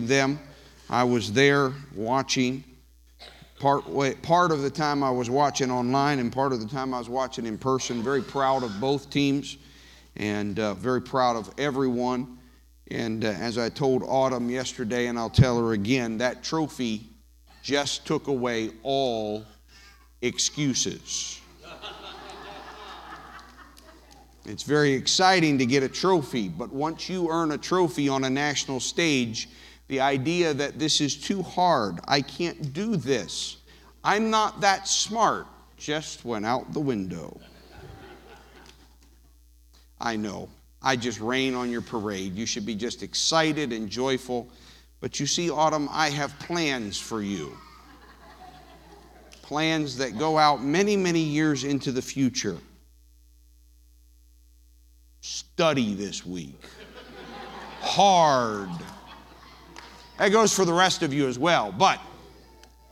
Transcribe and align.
them. 0.00 0.38
I 0.90 1.04
was 1.04 1.32
there 1.32 1.72
watching. 1.94 2.64
Part, 3.60 3.88
way, 3.88 4.14
part 4.14 4.52
of 4.52 4.62
the 4.62 4.70
time 4.70 5.02
I 5.02 5.10
was 5.10 5.30
watching 5.30 5.70
online 5.70 6.18
and 6.18 6.32
part 6.32 6.52
of 6.52 6.60
the 6.60 6.68
time 6.68 6.92
I 6.92 6.98
was 6.98 7.08
watching 7.08 7.46
in 7.46 7.56
person. 7.56 8.02
Very 8.02 8.22
proud 8.22 8.62
of 8.62 8.80
both 8.80 9.10
teams 9.10 9.56
and 10.16 10.58
uh, 10.58 10.74
very 10.74 11.00
proud 11.00 11.36
of 11.36 11.52
everyone. 11.58 12.38
And 12.90 13.24
uh, 13.24 13.28
as 13.28 13.56
I 13.56 13.70
told 13.70 14.02
Autumn 14.02 14.50
yesterday, 14.50 15.06
and 15.06 15.18
I'll 15.18 15.30
tell 15.30 15.58
her 15.58 15.72
again, 15.72 16.18
that 16.18 16.42
trophy 16.42 17.08
just 17.62 18.06
took 18.06 18.26
away 18.26 18.70
all 18.82 19.44
excuses. 20.20 21.40
It's 24.46 24.62
very 24.62 24.92
exciting 24.92 25.56
to 25.58 25.64
get 25.64 25.82
a 25.82 25.88
trophy, 25.88 26.48
but 26.48 26.70
once 26.70 27.08
you 27.08 27.30
earn 27.30 27.52
a 27.52 27.58
trophy 27.58 28.10
on 28.10 28.24
a 28.24 28.30
national 28.30 28.78
stage, 28.78 29.48
the 29.94 30.00
idea 30.00 30.52
that 30.52 30.76
this 30.76 31.00
is 31.00 31.16
too 31.16 31.40
hard, 31.40 32.00
I 32.08 32.20
can't 32.20 32.72
do 32.72 32.96
this, 32.96 33.58
I'm 34.02 34.28
not 34.28 34.60
that 34.60 34.88
smart, 34.88 35.46
just 35.76 36.24
went 36.24 36.44
out 36.44 36.72
the 36.72 36.80
window. 36.80 37.40
I 40.00 40.16
know. 40.16 40.48
I 40.82 40.96
just 40.96 41.20
rain 41.20 41.54
on 41.54 41.70
your 41.70 41.80
parade. 41.80 42.34
You 42.34 42.44
should 42.44 42.66
be 42.66 42.74
just 42.74 43.04
excited 43.04 43.72
and 43.72 43.88
joyful. 43.88 44.48
But 45.00 45.20
you 45.20 45.26
see, 45.26 45.48
Autumn, 45.48 45.88
I 45.92 46.10
have 46.10 46.36
plans 46.40 46.98
for 46.98 47.22
you. 47.22 47.56
Plans 49.42 49.96
that 49.98 50.18
go 50.18 50.38
out 50.38 50.60
many, 50.60 50.96
many 50.96 51.20
years 51.20 51.62
into 51.62 51.92
the 51.92 52.02
future. 52.02 52.58
Study 55.20 55.94
this 55.94 56.26
week. 56.26 56.60
Hard. 57.80 58.70
That 60.18 60.30
goes 60.30 60.54
for 60.54 60.64
the 60.64 60.72
rest 60.72 61.02
of 61.02 61.12
you 61.12 61.26
as 61.28 61.38
well. 61.38 61.72
But 61.72 62.00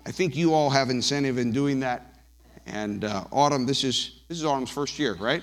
I 0.05 0.11
think 0.11 0.37
you 0.37 0.55
all 0.55 0.71
have 0.71 0.91
incentive 0.91 1.39
in 1.39 1.53
doing 1.53 1.81
that. 1.81 2.07
And 2.67 3.05
uh, 3.05 3.25
Autumn, 3.33 3.67
this 3.67 3.85
is 3.85 4.21
this 4.29 4.39
is 4.39 4.45
Autumn's 4.45 4.71
first 4.71 4.99
year, 4.99 5.15
right? 5.15 5.43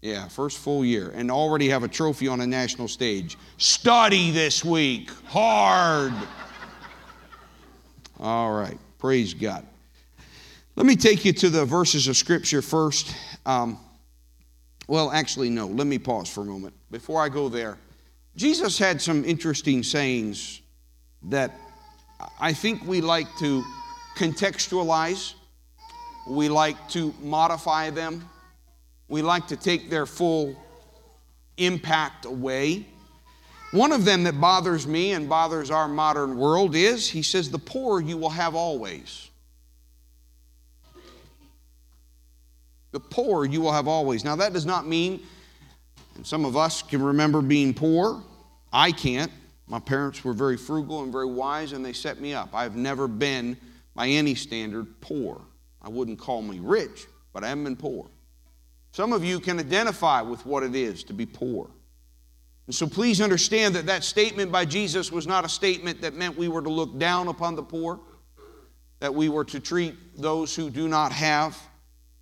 Yeah, 0.00 0.28
first 0.28 0.58
full 0.58 0.84
year, 0.84 1.12
and 1.14 1.28
already 1.30 1.68
have 1.70 1.82
a 1.82 1.88
trophy 1.88 2.28
on 2.28 2.40
a 2.40 2.46
national 2.46 2.86
stage. 2.86 3.36
Study 3.56 4.30
this 4.30 4.64
week, 4.64 5.10
hard. 5.26 6.12
All 8.20 8.52
right, 8.52 8.78
praise 8.98 9.34
God. 9.34 9.66
Let 10.76 10.86
me 10.86 10.94
take 10.94 11.24
you 11.24 11.32
to 11.32 11.50
the 11.50 11.64
verses 11.64 12.06
of 12.06 12.16
Scripture 12.16 12.62
first. 12.62 13.12
Um, 13.44 13.80
well, 14.86 15.10
actually, 15.10 15.50
no, 15.50 15.66
let 15.66 15.88
me 15.88 15.98
pause 15.98 16.28
for 16.28 16.42
a 16.42 16.44
moment. 16.44 16.74
Before 16.92 17.20
I 17.20 17.28
go 17.28 17.48
there, 17.48 17.76
Jesus 18.38 18.78
had 18.78 19.02
some 19.02 19.24
interesting 19.24 19.82
sayings 19.82 20.62
that 21.24 21.52
I 22.40 22.52
think 22.54 22.86
we 22.86 23.00
like 23.00 23.26
to 23.40 23.62
contextualize, 24.16 25.34
we 26.30 26.48
like 26.48 26.88
to 26.90 27.12
modify 27.20 27.90
them 27.90 28.24
we 29.08 29.22
like 29.22 29.46
to 29.48 29.56
take 29.56 29.88
their 29.88 30.06
full 30.06 30.54
impact 31.56 32.26
away. 32.26 32.86
One 33.72 33.92
of 33.92 34.04
them 34.04 34.24
that 34.24 34.40
bothers 34.40 34.86
me 34.86 35.12
and 35.12 35.28
bothers 35.28 35.70
our 35.70 35.88
modern 35.88 36.36
world 36.36 36.74
is 36.74 37.08
he 37.08 37.22
says, 37.22 37.50
The 37.50 37.58
poor 37.58 38.00
you 38.00 38.16
will 38.16 38.30
have 38.30 38.54
always. 38.54 39.30
The 42.92 43.00
poor 43.00 43.44
you 43.44 43.60
will 43.60 43.72
have 43.72 43.88
always. 43.88 44.24
Now, 44.24 44.36
that 44.36 44.52
does 44.52 44.64
not 44.64 44.86
mean, 44.86 45.22
and 46.18 46.26
some 46.26 46.44
of 46.44 46.56
us 46.56 46.82
can 46.82 47.00
remember 47.00 47.40
being 47.40 47.72
poor. 47.72 48.22
I 48.72 48.92
can't. 48.92 49.30
My 49.68 49.78
parents 49.78 50.24
were 50.24 50.32
very 50.32 50.56
frugal 50.56 51.02
and 51.02 51.12
very 51.12 51.26
wise, 51.26 51.72
and 51.72 51.84
they 51.84 51.92
set 51.92 52.20
me 52.20 52.34
up. 52.34 52.50
I've 52.52 52.74
never 52.74 53.06
been, 53.06 53.56
by 53.94 54.08
any 54.08 54.34
standard, 54.34 55.00
poor. 55.00 55.40
I 55.80 55.88
wouldn't 55.88 56.18
call 56.18 56.42
me 56.42 56.58
rich, 56.58 57.06
but 57.32 57.44
I 57.44 57.48
haven't 57.48 57.64
been 57.64 57.76
poor. 57.76 58.10
Some 58.90 59.12
of 59.12 59.24
you 59.24 59.38
can 59.38 59.60
identify 59.60 60.20
with 60.20 60.44
what 60.44 60.64
it 60.64 60.74
is 60.74 61.04
to 61.04 61.12
be 61.12 61.24
poor. 61.24 61.70
And 62.66 62.74
so 62.74 62.88
please 62.88 63.20
understand 63.20 63.76
that 63.76 63.86
that 63.86 64.02
statement 64.02 64.50
by 64.50 64.64
Jesus 64.64 65.12
was 65.12 65.26
not 65.26 65.44
a 65.44 65.48
statement 65.48 66.00
that 66.00 66.14
meant 66.14 66.36
we 66.36 66.48
were 66.48 66.62
to 66.62 66.68
look 66.68 66.98
down 66.98 67.28
upon 67.28 67.54
the 67.54 67.62
poor, 67.62 68.00
that 68.98 69.14
we 69.14 69.28
were 69.28 69.44
to 69.44 69.60
treat 69.60 69.94
those 70.20 70.54
who 70.56 70.68
do 70.68 70.88
not 70.88 71.12
have 71.12 71.56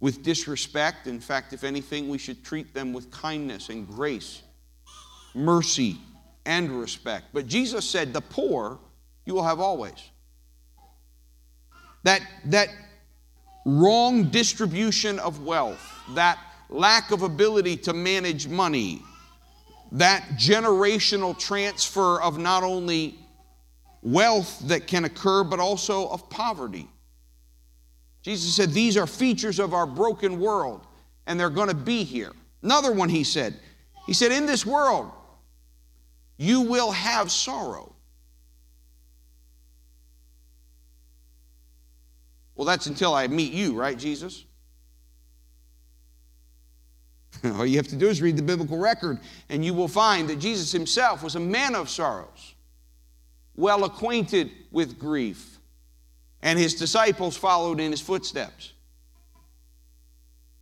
with 0.01 0.23
disrespect. 0.23 1.07
In 1.07 1.21
fact, 1.21 1.53
if 1.53 1.65
anything, 1.65 2.09
we 2.09 2.19
should 2.19 2.45
treat 2.45 2.75
them 2.75 2.93
with 2.93 3.11
kindness 3.11 3.69
and 3.69 3.87
grace, 3.87 4.43
mercy, 5.34 5.99
and 6.45 6.71
respect. 6.71 7.27
But 7.33 7.47
Jesus 7.47 7.89
said, 7.89 8.12
The 8.12 8.21
poor 8.21 8.79
you 9.25 9.34
will 9.34 9.45
have 9.45 9.61
always. 9.61 10.11
That, 12.05 12.23
that 12.47 12.69
wrong 13.65 14.31
distribution 14.31 15.19
of 15.19 15.43
wealth, 15.45 15.84
that 16.15 16.39
lack 16.69 17.11
of 17.11 17.23
ability 17.23 17.77
to 17.78 17.93
manage 17.93 18.47
money, 18.47 19.03
that 19.93 20.23
generational 20.39 21.37
transfer 21.37 22.21
of 22.21 22.39
not 22.39 22.63
only 22.63 23.19
wealth 24.03 24.61
that 24.69 24.87
can 24.87 25.05
occur, 25.05 25.43
but 25.43 25.59
also 25.59 26.09
of 26.09 26.31
poverty. 26.31 26.89
Jesus 28.26 28.56
said, 28.56 28.72
These 28.72 28.97
are 28.97 29.06
features 29.06 29.60
of 29.60 29.72
our 29.72 29.87
broken 29.87 30.41
world, 30.41 30.84
and 31.28 31.38
they're 31.38 31.48
going 31.48 31.69
to 31.69 31.76
be 31.76 32.03
here. 32.03 32.32
Another 32.60 32.91
one 32.91 33.09
he 33.09 33.22
said, 33.22 33.54
He 34.04 34.12
said, 34.14 34.32
In 34.32 34.47
this 34.47 34.66
world, 34.66 35.12
you 36.36 36.62
will 36.62 36.91
have 36.91 37.31
sorrow. 37.31 37.94
Well, 42.56 42.66
that's 42.66 42.86
until 42.86 43.15
I 43.15 43.28
meet 43.28 43.53
you, 43.53 43.78
right, 43.78 43.97
Jesus? 43.97 44.44
All 47.44 47.65
you 47.65 47.76
have 47.76 47.86
to 47.88 47.97
do 47.97 48.09
is 48.09 48.20
read 48.20 48.36
the 48.36 48.42
biblical 48.42 48.78
record, 48.78 49.20
and 49.50 49.65
you 49.65 49.72
will 49.72 49.86
find 49.86 50.28
that 50.31 50.41
Jesus 50.41 50.72
himself 50.72 51.22
was 51.22 51.36
a 51.36 51.41
man 51.41 51.76
of 51.76 51.88
sorrows, 51.88 52.56
well 53.54 53.84
acquainted 53.84 54.50
with 54.72 54.98
grief, 54.98 55.56
and 56.42 56.58
his 56.58 56.74
disciples 56.74 57.36
followed 57.36 57.80
in 57.80 57.91
his 57.91 58.00
footsteps. 58.00 58.72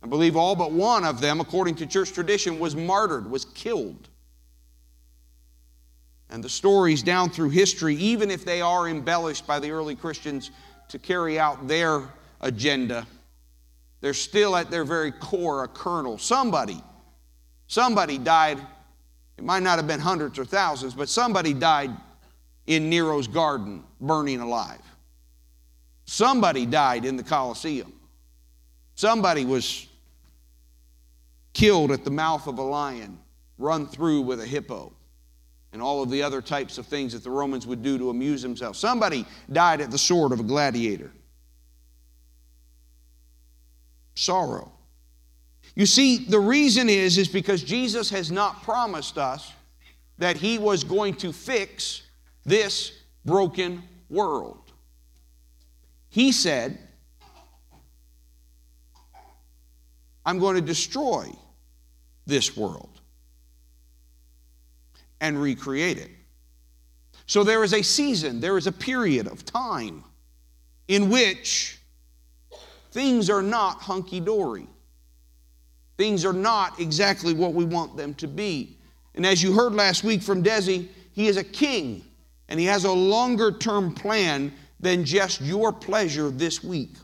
I 0.03 0.07
believe 0.07 0.35
all 0.35 0.55
but 0.55 0.71
one 0.71 1.03
of 1.03 1.19
them, 1.19 1.39
according 1.39 1.75
to 1.75 1.87
church 1.87 2.13
tradition, 2.13 2.59
was 2.59 2.75
martyred, 2.75 3.29
was 3.29 3.45
killed. 3.45 4.07
And 6.29 6.43
the 6.43 6.49
stories 6.49 7.01
down 7.01 7.29
through 7.29 7.49
history, 7.49 7.95
even 7.95 8.29
if 8.29 8.45
they 8.45 8.61
are 8.61 8.87
embellished 8.87 9.47
by 9.47 9.59
the 9.59 9.71
early 9.71 9.95
Christians 9.95 10.51
to 10.89 10.99
carry 10.99 11.39
out 11.39 11.67
their 11.67 12.03
agenda, 12.41 13.07
they're 14.01 14.13
still 14.13 14.55
at 14.55 14.69
their 14.69 14.83
very 14.83 15.11
core 15.11 15.63
a 15.63 15.67
kernel. 15.67 16.17
Somebody, 16.17 16.83
somebody 17.67 18.17
died. 18.17 18.59
It 19.37 19.43
might 19.43 19.63
not 19.63 19.77
have 19.77 19.87
been 19.87 19.99
hundreds 19.99 20.37
or 20.37 20.45
thousands, 20.45 20.93
but 20.93 21.09
somebody 21.09 21.53
died 21.53 21.91
in 22.67 22.89
Nero's 22.89 23.27
garden 23.27 23.83
burning 23.99 24.39
alive. 24.39 24.81
Somebody 26.05 26.65
died 26.65 27.03
in 27.05 27.17
the 27.17 27.23
Colosseum. 27.23 27.93
Somebody 28.95 29.43
was 29.43 29.87
killed 31.53 31.91
at 31.91 32.03
the 32.03 32.11
mouth 32.11 32.47
of 32.47 32.57
a 32.57 32.61
lion, 32.61 33.19
run 33.57 33.87
through 33.87 34.21
with 34.21 34.39
a 34.39 34.45
hippo, 34.45 34.93
and 35.73 35.81
all 35.81 36.01
of 36.01 36.09
the 36.09 36.21
other 36.21 36.41
types 36.41 36.77
of 36.77 36.85
things 36.85 37.13
that 37.13 37.23
the 37.23 37.29
Romans 37.29 37.67
would 37.67 37.81
do 37.81 37.97
to 37.97 38.09
amuse 38.09 38.41
themselves. 38.41 38.79
Somebody 38.79 39.25
died 39.51 39.81
at 39.81 39.91
the 39.91 39.97
sword 39.97 40.31
of 40.31 40.39
a 40.39 40.43
gladiator 40.43 41.11
sorrow. 44.15 44.71
You 45.75 45.85
see, 45.85 46.25
the 46.25 46.39
reason 46.39 46.89
is 46.89 47.17
is 47.17 47.27
because 47.27 47.61
Jesus 47.63 48.09
has 48.09 48.31
not 48.31 48.63
promised 48.63 49.17
us 49.17 49.51
that 50.17 50.37
he 50.37 50.57
was 50.57 50.83
going 50.83 51.15
to 51.15 51.33
fix 51.33 52.03
this 52.45 52.93
broken 53.25 53.83
world. 54.09 54.64
He 56.15 56.31
said, 56.31 56.79
I'm 60.25 60.39
going 60.39 60.55
to 60.55 60.61
destroy 60.61 61.29
this 62.25 62.57
world 62.57 63.01
and 65.21 65.39
recreate 65.39 65.99
it. 65.99 66.09
So 67.27 67.43
there 67.43 67.63
is 67.63 67.73
a 67.73 67.83
season, 67.83 68.39
there 68.39 68.57
is 68.57 68.65
a 68.65 68.71
period 68.71 69.27
of 69.27 69.45
time 69.45 70.03
in 70.87 71.09
which 71.09 71.79
Things 72.95 73.29
are 73.29 73.41
not 73.41 73.81
hunky 73.81 74.21
dory. 74.21 74.67
Things 75.97 76.23
are 76.23 76.31
not 76.31 76.79
exactly 76.79 77.33
what 77.33 77.53
we 77.53 77.65
want 77.65 77.97
them 77.97 78.13
to 78.13 78.25
be. 78.25 78.77
And 79.15 79.25
as 79.25 79.43
you 79.43 79.51
heard 79.51 79.73
last 79.73 80.05
week 80.05 80.21
from 80.21 80.41
Desi, 80.41 80.87
he 81.11 81.27
is 81.27 81.35
a 81.35 81.43
king 81.43 82.05
and 82.47 82.57
he 82.57 82.65
has 82.67 82.85
a 82.85 82.91
longer 82.93 83.51
term 83.51 83.93
plan 83.93 84.53
than 84.79 85.05
just 85.05 85.41
your 85.41 85.71
pleasure 85.71 86.29
this 86.29 86.63
week. 86.63 86.95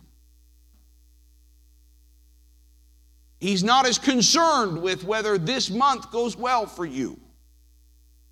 He's 3.39 3.63
not 3.63 3.87
as 3.87 3.97
concerned 3.97 4.81
with 4.81 5.03
whether 5.03 5.37
this 5.37 5.71
month 5.71 6.11
goes 6.11 6.37
well 6.37 6.67
for 6.67 6.85
you. 6.85 7.19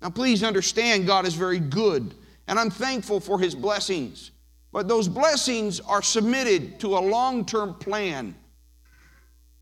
Now, 0.00 0.10
please 0.10 0.44
understand, 0.44 1.06
God 1.06 1.26
is 1.26 1.34
very 1.34 1.58
good, 1.58 2.14
and 2.46 2.58
I'm 2.58 2.70
thankful 2.70 3.20
for 3.20 3.38
His 3.38 3.54
blessings. 3.54 4.30
But 4.72 4.86
those 4.86 5.08
blessings 5.08 5.80
are 5.80 6.00
submitted 6.00 6.78
to 6.80 6.96
a 6.96 7.00
long 7.00 7.44
term 7.44 7.74
plan, 7.74 8.36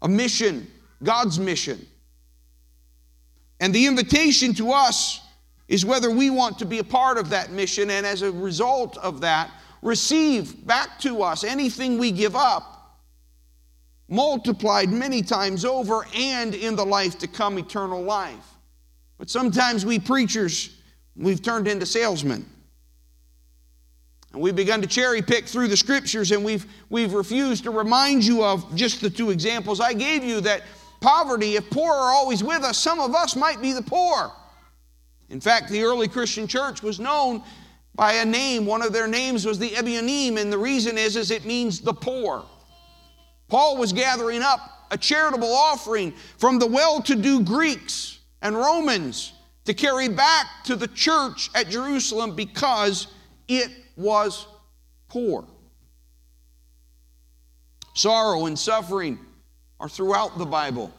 a 0.03 0.09
mission, 0.09 0.71
God's 1.03 1.39
mission. 1.39 1.87
And 3.59 3.75
the 3.75 3.87
invitation 3.87 4.55
to 4.55 4.73
us 4.73 5.21
is 5.67 5.85
whether 5.85 6.11
we 6.11 6.31
want 6.31 6.59
to 6.59 6.65
be 6.65 6.79
a 6.79 6.85
part 6.85 7.19
of 7.19 7.31
that 7.31 7.51
mission 7.51 7.91
and 7.91 8.07
as 8.07 8.23
a 8.23 8.31
result 8.31 8.97
of 8.99 9.21
that, 9.23 9.51
receive 9.83 10.67
back 10.67 10.99
to 11.01 11.23
us 11.23 11.45
anything 11.45 11.99
we 11.99 12.11
give 12.11 12.35
up, 12.35 12.99
multiplied 14.09 14.91
many 14.91 15.23
times 15.23 15.65
over, 15.65 16.07
and 16.15 16.55
in 16.55 16.77
the 16.77 16.85
life 16.85 17.19
to 17.19 17.27
come, 17.27 17.59
eternal 17.59 18.03
life. 18.03 18.55
But 19.19 19.31
sometimes 19.31 19.85
we 19.85 19.99
preachers, 19.99 20.71
we've 21.17 21.43
turned 21.43 21.69
into 21.69 21.87
salesmen. 21.87 22.47
And 24.33 24.43
we've 24.43 24.57
begun 24.57 24.83
to 24.83 24.87
cherry 24.87 25.23
pick 25.23 25.47
through 25.47 25.69
the 25.69 25.77
scriptures, 25.77 26.33
and 26.33 26.45
we've, 26.45 26.67
we've 26.91 27.15
refused 27.15 27.65
to 27.65 27.71
remind 27.71 28.25
you 28.25 28.45
of 28.45 28.75
just 28.75 29.01
the 29.01 29.11
two 29.11 29.31
examples 29.31 29.81
I 29.81 29.95
gave 29.95 30.23
you 30.23 30.41
that 30.43 30.63
poverty, 31.01 31.57
if 31.57 31.69
poor 31.71 31.93
are 31.93 32.13
always 32.13 32.45
with 32.45 32.63
us, 32.63 32.77
some 32.77 33.01
of 33.01 33.15
us 33.15 33.37
might 33.37 33.63
be 33.63 33.73
the 33.73 33.83
poor. 33.83 34.33
In 35.31 35.41
fact, 35.41 35.71
the 35.71 35.83
early 35.83 36.09
Christian 36.09 36.47
church 36.47 36.83
was 36.83 37.01
known 37.01 37.43
by 37.99 38.13
a 38.13 38.25
name. 38.25 38.65
One 38.65 38.81
of 38.81 38.93
their 38.93 39.09
names 39.09 39.45
was 39.45 39.59
the 39.59 39.71
Ebionim, 39.71 40.39
and 40.39 40.51
the 40.51 40.57
reason 40.57 40.97
is, 40.97 41.17
is 41.17 41.33
it 41.33 41.45
means 41.45 41.81
the 41.81 41.93
poor. 41.93 42.45
Paul 43.49 43.77
was 43.77 43.93
gathering 43.93 44.41
up 44.41 44.61
a 44.93 44.97
charitable 44.97 45.53
offering 45.53 46.15
from 46.39 46.61
the 46.61 46.67
well 46.67 47.03
to 47.03 47.17
do 47.17 47.43
Greeks 47.43 48.21
and 48.41 48.57
Romans 48.57 49.33
to 49.65 49.75
carry 49.75 50.09
back 50.09 50.47
to 50.65 50.77
the 50.77 50.87
church 50.89 51.51
at 51.55 51.69
Jerusalem 51.69 52.37
because 52.37 53.09
it 53.49 53.71
was 53.97 54.47
poor. 55.09 55.45
Sorrow 57.95 58.47
and 58.47 58.57
suffering 58.57 59.19
are 59.81 59.89
throughout 59.89 60.39
the 60.39 60.47
Bible. 60.47 60.95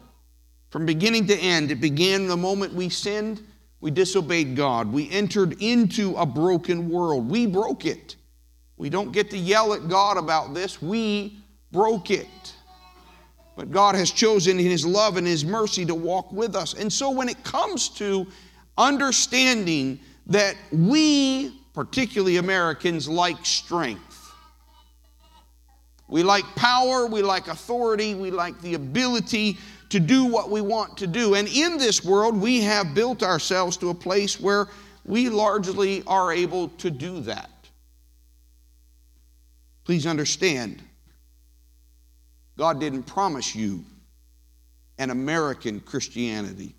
From 0.70 0.86
beginning 0.86 1.28
to 1.28 1.38
end, 1.38 1.72
it 1.72 1.80
began 1.80 2.28
the 2.28 2.38
moment 2.38 2.74
we 2.74 2.90
sinned 2.90 3.42
we 3.82 3.92
disobeyed 3.92 4.56
God. 4.56 4.92
We 4.92 5.10
entered 5.10 5.62
into 5.62 6.16
a 6.16 6.26
broken 6.26 6.90
world. 6.90 7.30
We 7.30 7.46
broke 7.46 7.86
it. 7.86 8.16
We 8.78 8.90
don't 8.90 9.12
get 9.12 9.30
to 9.32 9.38
yell 9.38 9.74
at 9.74 9.88
God 9.88 10.18
about 10.18 10.54
this. 10.54 10.82
We 10.82 11.40
broke 11.72 12.12
it. 12.12 12.28
But 13.56 13.72
God 13.72 13.96
has 13.96 14.12
chosen 14.12 14.60
in 14.60 14.66
His 14.66 14.86
love 14.86 15.18
and 15.18 15.28
His 15.28 15.44
mercy 15.44 15.86
to 15.86 15.96
walk 15.96 16.32
with 16.32 16.56
us. 16.56 16.74
And 16.74 16.92
so 16.92 17.10
when 17.10 17.30
it 17.30 17.44
comes 17.44 17.90
to 17.90 18.28
understanding 18.78 20.00
that 20.28 20.56
we, 20.72 21.54
particularly 21.74 22.38
Americans, 22.38 23.08
like 23.10 23.46
strength, 23.46 24.32
we 26.08 26.24
like 26.24 26.46
power, 26.56 27.06
we 27.06 27.22
like 27.22 27.48
authority, 27.48 28.16
we 28.16 28.32
like 28.32 28.60
the 28.62 28.74
ability 28.74 29.58
to 29.90 30.00
do 30.00 30.26
what 30.26 30.50
we 30.50 30.62
want 30.62 30.98
to 30.98 31.08
do. 31.08 31.36
And 31.36 31.48
in 31.48 31.78
this 31.78 32.04
world, 32.04 32.40
we 32.40 32.62
have 32.62 32.94
built 32.94 33.24
ourselves 33.24 33.78
to 33.78 33.90
a 33.90 33.94
place 33.94 34.40
where 34.40 34.68
we 35.06 35.30
largely 35.30 36.04
are 36.06 36.32
able 36.32 36.70
to 36.70 36.92
do 36.92 37.22
that. 37.22 37.50
Please 39.84 40.06
understand, 40.06 40.84
God 42.58 42.80
didn't 42.80 43.04
promise 43.04 43.56
you 43.56 43.84
an 45.00 45.10
American 45.10 45.80
Christianity. 45.80 46.76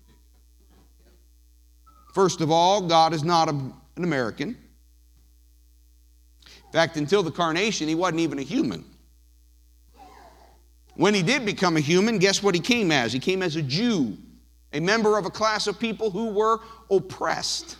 First 2.13 2.39
of 2.39 2.51
all, 2.51 2.81
God 2.81 3.13
is 3.13 3.23
not 3.23 3.49
a, 3.49 3.51
an 3.51 4.03
American. 4.03 4.49
In 6.45 6.71
fact, 6.71 6.95
until 6.95 7.23
the 7.23 7.31
carnation, 7.31 7.87
he 7.87 7.95
wasn't 7.95 8.21
even 8.21 8.39
a 8.39 8.43
human. 8.43 8.85
When 10.95 11.13
he 11.13 11.23
did 11.23 11.45
become 11.45 11.77
a 11.77 11.79
human, 11.79 12.17
guess 12.17 12.43
what 12.43 12.53
he 12.53 12.61
came 12.61 12.91
as? 12.91 13.13
He 13.13 13.19
came 13.19 13.41
as 13.41 13.55
a 13.55 13.61
Jew, 13.61 14.17
a 14.73 14.79
member 14.79 15.17
of 15.17 15.25
a 15.25 15.29
class 15.29 15.67
of 15.67 15.79
people 15.79 16.11
who 16.11 16.27
were 16.27 16.59
oppressed, 16.89 17.77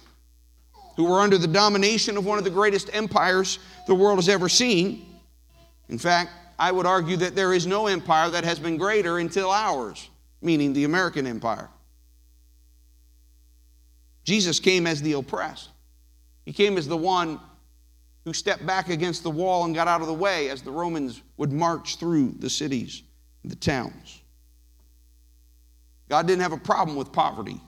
who 0.96 1.06
were 1.06 1.20
under 1.20 1.38
the 1.38 1.48
domination 1.48 2.18
of 2.18 2.26
one 2.26 2.38
of 2.38 2.44
the 2.44 2.50
greatest 2.50 2.90
empires 2.94 3.60
the 3.88 3.96
world 3.96 4.18
has 4.18 4.30
ever 4.30 4.50
seen. 4.50 5.06
In 5.90 5.98
fact, 5.98 6.32
I 6.58 6.72
would 6.72 6.86
argue 6.86 7.18
that 7.18 7.36
there 7.36 7.54
is 7.54 7.68
no 7.68 7.88
empire 7.88 8.30
that 8.30 8.44
has 8.44 8.60
been 8.60 8.78
greater 8.78 9.18
until 9.18 9.50
ours, 9.50 10.10
meaning 10.42 10.74
the 10.74 10.86
American 10.86 11.28
empire. 11.28 11.70
Jesus 14.24 14.60
came 14.60 14.86
as 14.86 15.02
the 15.02 15.14
oppressed. 15.14 15.70
He 16.46 16.54
came 16.54 16.78
as 16.78 16.88
the 16.88 16.98
one 16.98 17.40
who 18.26 18.34
stepped 18.34 18.66
back 18.66 18.90
against 18.90 19.24
the 19.24 19.30
wall 19.30 19.66
and 19.66 19.74
got 19.74 19.88
out 19.88 20.02
of 20.02 20.08
the 20.08 20.14
way 20.14 20.50
as 20.50 20.62
the 20.62 20.72
Romans 20.72 21.22
would 21.38 21.52
march 21.52 21.98
through 21.98 22.36
the 22.40 22.50
cities 22.50 23.04
the 23.44 23.56
towns. 23.56 24.22
God 26.08 26.28
didn't 26.28 26.44
have 26.44 26.52
a 26.52 26.58
problem 26.58 26.96
with 26.96 27.12
poverty, 27.12 27.60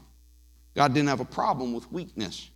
God 0.75 0.93
didn't 0.93 1.09
have 1.09 1.19
a 1.19 1.25
problem 1.25 1.73
with 1.73 1.91
weakness. 1.91 2.49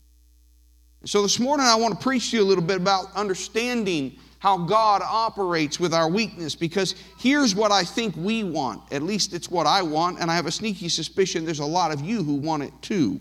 And 1.02 1.10
so 1.10 1.22
this 1.22 1.40
morning 1.40 1.66
I 1.66 1.76
want 1.76 1.98
to 1.98 2.04
preach 2.04 2.32
to 2.32 2.38
you 2.38 2.44
a 2.44 2.46
little 2.46 2.64
bit 2.64 2.78
about 2.78 3.16
understanding 3.16 4.18
how 4.40 4.58
God 4.58 5.02
operates 5.04 5.80
with 5.80 5.94
our 5.94 6.10
weakness 6.10 6.56
because 6.56 6.96
here's 7.18 7.56
what 7.56 7.72
I 7.72 7.84
think 7.84 8.16
we 8.16 8.44
want. 8.44 8.82
At 8.92 9.02
least 9.02 9.34
it's 9.34 9.50
what 9.50 9.66
I 9.66 9.82
want, 9.82 10.20
and 10.20 10.30
I 10.30 10.36
have 10.36 10.46
a 10.46 10.52
sneaky 10.52 10.90
suspicion 10.90 11.46
there's 11.46 11.60
a 11.60 11.66
lot 11.66 11.92
of 11.92 12.02
you 12.02 12.24
who 12.24 12.36
want 12.36 12.64
it 12.64 12.74
too. 12.82 13.20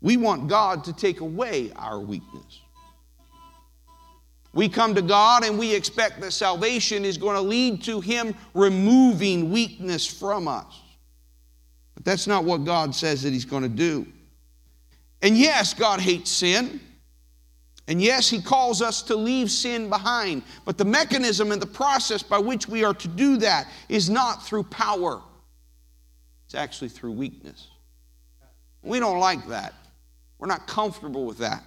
We 0.00 0.16
want 0.16 0.48
God 0.48 0.84
to 0.84 0.92
take 0.92 1.20
away 1.20 1.70
our 1.76 2.00
weakness. 2.00 2.61
We 4.54 4.68
come 4.68 4.94
to 4.94 5.02
God 5.02 5.44
and 5.44 5.58
we 5.58 5.74
expect 5.74 6.20
that 6.20 6.32
salvation 6.32 7.04
is 7.04 7.16
going 7.16 7.36
to 7.36 7.42
lead 7.42 7.82
to 7.84 8.00
Him 8.00 8.34
removing 8.54 9.50
weakness 9.50 10.06
from 10.06 10.46
us. 10.46 10.80
But 11.94 12.04
that's 12.04 12.26
not 12.26 12.44
what 12.44 12.64
God 12.64 12.94
says 12.94 13.22
that 13.22 13.32
He's 13.32 13.46
going 13.46 13.62
to 13.62 13.68
do. 13.68 14.06
And 15.22 15.38
yes, 15.38 15.72
God 15.72 16.00
hates 16.00 16.30
sin. 16.30 16.80
And 17.88 18.00
yes, 18.00 18.28
He 18.28 18.42
calls 18.42 18.82
us 18.82 19.02
to 19.04 19.16
leave 19.16 19.50
sin 19.50 19.88
behind. 19.88 20.42
But 20.66 20.76
the 20.76 20.84
mechanism 20.84 21.50
and 21.50 21.60
the 21.60 21.66
process 21.66 22.22
by 22.22 22.38
which 22.38 22.68
we 22.68 22.84
are 22.84 22.94
to 22.94 23.08
do 23.08 23.38
that 23.38 23.68
is 23.88 24.10
not 24.10 24.44
through 24.44 24.64
power, 24.64 25.22
it's 26.44 26.54
actually 26.54 26.90
through 26.90 27.12
weakness. 27.12 27.68
We 28.82 29.00
don't 29.00 29.18
like 29.18 29.46
that. 29.46 29.72
We're 30.38 30.48
not 30.48 30.66
comfortable 30.66 31.24
with 31.24 31.38
that. 31.38 31.62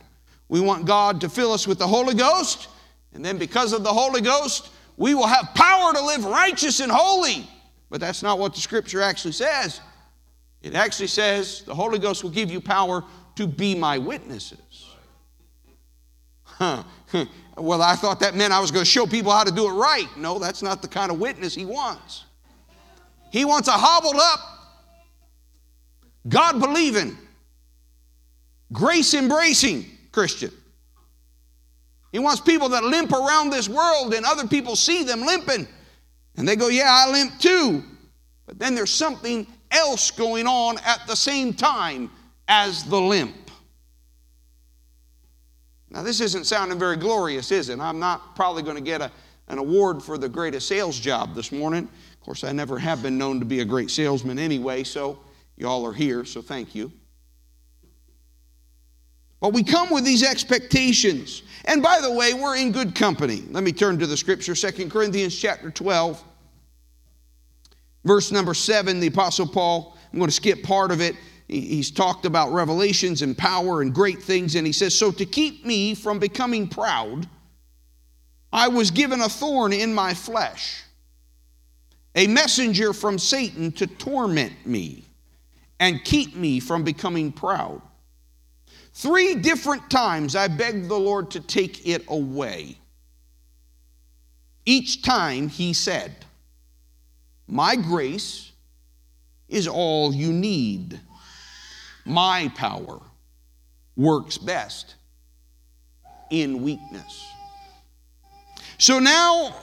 We 0.49 0.59
want 0.59 0.85
God 0.85 1.21
to 1.21 1.29
fill 1.29 1.53
us 1.53 1.65
with 1.65 1.79
the 1.79 1.87
Holy 1.87 2.13
Ghost 2.13 2.67
and 3.15 3.23
then 3.23 3.37
because 3.37 3.71
of 3.71 3.83
the 3.83 3.91
Holy 3.91 4.19
Ghost, 4.19 4.69
we 4.97 5.15
will 5.15 5.25
have 5.25 5.53
power 5.55 5.93
to 5.93 6.01
live 6.01 6.25
righteous 6.25 6.81
and 6.81 6.91
holy. 6.91 7.47
But 7.89 8.01
that's 8.01 8.21
not 8.21 8.39
what 8.39 8.53
the 8.53 8.59
scripture 8.59 9.01
actually 9.01 9.31
says. 9.31 9.79
It 10.61 10.75
actually 10.75 11.07
says 11.07 11.61
the 11.61 11.73
Holy 11.73 11.97
Ghost 11.97 12.23
will 12.23 12.31
give 12.31 12.51
you 12.51 12.59
power 12.59 13.03
to 13.35 13.47
be 13.47 13.73
my 13.73 13.97
witnesses. 13.97 14.59
Huh. 16.43 16.83
well, 17.57 17.81
I 17.81 17.95
thought 17.95 18.19
that 18.19 18.35
meant 18.35 18.51
I 18.51 18.59
was 18.59 18.71
going 18.71 18.83
to 18.83 18.89
show 18.89 19.05
people 19.05 19.31
how 19.31 19.45
to 19.45 19.51
do 19.51 19.67
it 19.69 19.73
right. 19.73 20.07
No, 20.17 20.37
that's 20.37 20.61
not 20.61 20.81
the 20.81 20.87
kind 20.87 21.09
of 21.09 21.19
witness 21.19 21.55
he 21.55 21.65
wants. 21.65 22.25
He 23.31 23.45
wants 23.45 23.69
a 23.69 23.71
hobbled 23.71 24.15
up, 24.17 24.39
God 26.27 26.59
believing, 26.59 27.17
grace 28.73 29.13
embracing 29.13 29.85
Christian. 30.11 30.51
He 32.15 32.19
wants 32.19 32.39
people 32.39 32.69
that 32.69 32.85
limp 32.85 33.11
around 33.11 33.49
this 33.49 33.67
world 33.67 34.13
and 34.13 34.25
other 34.25 34.47
people 34.47 34.77
see 34.77 35.03
them 35.03 35.19
limping. 35.19 35.67
And 36.37 36.47
they 36.47 36.55
go, 36.55 36.69
Yeah, 36.69 36.85
I 36.87 37.11
limp 37.11 37.37
too. 37.39 37.83
But 38.45 38.57
then 38.57 38.73
there's 38.73 38.89
something 38.89 39.45
else 39.69 40.11
going 40.11 40.47
on 40.47 40.77
at 40.85 41.01
the 41.07 41.15
same 41.17 41.53
time 41.53 42.09
as 42.47 42.85
the 42.85 43.01
limp. 43.01 43.35
Now, 45.89 46.03
this 46.03 46.21
isn't 46.21 46.45
sounding 46.45 46.79
very 46.79 46.95
glorious, 46.95 47.51
is 47.51 47.67
it? 47.67 47.81
I'm 47.81 47.99
not 47.99 48.33
probably 48.33 48.63
going 48.63 48.77
to 48.77 48.81
get 48.81 49.01
a, 49.01 49.11
an 49.49 49.57
award 49.57 50.01
for 50.01 50.17
the 50.17 50.29
greatest 50.29 50.69
sales 50.69 50.97
job 50.97 51.35
this 51.35 51.51
morning. 51.51 51.83
Of 51.83 52.19
course, 52.21 52.45
I 52.45 52.53
never 52.53 52.79
have 52.79 53.03
been 53.03 53.17
known 53.17 53.41
to 53.41 53.45
be 53.45 53.59
a 53.59 53.65
great 53.65 53.91
salesman 53.91 54.39
anyway, 54.39 54.85
so 54.85 55.19
y'all 55.57 55.85
are 55.85 55.91
here, 55.91 56.23
so 56.23 56.41
thank 56.41 56.75
you. 56.75 56.93
But 59.45 59.53
we 59.53 59.61
come 59.61 59.91
with 59.91 60.03
these 60.03 60.23
expectations. 60.23 61.43
And 61.65 61.83
by 61.83 61.99
the 62.01 62.11
way, 62.11 62.33
we're 62.33 62.57
in 62.57 62.71
good 62.71 62.95
company. 62.95 63.43
Let 63.51 63.63
me 63.63 63.71
turn 63.71 63.99
to 63.99 64.07
the 64.07 64.17
scripture, 64.17 64.55
Second 64.55 64.89
Corinthians 64.89 65.39
chapter 65.39 65.69
12. 65.69 66.23
Verse 68.05 68.31
number 68.31 68.55
7, 68.55 68.99
the 68.99 69.05
Apostle 69.05 69.45
Paul, 69.45 69.95
I'm 70.11 70.17
going 70.17 70.29
to 70.29 70.35
skip 70.35 70.63
part 70.63 70.89
of 70.89 70.99
it. 70.99 71.15
He's 71.47 71.91
talked 71.91 72.25
about 72.25 72.53
revelations 72.53 73.21
and 73.21 73.37
power 73.37 73.83
and 73.83 73.93
great 73.93 74.19
things, 74.23 74.55
and 74.55 74.65
he 74.65 74.73
says, 74.73 74.97
So 74.97 75.11
to 75.11 75.27
keep 75.27 75.63
me 75.63 75.93
from 75.93 76.17
becoming 76.17 76.67
proud, 76.67 77.29
I 78.51 78.67
was 78.67 78.89
given 78.89 79.21
a 79.21 79.29
thorn 79.29 79.73
in 79.73 79.93
my 79.93 80.15
flesh, 80.15 80.81
a 82.15 82.25
messenger 82.25 82.93
from 82.93 83.19
Satan 83.19 83.71
to 83.73 83.85
torment 83.85 84.65
me 84.65 85.03
and 85.79 86.03
keep 86.03 86.35
me 86.35 86.59
from 86.59 86.83
becoming 86.83 87.31
proud. 87.31 87.83
Three 88.95 89.35
different 89.35 89.89
times 89.89 90.37
I 90.37 90.47
begged 90.47 90.87
the 90.87 90.97
Lord 90.97 91.31
to 91.31 91.41
take 91.41 91.85
it 91.85 92.05
away. 92.07 92.77
Each 94.65 95.01
time 95.01 95.49
he 95.49 95.73
said, 95.73 96.15
My 97.45 97.75
grace 97.75 98.53
is 99.49 99.67
all 99.67 100.13
you 100.13 100.31
need. 100.31 100.97
My 102.05 102.49
power 102.55 103.01
works 103.97 104.37
best 104.37 104.95
in 106.29 106.63
weakness. 106.63 107.27
So 108.77 108.99
now, 108.99 109.55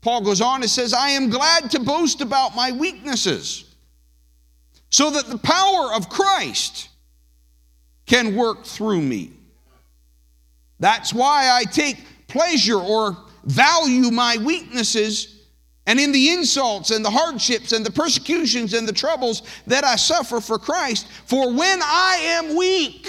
Paul 0.00 0.22
goes 0.22 0.40
on 0.40 0.62
and 0.62 0.70
says, 0.70 0.94
I 0.94 1.10
am 1.10 1.28
glad 1.28 1.70
to 1.72 1.80
boast 1.80 2.22
about 2.22 2.56
my 2.56 2.72
weaknesses, 2.72 3.74
so 4.88 5.10
that 5.10 5.26
the 5.26 5.38
power 5.38 5.92
of 5.92 6.08
Christ 6.08 6.88
can 8.06 8.36
work 8.36 8.64
through 8.64 9.02
me. 9.02 9.32
That's 10.78 11.12
why 11.12 11.50
I 11.50 11.64
take 11.64 11.98
pleasure 12.28 12.78
or 12.78 13.16
value 13.44 14.10
my 14.10 14.36
weaknesses 14.38 15.36
and 15.86 16.00
in 16.00 16.12
the 16.12 16.30
insults 16.30 16.90
and 16.90 17.04
the 17.04 17.10
hardships 17.10 17.72
and 17.72 17.86
the 17.86 17.92
persecutions 17.92 18.74
and 18.74 18.88
the 18.88 18.92
troubles 18.92 19.42
that 19.66 19.84
I 19.84 19.96
suffer 19.96 20.40
for 20.40 20.58
Christ. 20.58 21.06
For 21.26 21.52
when 21.52 21.80
I 21.82 22.18
am 22.22 22.56
weak, 22.56 23.08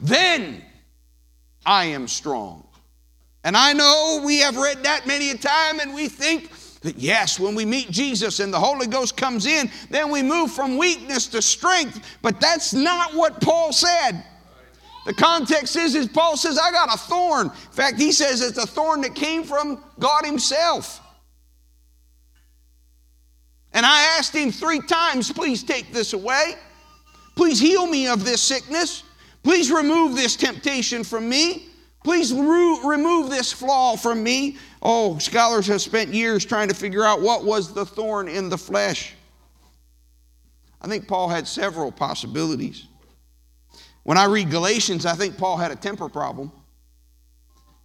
then 0.00 0.62
I 1.64 1.86
am 1.86 2.06
strong. 2.06 2.66
And 3.42 3.56
I 3.56 3.72
know 3.72 4.22
we 4.24 4.38
have 4.38 4.56
read 4.56 4.82
that 4.82 5.06
many 5.06 5.30
a 5.30 5.36
time 5.36 5.80
and 5.80 5.94
we 5.94 6.08
think 6.08 6.50
yes, 6.96 7.40
when 7.40 7.54
we 7.54 7.64
meet 7.64 7.90
Jesus 7.90 8.40
and 8.40 8.52
the 8.52 8.58
Holy 8.58 8.86
Ghost 8.86 9.16
comes 9.16 9.46
in, 9.46 9.70
then 9.90 10.10
we 10.10 10.22
move 10.22 10.52
from 10.52 10.78
weakness 10.78 11.26
to 11.28 11.42
strength. 11.42 12.18
But 12.22 12.40
that's 12.40 12.72
not 12.72 13.14
what 13.14 13.40
Paul 13.40 13.72
said. 13.72 14.22
The 15.06 15.14
context 15.14 15.76
is, 15.76 15.94
is 15.94 16.08
Paul 16.08 16.36
says, 16.36 16.58
I 16.58 16.70
got 16.72 16.92
a 16.92 16.98
thorn. 16.98 17.46
In 17.46 17.72
fact, 17.72 17.98
he 17.98 18.12
says 18.12 18.42
it's 18.42 18.58
a 18.58 18.66
thorn 18.66 19.00
that 19.02 19.14
came 19.14 19.44
from 19.44 19.82
God 19.98 20.24
Himself. 20.24 21.00
And 23.72 23.84
I 23.84 24.16
asked 24.18 24.34
him 24.34 24.50
three 24.50 24.80
times, 24.80 25.30
please 25.30 25.62
take 25.62 25.92
this 25.92 26.14
away. 26.14 26.54
Please 27.34 27.60
heal 27.60 27.86
me 27.86 28.08
of 28.08 28.24
this 28.24 28.40
sickness. 28.40 29.02
Please 29.42 29.70
remove 29.70 30.16
this 30.16 30.34
temptation 30.34 31.04
from 31.04 31.28
me. 31.28 31.68
Please 32.06 32.32
re- 32.32 32.80
remove 32.84 33.30
this 33.30 33.52
flaw 33.52 33.96
from 33.96 34.22
me. 34.22 34.58
Oh, 34.80 35.18
scholars 35.18 35.66
have 35.66 35.82
spent 35.82 36.14
years 36.14 36.44
trying 36.44 36.68
to 36.68 36.74
figure 36.74 37.02
out 37.02 37.20
what 37.20 37.44
was 37.44 37.74
the 37.74 37.84
thorn 37.84 38.28
in 38.28 38.48
the 38.48 38.56
flesh. 38.56 39.12
I 40.80 40.86
think 40.86 41.08
Paul 41.08 41.28
had 41.28 41.48
several 41.48 41.90
possibilities. 41.90 42.86
When 44.04 44.16
I 44.16 44.26
read 44.26 44.52
Galatians, 44.52 45.04
I 45.04 45.14
think 45.14 45.36
Paul 45.36 45.56
had 45.56 45.72
a 45.72 45.74
temper 45.74 46.08
problem. 46.08 46.52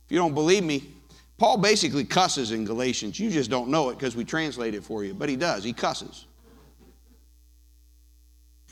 If 0.05 0.11
you 0.11 0.19
don't 0.19 0.35
believe 0.35 0.63
me, 0.63 0.93
Paul 1.39 1.57
basically 1.57 2.03
cusses 2.03 2.51
in 2.51 2.63
Galatians. 2.63 3.19
You 3.19 3.31
just 3.31 3.49
don't 3.49 3.69
know 3.69 3.89
it 3.89 3.97
because 3.97 4.15
we 4.15 4.23
translate 4.23 4.75
it 4.75 4.83
for 4.83 5.03
you, 5.03 5.15
but 5.15 5.29
he 5.29 5.35
does. 5.35 5.63
He 5.63 5.73
cusses. 5.73 6.27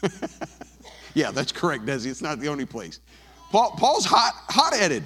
yeah, 1.16 1.32
that's 1.32 1.52
correct, 1.52 1.88
Desi. 1.88 2.06
It's 2.06 2.22
not 2.22 2.40
the 2.40 2.50
only 2.50 2.68
place. 2.68 3.00
Paul, 3.52 3.72
Paul's 3.80 4.06
hot, 4.06 4.34
hot-headed. 4.48 5.04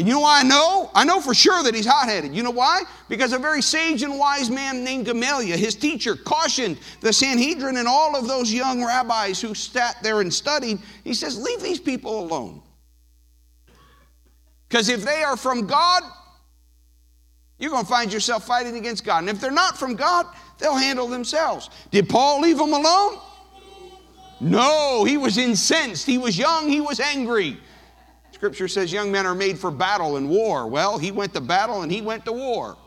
And 0.00 0.08
you 0.08 0.14
know 0.14 0.20
why 0.20 0.40
I 0.40 0.44
know? 0.44 0.90
I 0.94 1.04
know 1.04 1.20
for 1.20 1.34
sure 1.34 1.62
that 1.62 1.74
he's 1.74 1.84
hot 1.84 2.08
headed. 2.08 2.34
You 2.34 2.42
know 2.42 2.50
why? 2.50 2.84
Because 3.10 3.34
a 3.34 3.38
very 3.38 3.60
sage 3.60 4.02
and 4.02 4.18
wise 4.18 4.48
man 4.48 4.82
named 4.82 5.04
Gamaliel, 5.04 5.58
his 5.58 5.74
teacher, 5.74 6.16
cautioned 6.16 6.78
the 7.02 7.12
Sanhedrin 7.12 7.76
and 7.76 7.86
all 7.86 8.16
of 8.16 8.26
those 8.26 8.50
young 8.50 8.82
rabbis 8.82 9.42
who 9.42 9.54
sat 9.54 10.02
there 10.02 10.22
and 10.22 10.32
studied. 10.32 10.78
He 11.04 11.12
says, 11.12 11.38
Leave 11.38 11.60
these 11.60 11.78
people 11.78 12.18
alone. 12.18 12.62
Because 14.70 14.88
if 14.88 15.04
they 15.04 15.22
are 15.22 15.36
from 15.36 15.66
God, 15.66 16.02
you're 17.58 17.70
going 17.70 17.84
to 17.84 17.90
find 17.90 18.10
yourself 18.10 18.46
fighting 18.46 18.78
against 18.78 19.04
God. 19.04 19.18
And 19.18 19.28
if 19.28 19.38
they're 19.38 19.50
not 19.50 19.76
from 19.76 19.96
God, 19.96 20.24
they'll 20.56 20.78
handle 20.78 21.08
themselves. 21.08 21.68
Did 21.90 22.08
Paul 22.08 22.40
leave 22.40 22.56
them 22.56 22.72
alone? 22.72 23.18
No, 24.40 25.04
he 25.04 25.18
was 25.18 25.36
incensed. 25.36 26.06
He 26.06 26.16
was 26.16 26.38
young, 26.38 26.70
he 26.70 26.80
was 26.80 27.00
angry. 27.00 27.58
Scripture 28.40 28.68
says 28.68 28.90
young 28.90 29.12
men 29.12 29.26
are 29.26 29.34
made 29.34 29.58
for 29.58 29.70
battle 29.70 30.16
and 30.16 30.26
war. 30.26 30.66
Well, 30.66 30.96
he 30.96 31.10
went 31.10 31.34
to 31.34 31.42
battle 31.42 31.82
and 31.82 31.92
he 31.92 32.00
went 32.00 32.24
to 32.24 32.32
war. 32.32 32.78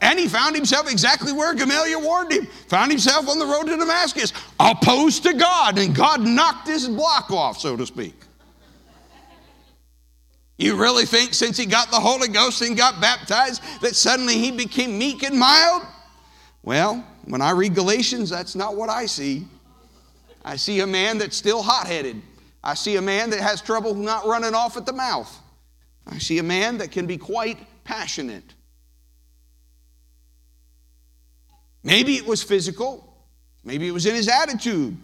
And 0.00 0.20
he 0.20 0.28
found 0.28 0.54
himself 0.54 0.88
exactly 0.88 1.32
where 1.32 1.52
Gamaliel 1.52 2.00
warned 2.00 2.30
him. 2.30 2.46
Found 2.68 2.92
himself 2.92 3.28
on 3.28 3.40
the 3.40 3.44
road 3.44 3.64
to 3.64 3.76
Damascus, 3.76 4.32
opposed 4.60 5.24
to 5.24 5.32
God, 5.32 5.80
and 5.80 5.92
God 5.92 6.20
knocked 6.20 6.68
his 6.68 6.88
block 6.88 7.32
off, 7.32 7.58
so 7.58 7.76
to 7.76 7.84
speak. 7.84 8.14
You 10.58 10.76
really 10.76 11.06
think 11.06 11.34
since 11.34 11.56
he 11.56 11.66
got 11.66 11.90
the 11.90 11.98
Holy 11.98 12.28
Ghost 12.28 12.62
and 12.62 12.76
got 12.76 13.00
baptized 13.00 13.60
that 13.80 13.96
suddenly 13.96 14.34
he 14.34 14.52
became 14.52 14.96
meek 14.96 15.24
and 15.24 15.36
mild? 15.36 15.82
Well, 16.62 17.04
when 17.24 17.42
I 17.42 17.50
read 17.50 17.74
Galatians, 17.74 18.30
that's 18.30 18.54
not 18.54 18.76
what 18.76 18.90
I 18.90 19.06
see. 19.06 19.44
I 20.44 20.54
see 20.54 20.78
a 20.78 20.86
man 20.86 21.18
that's 21.18 21.36
still 21.36 21.64
hot 21.64 21.88
headed. 21.88 22.22
I 22.64 22.74
see 22.74 22.96
a 22.96 23.02
man 23.02 23.30
that 23.30 23.40
has 23.40 23.60
trouble 23.60 23.94
not 23.94 24.26
running 24.26 24.54
off 24.54 24.76
at 24.76 24.86
the 24.86 24.92
mouth. 24.92 25.40
I 26.06 26.18
see 26.18 26.38
a 26.38 26.42
man 26.42 26.78
that 26.78 26.92
can 26.92 27.06
be 27.06 27.16
quite 27.16 27.58
passionate. 27.84 28.54
Maybe 31.82 32.16
it 32.16 32.26
was 32.26 32.42
physical, 32.42 33.16
maybe 33.64 33.88
it 33.88 33.92
was 33.92 34.06
in 34.06 34.14
his 34.14 34.28
attitude. 34.28 34.96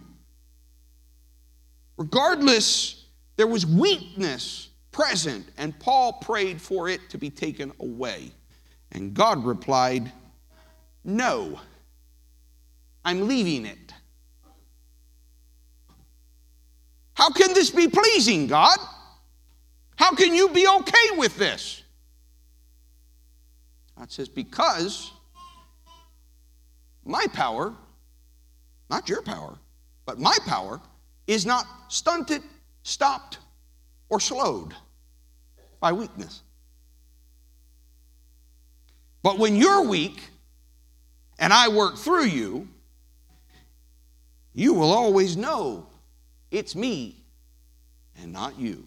Regardless, 1.97 3.05
there 3.35 3.47
was 3.47 3.65
weakness 3.65 4.69
present, 4.91 5.45
and 5.57 5.77
Paul 5.79 6.13
prayed 6.13 6.61
for 6.61 6.87
it 6.87 7.09
to 7.09 7.17
be 7.17 7.29
taken 7.29 7.73
away. 7.79 8.31
And 8.93 9.13
God 9.13 9.43
replied, 9.43 10.11
No, 11.03 11.59
I'm 13.03 13.27
leaving 13.27 13.65
it. 13.65 13.78
How 17.19 17.29
can 17.31 17.53
this 17.53 17.69
be 17.69 17.89
pleasing, 17.89 18.47
God? 18.47 18.77
How 19.97 20.11
can 20.11 20.33
you 20.33 20.47
be 20.47 20.65
okay 20.65 21.17
with 21.17 21.35
this? 21.35 21.83
God 23.97 24.09
says, 24.09 24.29
Because 24.29 25.11
my 27.03 27.25
power, 27.33 27.73
not 28.89 29.09
your 29.09 29.21
power, 29.21 29.57
but 30.05 30.17
my 30.17 30.37
power, 30.45 30.79
is 31.27 31.45
not 31.45 31.65
stunted, 31.89 32.41
stopped, 32.83 33.39
or 34.07 34.21
slowed 34.21 34.73
by 35.81 35.91
weakness. 35.91 36.41
But 39.23 39.39
when 39.39 39.57
you're 39.57 39.83
weak 39.83 40.21
and 41.37 41.51
I 41.51 41.67
work 41.67 41.97
through 41.97 42.27
you, 42.27 42.69
you 44.53 44.73
will 44.73 44.93
always 44.93 45.35
know 45.35 45.88
it's 46.51 46.75
me 46.75 47.15
and 48.21 48.33
not 48.33 48.59
you. 48.59 48.85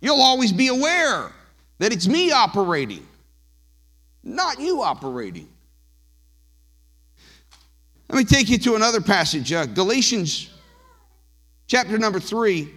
You'll 0.00 0.20
always 0.20 0.52
be 0.52 0.68
aware 0.68 1.30
that 1.78 1.92
it's 1.92 2.06
me 2.06 2.32
operating, 2.32 3.06
not 4.22 4.60
you 4.60 4.82
operating. 4.82 5.48
Let 8.08 8.18
me 8.18 8.24
take 8.24 8.48
you 8.48 8.58
to 8.58 8.74
another 8.74 9.00
passage, 9.00 9.52
uh, 9.52 9.66
Galatians 9.66 10.50
chapter 11.66 11.96
number 11.98 12.18
3. 12.18 12.68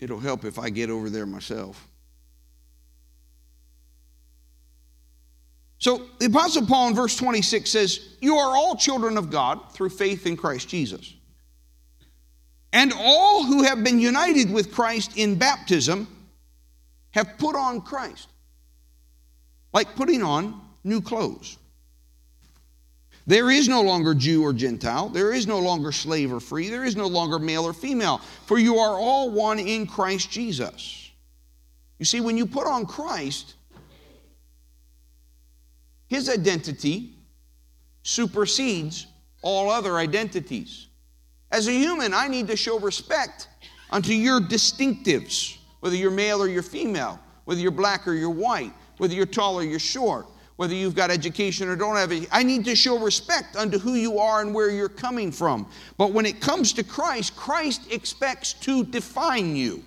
It'll 0.00 0.18
help 0.18 0.44
if 0.44 0.58
I 0.58 0.70
get 0.70 0.90
over 0.90 1.10
there 1.10 1.26
myself. 1.26 1.86
So 5.82 6.06
the 6.20 6.26
Apostle 6.26 6.64
Paul 6.64 6.90
in 6.90 6.94
verse 6.94 7.16
26 7.16 7.68
says, 7.68 8.08
You 8.20 8.36
are 8.36 8.54
all 8.54 8.76
children 8.76 9.18
of 9.18 9.30
God 9.32 9.72
through 9.72 9.88
faith 9.88 10.28
in 10.28 10.36
Christ 10.36 10.68
Jesus. 10.68 11.12
And 12.72 12.92
all 12.96 13.42
who 13.42 13.64
have 13.64 13.82
been 13.82 13.98
united 13.98 14.52
with 14.52 14.72
Christ 14.72 15.16
in 15.16 15.34
baptism 15.34 16.06
have 17.10 17.36
put 17.36 17.56
on 17.56 17.80
Christ, 17.80 18.28
like 19.72 19.96
putting 19.96 20.22
on 20.22 20.60
new 20.84 21.00
clothes. 21.00 21.58
There 23.26 23.50
is 23.50 23.68
no 23.68 23.82
longer 23.82 24.14
Jew 24.14 24.44
or 24.44 24.52
Gentile. 24.52 25.08
There 25.08 25.32
is 25.32 25.48
no 25.48 25.58
longer 25.58 25.90
slave 25.90 26.32
or 26.32 26.38
free. 26.38 26.68
There 26.68 26.84
is 26.84 26.94
no 26.94 27.08
longer 27.08 27.40
male 27.40 27.64
or 27.64 27.72
female, 27.72 28.18
for 28.46 28.56
you 28.56 28.78
are 28.78 29.00
all 29.00 29.30
one 29.30 29.58
in 29.58 29.88
Christ 29.88 30.30
Jesus. 30.30 31.10
You 31.98 32.04
see, 32.04 32.20
when 32.20 32.38
you 32.38 32.46
put 32.46 32.68
on 32.68 32.86
Christ, 32.86 33.54
his 36.12 36.28
identity 36.28 37.14
supersedes 38.02 39.06
all 39.40 39.70
other 39.70 39.96
identities. 39.96 40.88
As 41.50 41.68
a 41.68 41.72
human, 41.72 42.12
I 42.12 42.28
need 42.28 42.48
to 42.48 42.56
show 42.56 42.78
respect 42.78 43.48
unto 43.90 44.12
your 44.12 44.38
distinctives, 44.38 45.56
whether 45.80 45.96
you're 45.96 46.10
male 46.10 46.42
or 46.42 46.48
you're 46.48 46.62
female, 46.62 47.18
whether 47.46 47.62
you're 47.62 47.70
black 47.70 48.06
or 48.06 48.12
you're 48.12 48.28
white, 48.28 48.74
whether 48.98 49.14
you're 49.14 49.24
tall 49.24 49.58
or 49.58 49.62
you're 49.62 49.78
short, 49.78 50.26
whether 50.56 50.74
you've 50.74 50.94
got 50.94 51.10
education 51.10 51.66
or 51.66 51.76
don't 51.76 51.96
have 51.96 52.12
it. 52.12 52.28
I 52.30 52.42
need 52.42 52.66
to 52.66 52.76
show 52.76 52.98
respect 52.98 53.56
unto 53.56 53.78
who 53.78 53.94
you 53.94 54.18
are 54.18 54.42
and 54.42 54.54
where 54.54 54.68
you're 54.68 54.90
coming 54.90 55.32
from. 55.32 55.66
But 55.96 56.12
when 56.12 56.26
it 56.26 56.42
comes 56.42 56.74
to 56.74 56.84
Christ, 56.84 57.34
Christ 57.36 57.90
expects 57.90 58.52
to 58.52 58.84
define 58.84 59.56
you. 59.56 59.82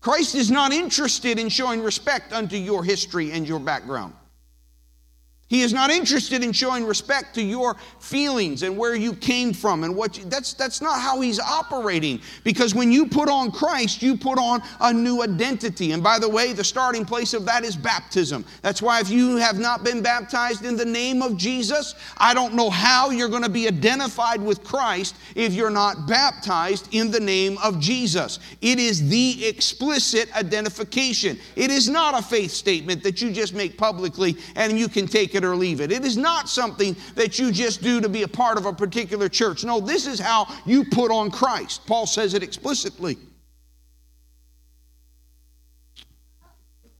Christ 0.00 0.34
is 0.34 0.50
not 0.50 0.72
interested 0.72 1.38
in 1.38 1.48
showing 1.48 1.82
respect 1.82 2.32
unto 2.32 2.56
your 2.56 2.84
history 2.84 3.32
and 3.32 3.46
your 3.46 3.58
background. 3.58 4.14
He 5.48 5.62
is 5.62 5.72
not 5.72 5.90
interested 5.90 6.44
in 6.44 6.52
showing 6.52 6.84
respect 6.84 7.34
to 7.36 7.42
your 7.42 7.76
feelings 8.00 8.62
and 8.62 8.76
where 8.76 8.94
you 8.94 9.14
came 9.14 9.54
from 9.54 9.82
and 9.82 9.96
what 9.96 10.18
you, 10.18 10.24
that's 10.26 10.52
that's 10.52 10.82
not 10.82 11.00
how 11.00 11.22
he's 11.22 11.40
operating 11.40 12.20
because 12.44 12.74
when 12.74 12.92
you 12.92 13.06
put 13.06 13.30
on 13.30 13.50
Christ 13.50 14.02
you 14.02 14.14
put 14.14 14.38
on 14.38 14.62
a 14.80 14.92
new 14.92 15.22
identity 15.22 15.92
and 15.92 16.02
by 16.02 16.18
the 16.18 16.28
way 16.28 16.52
the 16.52 16.64
starting 16.64 17.06
place 17.06 17.32
of 17.32 17.46
that 17.46 17.64
is 17.64 17.76
baptism. 17.76 18.44
That's 18.60 18.82
why 18.82 19.00
if 19.00 19.08
you 19.08 19.36
have 19.36 19.58
not 19.58 19.84
been 19.84 20.02
baptized 20.02 20.66
in 20.66 20.76
the 20.76 20.84
name 20.84 21.22
of 21.22 21.38
Jesus, 21.38 21.94
I 22.18 22.34
don't 22.34 22.52
know 22.52 22.68
how 22.68 23.08
you're 23.08 23.30
going 23.30 23.42
to 23.42 23.48
be 23.48 23.66
identified 23.66 24.42
with 24.42 24.62
Christ 24.62 25.16
if 25.34 25.54
you're 25.54 25.70
not 25.70 26.06
baptized 26.06 26.94
in 26.94 27.10
the 27.10 27.20
name 27.20 27.56
of 27.64 27.80
Jesus. 27.80 28.38
It 28.60 28.78
is 28.78 29.08
the 29.08 29.46
explicit 29.46 30.34
identification. 30.36 31.38
It 31.56 31.70
is 31.70 31.88
not 31.88 32.18
a 32.18 32.22
faith 32.22 32.50
statement 32.50 33.02
that 33.02 33.22
you 33.22 33.32
just 33.32 33.54
make 33.54 33.78
publicly 33.78 34.36
and 34.54 34.78
you 34.78 34.88
can 34.88 35.06
take 35.06 35.37
it 35.38 35.44
or 35.44 35.56
leave 35.56 35.80
it. 35.80 35.90
It 35.90 36.04
is 36.04 36.16
not 36.16 36.48
something 36.48 36.94
that 37.14 37.38
you 37.38 37.50
just 37.50 37.82
do 37.82 38.00
to 38.00 38.08
be 38.08 38.24
a 38.24 38.28
part 38.28 38.58
of 38.58 38.66
a 38.66 38.72
particular 38.72 39.28
church. 39.28 39.64
No, 39.64 39.80
this 39.80 40.06
is 40.06 40.20
how 40.20 40.46
you 40.66 40.84
put 40.84 41.10
on 41.10 41.30
Christ. 41.30 41.86
Paul 41.86 42.06
says 42.06 42.34
it 42.34 42.42
explicitly. 42.42 43.16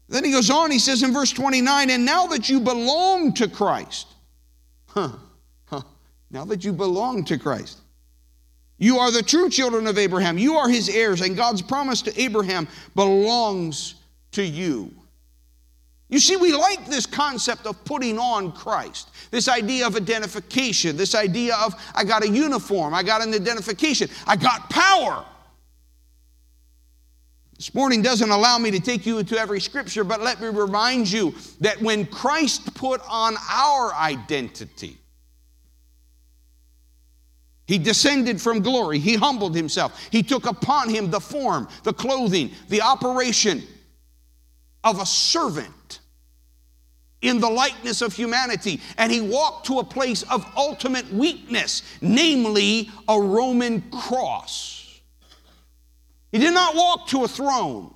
Then 0.09 0.25
he 0.25 0.33
goes 0.33 0.49
on, 0.49 0.71
he 0.71 0.79
says 0.79 1.03
in 1.03 1.13
verse 1.13 1.33
29, 1.33 1.91
and 1.91 2.05
now 2.07 2.27
that 2.29 2.49
you 2.49 2.61
belong 2.61 3.35
to 3.35 3.47
Christ, 3.47 4.07
huh, 4.87 5.11
huh, 5.67 5.83
now 6.31 6.47
that 6.47 6.65
you 6.65 6.73
belong 6.73 7.25
to 7.27 7.37
Christ, 7.37 7.79
you 8.79 8.99
are 8.99 9.11
the 9.11 9.23
true 9.23 9.51
children 9.51 9.87
of 9.87 9.99
Abraham. 9.99 10.39
You 10.39 10.57
are 10.57 10.69
his 10.69 10.89
heirs, 10.89 11.21
and 11.21 11.37
God's 11.37 11.61
promise 11.61 12.01
to 12.03 12.21
Abraham 12.21 12.69
belongs 12.95 13.97
to 14.33 14.43
you. 14.43 14.91
You 16.11 16.19
see, 16.19 16.37
we 16.37 16.55
like 16.55 16.87
this 16.87 17.05
concept 17.05 17.67
of 17.67 17.85
putting 17.85 18.19
on 18.19 18.53
Christ, 18.53 19.11
this 19.31 19.47
idea 19.47 19.87
of 19.87 19.95
identification, 19.95 20.97
this 20.97 21.15
idea 21.15 21.55
of 21.57 21.75
I 21.95 22.05
got 22.05 22.25
a 22.25 22.29
uniform, 22.29 22.95
I 22.95 23.03
got 23.03 23.23
an 23.23 23.35
identification, 23.35 24.09
I 24.27 24.37
got 24.37 24.71
power. 24.71 25.25
This 27.57 27.75
morning 27.75 28.01
doesn't 28.01 28.31
allow 28.31 28.57
me 28.57 28.71
to 28.71 28.81
take 28.81 29.05
you 29.05 29.19
into 29.19 29.37
every 29.37 29.61
scripture, 29.61 30.05
but 30.05 30.23
let 30.23 30.41
me 30.41 30.47
remind 30.49 31.11
you 31.11 31.35
that 31.61 31.83
when 31.83 32.07
Christ 32.07 32.73
put 32.75 33.03
on 33.09 33.35
our 33.51 33.93
identity, 33.93 34.97
he 37.67 37.77
descended 37.77 38.41
from 38.41 38.61
glory. 38.61 38.99
He 38.99 39.15
humbled 39.15 39.55
himself. 39.55 40.09
He 40.11 40.23
took 40.23 40.47
upon 40.47 40.89
him 40.89 41.11
the 41.11 41.21
form, 41.21 41.69
the 41.83 41.93
clothing, 41.93 42.51
the 42.71 42.81
operation 42.81 43.63
of 44.85 45.03
a 45.03 45.05
servant 45.05 45.98
in 47.21 47.41
the 47.41 47.49
likeness 47.49 48.01
of 48.01 48.15
humanity, 48.15 48.81
and 48.97 49.11
he 49.11 49.21
walked 49.21 49.67
to 49.67 49.81
a 49.81 49.85
place 49.85 50.23
of 50.25 50.47
ultimate 50.57 51.13
weakness, 51.13 51.83
namely 52.01 52.91
a 53.09 53.21
Roman 53.21 53.83
cross. 53.91 55.01
He 56.31 56.39
did 56.39 56.55
not 56.55 56.77
walk 56.77 57.09
to 57.09 57.25
a 57.25 57.29
throne. 57.29 57.95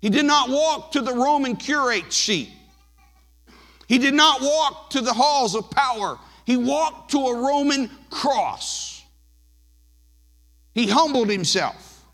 He 0.00 0.08
did 0.08 0.24
not 0.24 0.48
walk 0.48 0.92
to 0.92 1.02
the 1.02 1.12
Roman 1.12 1.56
curule 1.56 2.10
seat. 2.10 2.50
He 3.86 3.98
did 3.98 4.14
not 4.14 4.40
walk 4.40 4.90
to 4.90 5.00
the 5.00 5.12
halls 5.12 5.54
of 5.54 5.70
power. 5.70 6.18
He 6.46 6.56
walked 6.56 7.10
to 7.10 7.18
a 7.18 7.36
Roman 7.36 7.90
cross. 8.08 9.04
He 10.74 10.88
humbled 10.88 11.28
himself. 11.28 12.04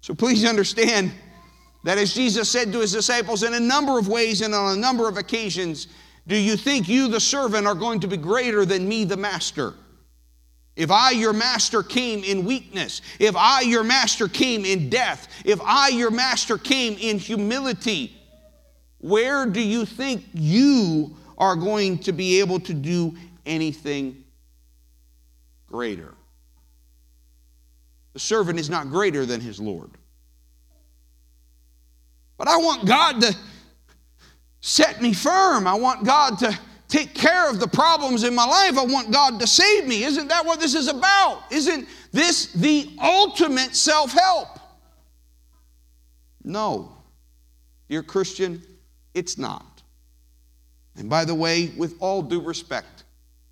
So 0.00 0.14
please 0.14 0.44
understand 0.44 1.12
that 1.86 1.98
as 1.98 2.12
Jesus 2.12 2.50
said 2.50 2.72
to 2.72 2.80
his 2.80 2.90
disciples 2.90 3.44
in 3.44 3.54
a 3.54 3.60
number 3.60 3.96
of 3.96 4.08
ways 4.08 4.40
and 4.40 4.52
on 4.52 4.76
a 4.76 4.80
number 4.80 5.08
of 5.08 5.18
occasions, 5.18 5.86
do 6.26 6.34
you 6.34 6.56
think 6.56 6.88
you, 6.88 7.06
the 7.06 7.20
servant, 7.20 7.64
are 7.64 7.76
going 7.76 8.00
to 8.00 8.08
be 8.08 8.16
greater 8.16 8.64
than 8.64 8.88
me, 8.88 9.04
the 9.04 9.16
master? 9.16 9.72
If 10.74 10.90
I, 10.90 11.12
your 11.12 11.32
master, 11.32 11.84
came 11.84 12.24
in 12.24 12.44
weakness, 12.44 13.02
if 13.20 13.36
I, 13.36 13.60
your 13.60 13.84
master, 13.84 14.26
came 14.26 14.64
in 14.64 14.90
death, 14.90 15.28
if 15.44 15.60
I, 15.62 15.90
your 15.90 16.10
master, 16.10 16.58
came 16.58 16.94
in 16.94 17.20
humility, 17.20 18.20
where 18.98 19.46
do 19.46 19.60
you 19.60 19.84
think 19.84 20.24
you 20.32 21.16
are 21.38 21.54
going 21.54 22.00
to 22.00 22.10
be 22.10 22.40
able 22.40 22.58
to 22.58 22.74
do 22.74 23.14
anything 23.46 24.24
greater? 25.68 26.14
The 28.14 28.18
servant 28.18 28.58
is 28.58 28.68
not 28.68 28.90
greater 28.90 29.24
than 29.24 29.40
his 29.40 29.60
Lord. 29.60 29.92
But 32.36 32.48
I 32.48 32.56
want 32.56 32.86
God 32.86 33.20
to 33.22 33.36
set 34.60 35.00
me 35.00 35.12
firm. 35.12 35.66
I 35.66 35.74
want 35.74 36.04
God 36.04 36.38
to 36.40 36.58
take 36.88 37.14
care 37.14 37.50
of 37.50 37.60
the 37.60 37.68
problems 37.68 38.24
in 38.24 38.34
my 38.34 38.44
life. 38.44 38.78
I 38.78 38.84
want 38.84 39.10
God 39.10 39.40
to 39.40 39.46
save 39.46 39.86
me. 39.86 40.04
Isn't 40.04 40.28
that 40.28 40.44
what 40.44 40.60
this 40.60 40.74
is 40.74 40.88
about? 40.88 41.44
Isn't 41.50 41.88
this 42.12 42.52
the 42.52 42.90
ultimate 43.02 43.74
self 43.74 44.12
help? 44.12 44.58
No. 46.44 46.92
Dear 47.88 48.02
Christian, 48.02 48.62
it's 49.14 49.38
not. 49.38 49.82
And 50.96 51.10
by 51.10 51.24
the 51.24 51.34
way, 51.34 51.72
with 51.76 51.96
all 52.00 52.22
due 52.22 52.40
respect, 52.40 53.04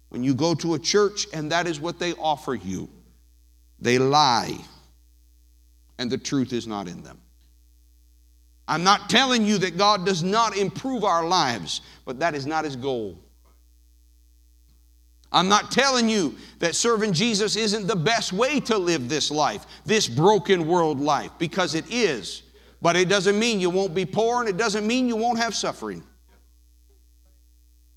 when 0.08 0.22
you 0.22 0.34
go 0.34 0.54
to 0.54 0.74
a 0.74 0.78
church 0.78 1.26
and 1.32 1.50
that 1.52 1.66
is 1.66 1.80
what 1.80 1.98
they 1.98 2.12
offer 2.14 2.54
you, 2.54 2.88
they 3.80 3.98
lie 3.98 4.56
and 5.98 6.10
the 6.10 6.18
truth 6.18 6.52
is 6.52 6.66
not 6.66 6.88
in 6.88 7.02
them. 7.02 7.20
I'm 8.66 8.82
not 8.82 9.10
telling 9.10 9.44
you 9.44 9.58
that 9.58 9.76
God 9.76 10.06
does 10.06 10.22
not 10.22 10.56
improve 10.56 11.04
our 11.04 11.26
lives, 11.26 11.82
but 12.04 12.18
that 12.20 12.34
is 12.34 12.46
not 12.46 12.64
his 12.64 12.76
goal. 12.76 13.18
I'm 15.30 15.48
not 15.48 15.72
telling 15.72 16.08
you 16.08 16.36
that 16.60 16.76
serving 16.76 17.12
Jesus 17.12 17.56
isn't 17.56 17.88
the 17.88 17.96
best 17.96 18.32
way 18.32 18.60
to 18.60 18.78
live 18.78 19.08
this 19.08 19.30
life, 19.30 19.66
this 19.84 20.06
broken 20.06 20.66
world 20.66 21.00
life, 21.00 21.32
because 21.38 21.74
it 21.74 21.84
is. 21.90 22.44
But 22.80 22.96
it 22.96 23.08
doesn't 23.08 23.38
mean 23.38 23.60
you 23.60 23.70
won't 23.70 23.94
be 23.94 24.06
poor 24.06 24.40
and 24.40 24.48
it 24.48 24.56
doesn't 24.56 24.86
mean 24.86 25.08
you 25.08 25.16
won't 25.16 25.38
have 25.38 25.54
suffering. 25.54 26.04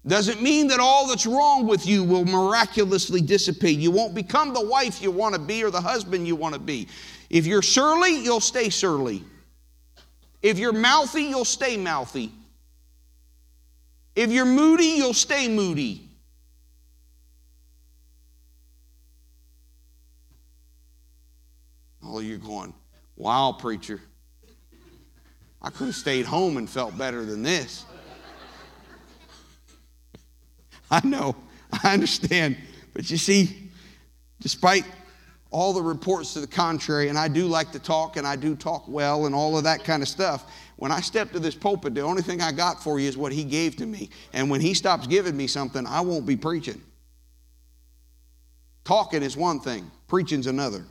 Doesn't 0.06 0.42
mean 0.42 0.68
that 0.70 0.80
all 0.80 1.08
that's 1.08 1.26
wrong 1.26 1.68
with 1.68 1.86
you 1.86 2.04
will 2.04 2.26
miraculously 2.26 3.22
dissipate. 3.22 3.78
You 3.78 3.92
won't 3.92 4.16
become 4.16 4.54
the 4.54 4.66
wife 4.66 5.02
you 5.02 5.12
want 5.12 5.36
to 5.36 5.42
be 5.42 5.64
or 5.64 5.70
the 5.70 5.82
husband 5.82 6.26
you 6.26 6.36
want 6.36 6.56
to 6.56 6.60
be. 6.60 6.88
If 7.30 7.46
you're 7.46 7.62
surly, 7.62 8.16
you'll 8.24 8.40
stay 8.40 8.70
surly. 8.70 9.24
If 10.42 10.60
you're 10.60 10.74
mouthy, 10.74 11.24
you'll 11.24 11.46
stay 11.46 11.78
mouthy. 11.78 12.32
If 14.16 14.32
you're 14.32 14.46
moody, 14.46 14.96
you'll 14.98 15.14
stay 15.14 15.48
moody. 15.48 16.08
Oh, 22.04 22.20
you're 22.20 22.38
going, 22.38 22.74
wow, 23.16 23.52
preacher. 23.52 24.02
I 25.62 25.70
could 25.70 25.88
have 25.88 25.96
stayed 25.96 26.26
home 26.26 26.58
and 26.58 26.70
felt 26.70 26.98
better 26.98 27.26
than 27.26 27.44
this. 27.44 27.86
I 30.92 31.06
know, 31.06 31.36
I 31.84 31.94
understand. 31.94 32.58
But 32.94 33.12
you 33.12 33.18
see, 33.18 33.70
despite 34.40 34.86
all 35.50 35.74
the 35.74 35.82
reports 35.82 36.34
to 36.34 36.42
the 36.42 36.48
contrary, 36.48 37.08
and 37.10 37.18
I 37.18 37.28
do 37.28 37.46
like 37.46 37.72
to 37.72 37.80
talk, 37.80 38.18
and 38.18 38.28
I 38.28 38.36
do 38.36 38.56
talk 38.56 38.86
well, 38.88 39.26
and 39.26 39.34
all 39.34 39.58
of 39.58 39.64
that 39.64 39.84
kind 39.84 40.02
of 40.02 40.10
stuff. 40.10 40.52
When 40.76 40.92
I 40.92 41.00
step 41.00 41.32
to 41.32 41.40
this 41.40 41.56
pulpit, 41.56 41.96
the 41.96 42.02
only 42.02 42.22
thing 42.22 42.42
I 42.42 42.52
got 42.52 42.84
for 42.84 43.00
you 43.00 43.08
is 43.08 43.18
what 43.18 43.32
He 43.32 43.44
gave 43.44 43.76
to 43.78 43.86
me. 43.86 44.10
And 44.34 44.50
when 44.50 44.62
He 44.62 44.74
stops 44.74 45.08
giving 45.08 45.38
me 45.38 45.48
something, 45.48 45.86
I 45.86 46.02
won't 46.02 46.26
be 46.26 46.36
preaching. 46.36 46.82
Talking 48.84 49.24
is 49.24 49.36
one 49.36 49.60
thing, 49.60 49.90
preaching's 50.08 50.48
another. 50.48 50.84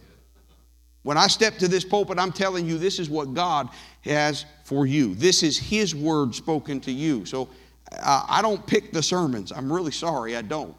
When 1.02 1.16
I 1.16 1.28
step 1.28 1.56
to 1.58 1.68
this 1.68 1.84
pulpit, 1.84 2.18
I'm 2.18 2.32
telling 2.32 2.66
you 2.66 2.78
this 2.78 2.98
is 2.98 3.08
what 3.08 3.32
God 3.32 3.68
has 4.02 4.44
for 4.64 4.86
you. 4.86 5.14
This 5.14 5.42
is 5.42 5.56
His 5.56 5.94
word 5.94 6.34
spoken 6.34 6.80
to 6.80 6.90
you. 6.90 7.24
So 7.26 7.48
uh, 7.92 8.26
I 8.28 8.42
don't 8.42 8.66
pick 8.66 8.92
the 8.92 9.02
sermons. 9.02 9.52
I'm 9.52 9.72
really 9.72 9.92
sorry, 9.92 10.34
I 10.36 10.42
don't. 10.42 10.74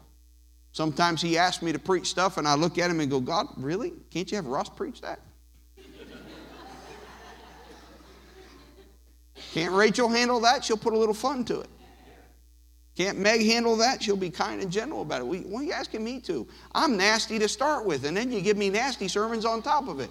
Sometimes 0.72 1.20
he 1.20 1.38
asks 1.38 1.62
me 1.62 1.72
to 1.72 1.78
preach 1.78 2.06
stuff, 2.06 2.36
and 2.36 2.46
I 2.46 2.54
look 2.54 2.78
at 2.78 2.90
him 2.90 3.00
and 3.00 3.10
go, 3.10 3.20
God, 3.20 3.48
really? 3.56 3.92
Can't 4.10 4.30
you 4.30 4.36
have 4.36 4.46
Russ 4.46 4.68
preach 4.68 5.00
that? 5.00 5.20
Can't 9.52 9.72
Rachel 9.72 10.08
handle 10.08 10.40
that? 10.40 10.64
She'll 10.64 10.76
put 10.76 10.92
a 10.92 10.98
little 10.98 11.14
fun 11.14 11.44
to 11.46 11.60
it. 11.60 11.70
Can't 12.96 13.18
Meg 13.18 13.40
handle 13.46 13.76
that? 13.76 14.02
She'll 14.02 14.16
be 14.16 14.28
kind 14.28 14.60
and 14.60 14.70
gentle 14.70 15.02
about 15.02 15.20
it. 15.20 15.24
What 15.24 15.60
are 15.60 15.64
you 15.64 15.72
asking 15.72 16.02
me 16.02 16.20
to? 16.22 16.46
I'm 16.74 16.96
nasty 16.96 17.38
to 17.38 17.48
start 17.48 17.86
with, 17.86 18.04
and 18.04 18.16
then 18.16 18.30
you 18.32 18.40
give 18.40 18.56
me 18.56 18.70
nasty 18.70 19.08
sermons 19.08 19.44
on 19.44 19.62
top 19.62 19.88
of 19.88 20.00
it. 20.00 20.10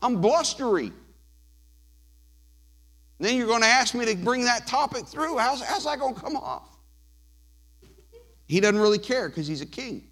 I'm 0.00 0.20
blustery. 0.20 0.92
Then 3.18 3.36
you're 3.36 3.46
going 3.46 3.62
to 3.62 3.68
ask 3.68 3.94
me 3.94 4.04
to 4.06 4.16
bring 4.16 4.44
that 4.44 4.66
topic 4.66 5.06
through. 5.06 5.38
How's, 5.38 5.62
how's 5.62 5.84
that 5.84 5.98
going 5.98 6.14
to 6.14 6.20
come 6.20 6.36
off? 6.36 6.75
He 8.46 8.60
doesn't 8.60 8.80
really 8.80 8.98
care 8.98 9.28
because 9.28 9.46
he's 9.46 9.60
a 9.60 9.66
king. 9.66 10.06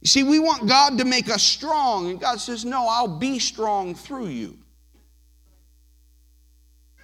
You 0.00 0.06
see, 0.06 0.22
we 0.22 0.38
want 0.38 0.68
God 0.68 0.98
to 0.98 1.04
make 1.04 1.28
us 1.28 1.42
strong, 1.42 2.10
and 2.10 2.20
God 2.20 2.40
says, 2.40 2.64
No, 2.64 2.86
I'll 2.88 3.18
be 3.18 3.38
strong 3.38 3.94
through 3.94 4.28
you. 4.28 4.58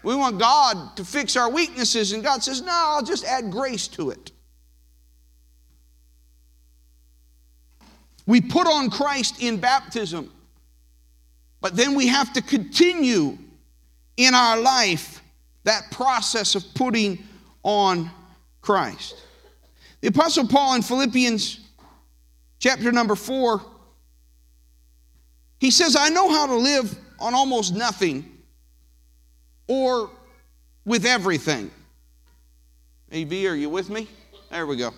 We 0.03 0.15
want 0.15 0.39
God 0.39 0.97
to 0.97 1.05
fix 1.05 1.35
our 1.37 1.51
weaknesses, 1.51 2.13
and 2.13 2.23
God 2.23 2.43
says, 2.43 2.63
No, 2.63 2.73
I'll 2.73 3.03
just 3.03 3.25
add 3.25 3.51
grace 3.51 3.89
to 3.89 4.11
it. 4.11 4.31
We 8.27 8.41
put 8.41 8.67
on 8.67 8.91
Christ 8.91 9.43
in 9.43 9.59
baptism, 9.59 10.31
but 11.61 11.77
then 11.77 11.95
we 11.95 12.07
have 12.07 12.33
to 12.35 12.43
continue 12.43 13.39
in 14.17 14.35
our 14.35 14.59
life 14.61 15.21
that 15.65 15.91
process 15.91 16.55
of 16.55 16.65
putting 16.75 17.19
on 17.65 18.11
Christ. 18.61 19.17
The 20.01 20.09
Apostle 20.09 20.47
Paul 20.47 20.77
in 20.77 20.83
Philippians 20.83 21.61
chapter 22.59 22.93
number 22.93 23.17
four, 23.17 23.63
he 25.59 25.71
says, 25.71 25.97
I 25.97 26.11
know 26.11 26.31
how 26.31 26.47
to 26.47 26.55
live 26.55 26.97
on 27.19 27.35
almost 27.35 27.75
nothing 27.75 28.31
or 29.67 30.11
with 30.85 31.07
everything. 31.07 31.71
AV, 33.13 33.33
are 33.33 33.57
you 33.57 33.71
with 33.71 33.89
me? 33.89 34.09
There 34.51 34.67
we 34.67 34.77
go. 34.77 34.93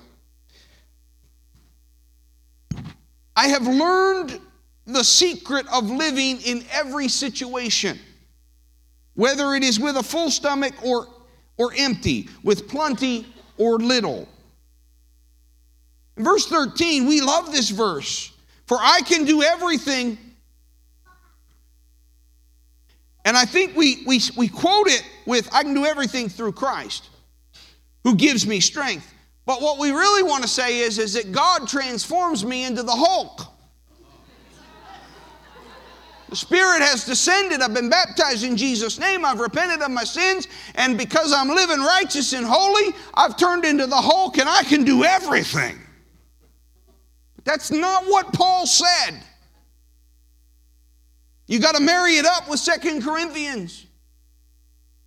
I 3.36 3.48
have 3.48 3.66
learned 3.66 4.40
the 4.86 5.04
secret 5.04 5.66
of 5.72 5.90
living 5.90 6.40
in 6.40 6.64
every 6.72 7.08
situation, 7.08 7.98
whether 9.14 9.54
it 9.54 9.62
is 9.62 9.78
with 9.78 9.96
a 9.96 10.02
full 10.02 10.30
stomach 10.30 10.72
or, 10.82 11.06
or 11.56 11.72
empty, 11.76 12.28
with 12.42 12.68
plenty 12.68 13.26
or 13.56 13.78
little. 13.78 14.28
Verse 16.16 16.46
13, 16.46 17.06
we 17.06 17.20
love 17.20 17.52
this 17.52 17.70
verse. 17.70 18.32
For 18.66 18.78
I 18.80 19.00
can 19.02 19.24
do 19.24 19.42
everything. 19.42 20.18
And 23.24 23.36
I 23.36 23.44
think 23.44 23.76
we, 23.76 24.02
we, 24.06 24.20
we 24.36 24.48
quote 24.48 24.88
it 24.88 25.02
with, 25.26 25.48
I 25.52 25.62
can 25.62 25.74
do 25.74 25.84
everything 25.84 26.28
through 26.28 26.52
Christ 26.52 27.08
who 28.04 28.14
gives 28.14 28.46
me 28.46 28.60
strength. 28.60 29.12
But 29.46 29.62
what 29.62 29.78
we 29.78 29.90
really 29.90 30.22
want 30.22 30.42
to 30.42 30.48
say 30.48 30.80
is, 30.80 30.98
is 30.98 31.14
that 31.14 31.32
God 31.32 31.68
transforms 31.68 32.44
me 32.44 32.64
into 32.64 32.82
the 32.82 32.94
Hulk. 32.94 33.45
Spirit 36.36 36.82
has 36.82 37.04
descended. 37.04 37.60
I've 37.62 37.74
been 37.74 37.88
baptized 37.88 38.44
in 38.44 38.56
Jesus' 38.56 38.98
name. 38.98 39.24
I've 39.24 39.40
repented 39.40 39.82
of 39.82 39.90
my 39.90 40.04
sins. 40.04 40.48
And 40.74 40.96
because 40.96 41.32
I'm 41.32 41.48
living 41.48 41.80
righteous 41.80 42.32
and 42.32 42.46
holy, 42.46 42.94
I've 43.14 43.36
turned 43.36 43.64
into 43.64 43.86
the 43.86 43.96
Hulk 43.96 44.38
and 44.38 44.48
I 44.48 44.62
can 44.62 44.84
do 44.84 45.04
everything. 45.04 45.78
That's 47.44 47.70
not 47.70 48.04
what 48.04 48.32
Paul 48.32 48.66
said. 48.66 49.20
You 51.46 51.60
got 51.60 51.76
to 51.76 51.82
marry 51.82 52.16
it 52.16 52.26
up 52.26 52.48
with 52.50 52.58
Second 52.58 53.02
Corinthians. 53.02 53.86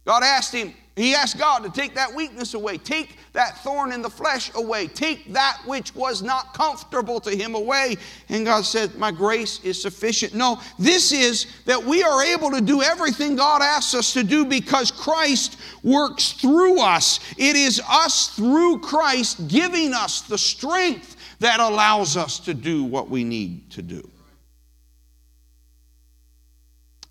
God 0.06 0.24
asked 0.24 0.54
him, 0.54 0.74
he 0.96 1.14
asked 1.14 1.38
God 1.38 1.64
to 1.64 1.70
take 1.70 1.96
that 1.96 2.14
weakness 2.14 2.54
away, 2.56 2.78
take 2.78 3.18
that 3.34 3.58
thorn 3.64 3.92
in 3.92 4.02
the 4.02 4.10
flesh 4.10 4.52
away, 4.56 4.88
take 4.88 5.32
that 5.34 5.62
which 5.66 5.94
was 5.96 6.22
not 6.22 6.54
comfortable 6.54 7.20
to 7.22 7.32
him 7.32 7.56
away. 7.56 7.98
And 8.30 8.46
God 8.46 8.66
said, 8.66 8.96
My 8.96 9.12
grace 9.12 9.64
is 9.64 9.82
sufficient. 9.82 10.34
No, 10.34 10.60
this 10.78 11.12
is 11.12 11.46
that 11.66 11.84
we 11.84 12.04
are 12.04 12.24
able 12.24 12.52
to 12.52 12.62
do 12.62 12.82
everything 12.82 13.36
God 13.36 13.62
asks 13.62 13.94
us 13.94 14.14
to 14.14 14.24
do 14.24 14.46
because 14.46 14.92
Christ 14.92 15.58
works 15.84 16.34
through 16.34 16.82
us. 16.82 17.20
It 17.38 17.56
is 17.56 17.82
us 17.88 18.36
through 18.36 18.80
Christ 18.80 19.48
giving 19.48 19.94
us 19.94 20.22
the 20.22 20.38
strength 20.38 21.16
that 21.40 21.60
allows 21.60 22.18
us 22.18 22.40
to 22.40 22.54
do 22.54 22.84
what 22.84 23.10
we 23.10 23.24
need 23.24 23.72
to 23.72 23.82
do. 23.82 24.10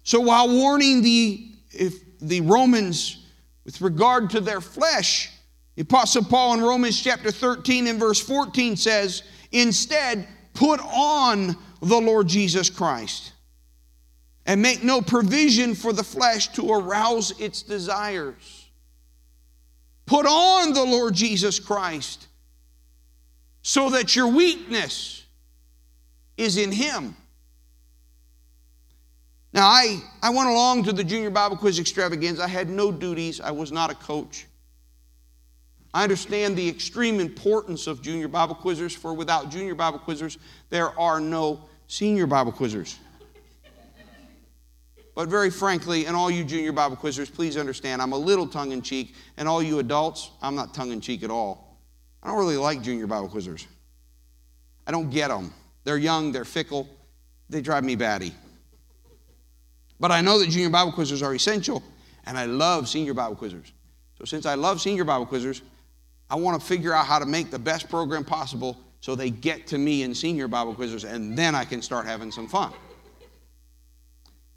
So 0.02 0.20
while 0.20 0.48
warning 0.48 1.02
the, 1.02 1.50
if 1.70 1.94
the 2.20 2.40
Romans 2.40 3.26
with 3.64 3.82
regard 3.82 4.30
to 4.30 4.40
their 4.40 4.62
flesh, 4.62 5.30
the 5.78 5.84
Apostle 5.84 6.24
Paul 6.24 6.54
in 6.54 6.60
Romans 6.60 7.00
chapter 7.00 7.30
13 7.30 7.86
and 7.86 8.00
verse 8.00 8.18
14 8.18 8.74
says, 8.76 9.22
Instead, 9.52 10.26
put 10.52 10.80
on 10.80 11.56
the 11.80 12.00
Lord 12.00 12.26
Jesus 12.26 12.68
Christ 12.68 13.32
and 14.44 14.60
make 14.60 14.82
no 14.82 15.00
provision 15.00 15.76
for 15.76 15.92
the 15.92 16.02
flesh 16.02 16.48
to 16.48 16.68
arouse 16.68 17.30
its 17.38 17.62
desires. 17.62 18.66
Put 20.04 20.26
on 20.26 20.72
the 20.72 20.82
Lord 20.82 21.14
Jesus 21.14 21.60
Christ 21.60 22.26
so 23.62 23.90
that 23.90 24.16
your 24.16 24.26
weakness 24.26 25.26
is 26.36 26.56
in 26.56 26.72
Him. 26.72 27.14
Now, 29.52 29.68
I, 29.68 30.00
I 30.24 30.30
went 30.30 30.48
along 30.48 30.82
to 30.86 30.92
the 30.92 31.04
Junior 31.04 31.30
Bible 31.30 31.56
Quiz 31.56 31.78
extravaganza. 31.78 32.42
I 32.42 32.48
had 32.48 32.68
no 32.68 32.90
duties, 32.90 33.40
I 33.40 33.52
was 33.52 33.70
not 33.70 33.92
a 33.92 33.94
coach. 33.94 34.48
I 35.94 36.02
understand 36.02 36.56
the 36.56 36.68
extreme 36.68 37.18
importance 37.18 37.86
of 37.86 38.02
junior 38.02 38.28
Bible 38.28 38.54
quizzers, 38.54 38.94
for 38.94 39.14
without 39.14 39.50
junior 39.50 39.74
Bible 39.74 39.98
quizzers, 39.98 40.36
there 40.68 40.98
are 40.98 41.18
no 41.18 41.60
senior 41.86 42.26
Bible 42.26 42.52
quizzers. 42.52 42.96
But 45.14 45.28
very 45.28 45.50
frankly, 45.50 46.06
and 46.06 46.14
all 46.14 46.30
you 46.30 46.44
junior 46.44 46.72
Bible 46.72 46.96
quizzers, 46.96 47.32
please 47.32 47.56
understand, 47.56 48.00
I'm 48.00 48.12
a 48.12 48.18
little 48.18 48.46
tongue 48.46 48.70
in 48.70 48.82
cheek, 48.82 49.14
and 49.36 49.48
all 49.48 49.62
you 49.62 49.78
adults, 49.80 50.30
I'm 50.42 50.54
not 50.54 50.74
tongue 50.74 50.92
in 50.92 51.00
cheek 51.00 51.22
at 51.24 51.30
all. 51.30 51.76
I 52.22 52.28
don't 52.28 52.38
really 52.38 52.56
like 52.56 52.82
junior 52.82 53.06
Bible 53.06 53.28
quizzers. 53.28 53.66
I 54.86 54.92
don't 54.92 55.10
get 55.10 55.28
them. 55.28 55.52
They're 55.84 55.96
young, 55.98 56.30
they're 56.30 56.44
fickle, 56.44 56.88
they 57.48 57.62
drive 57.62 57.82
me 57.82 57.96
batty. 57.96 58.32
But 59.98 60.12
I 60.12 60.20
know 60.20 60.38
that 60.38 60.50
junior 60.50 60.70
Bible 60.70 60.92
quizzers 60.92 61.26
are 61.26 61.34
essential, 61.34 61.82
and 62.26 62.38
I 62.38 62.44
love 62.44 62.88
senior 62.88 63.14
Bible 63.14 63.36
quizzers. 63.36 63.72
So 64.18 64.24
since 64.24 64.46
I 64.46 64.54
love 64.54 64.80
senior 64.80 65.04
Bible 65.04 65.26
quizzers, 65.26 65.62
I 66.30 66.36
want 66.36 66.60
to 66.60 66.66
figure 66.66 66.92
out 66.92 67.06
how 67.06 67.18
to 67.18 67.26
make 67.26 67.50
the 67.50 67.58
best 67.58 67.88
program 67.88 68.24
possible 68.24 68.78
so 69.00 69.14
they 69.14 69.30
get 69.30 69.66
to 69.68 69.78
me 69.78 70.02
in 70.02 70.14
senior 70.14 70.48
Bible 70.48 70.74
quizzers, 70.74 71.08
and 71.08 71.36
then 71.36 71.54
I 71.54 71.64
can 71.64 71.80
start 71.82 72.04
having 72.04 72.30
some 72.30 72.48
fun. 72.48 72.72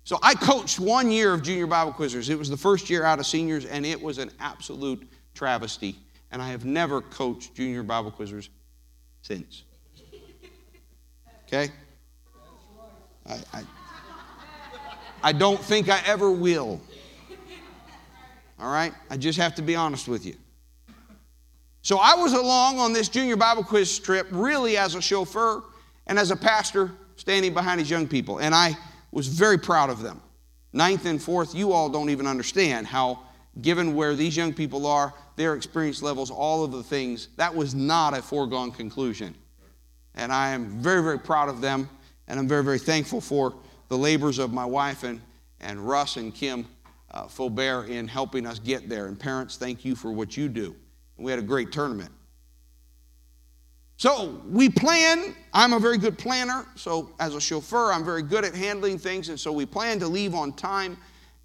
So 0.04 0.18
I 0.24 0.34
coached 0.34 0.80
one 0.80 1.12
year 1.12 1.34
of 1.34 1.44
junior 1.44 1.68
Bible 1.68 1.94
quizzers. 1.94 2.30
It 2.30 2.36
was 2.36 2.50
the 2.50 2.58
first 2.58 2.90
year 2.90 3.04
out 3.04 3.20
of 3.20 3.26
seniors, 3.26 3.66
and 3.66 3.86
it 3.86 4.02
was 4.02 4.18
an 4.18 4.32
absolute 4.40 5.08
travesty. 5.36 5.96
And 6.32 6.42
I 6.42 6.50
have 6.50 6.66
never 6.66 7.02
coached 7.02 7.56
junior 7.56 7.84
Bible 7.84 8.12
quizzers 8.12 8.50
since. 9.22 9.64
Okay? 11.46 11.70
I, 13.28 13.40
I 13.54 13.64
I 15.24 15.32
don't 15.32 15.60
think 15.60 15.90
I 15.90 16.02
ever 16.06 16.32
will. 16.32 16.82
All 18.60 18.72
right? 18.72 18.94
I 19.10 19.18
just 19.18 19.38
have 19.40 19.56
to 19.56 19.62
be 19.62 19.76
honest 19.76 20.08
with 20.08 20.26
you. 20.26 20.36
So 21.82 21.98
I 21.98 22.16
was 22.16 22.34
along 22.34 22.80
on 22.80 22.94
this 22.94 23.10
junior 23.10 23.36
Bible 23.36 23.64
quiz 23.64 23.98
trip 23.98 24.28
really 24.32 24.78
as 24.78 24.96
a 24.96 25.02
chauffeur 25.02 25.64
and 26.08 26.20
as 26.20 26.30
a 26.30 26.36
pastor 26.36 26.92
standing 27.16 27.54
behind 27.54 27.80
these 27.80 27.90
young 27.90 28.08
people. 28.08 28.40
And 28.40 28.54
I 28.54 28.78
was 29.12 29.28
very 29.28 29.58
proud 29.58 29.90
of 29.90 30.02
them. 30.02 30.22
Ninth 30.74 31.06
and 31.06 31.22
fourth, 31.22 31.54
you 31.56 31.72
all 31.72 31.90
don't 31.90 32.10
even 32.10 32.28
understand 32.28 32.88
how, 32.88 33.20
given 33.62 33.96
where 33.96 34.16
these 34.16 34.38
young 34.38 34.54
people 34.54 34.86
are, 34.86 35.14
their 35.36 35.56
experience 35.56 36.02
levels, 36.02 36.32
all 36.32 36.64
of 36.64 36.72
the 36.72 36.84
things, 36.84 37.30
that 37.36 37.54
was 37.54 37.76
not 37.76 38.18
a 38.18 38.22
foregone 38.22 38.72
conclusion. 38.72 39.36
And 40.16 40.32
I 40.32 40.52
am 40.52 40.80
very, 40.82 41.02
very 41.02 41.20
proud 41.20 41.50
of 41.50 41.62
them. 41.62 41.90
And 42.28 42.40
I'm 42.40 42.48
very, 42.48 42.64
very 42.64 42.80
thankful 42.80 43.20
for 43.20 43.56
the 43.90 43.98
labors 43.98 44.40
of 44.40 44.54
my 44.54 44.66
wife 44.66 45.04
and, 45.04 45.20
and 45.60 45.80
Russ 45.86 46.16
and 46.16 46.34
Kim 46.34 46.66
uh, 47.10 47.26
Faubert 47.26 47.90
in 47.90 48.08
helping 48.08 48.46
us 48.46 48.60
get 48.60 48.88
there. 48.88 49.08
And 49.08 49.20
parents, 49.20 49.58
thank 49.58 49.84
you 49.84 49.96
for 49.96 50.12
what 50.12 50.38
you 50.38 50.48
do. 50.48 50.76
We 51.22 51.32
had 51.32 51.40
a 51.40 51.44
great 51.44 51.72
tournament. 51.72 52.12
So 53.98 54.42
we 54.50 54.68
plan. 54.70 55.36
I'm 55.54 55.74
a 55.74 55.80
very 55.80 55.98
good 55.98 56.18
planner. 56.18 56.66
So 56.76 57.12
as 57.20 57.36
a 57.36 57.42
chauffeur, 57.42 57.92
I'm 57.92 58.04
very 58.04 58.24
good 58.24 58.44
at 58.44 58.56
handling 58.56 58.98
things. 58.98 59.30
And 59.30 59.40
so 59.40 59.52
we 59.52 59.66
plan 59.66 60.00
to 60.00 60.08
leave 60.08 60.34
on 60.34 60.54
time, 60.54 60.98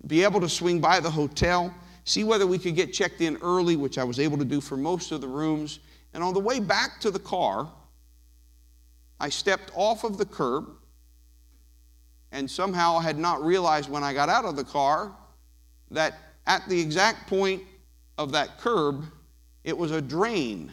be 0.07 0.25
able 0.25 0.41
to 0.41 0.49
swing 0.49 0.81
by 0.81 1.01
the 1.01 1.11
hotel, 1.11 1.75
see 2.05 2.25
whether 2.25 2.47
we 2.47 2.59
could 2.59 2.75
get 2.75 2.95
checked 2.95 3.21
in 3.21 3.37
early, 3.43 3.77
which 3.77 3.99
I 3.99 4.05
was 4.05 4.19
able 4.19 4.39
to 4.39 4.45
do 4.45 4.63
for 4.63 4.79
most 4.79 5.13
of 5.13 5.21
the 5.21 5.29
rooms. 5.29 5.81
And 6.15 6.25
on 6.25 6.33
the 6.33 6.41
way 6.41 6.61
back 6.61 6.99
to 7.01 7.11
the 7.11 7.19
car, 7.19 7.71
I 9.21 9.29
stepped 9.29 9.71
off 9.75 10.05
of 10.05 10.17
the 10.17 10.25
curb 10.25 10.71
and 12.33 12.51
somehow 12.51 12.97
I 12.97 13.03
had 13.03 13.19
not 13.19 13.43
realized 13.43 13.91
when 13.91 14.03
I 14.03 14.13
got 14.13 14.29
out 14.29 14.45
of 14.45 14.57
the 14.57 14.65
car 14.65 15.13
that 15.91 16.15
at 16.47 16.67
the 16.69 16.81
exact 16.81 17.27
point 17.29 17.63
of 18.19 18.33
that 18.33 18.59
curb, 18.59 19.05
it 19.67 19.77
was 19.77 19.91
a 19.91 20.01
drain 20.01 20.73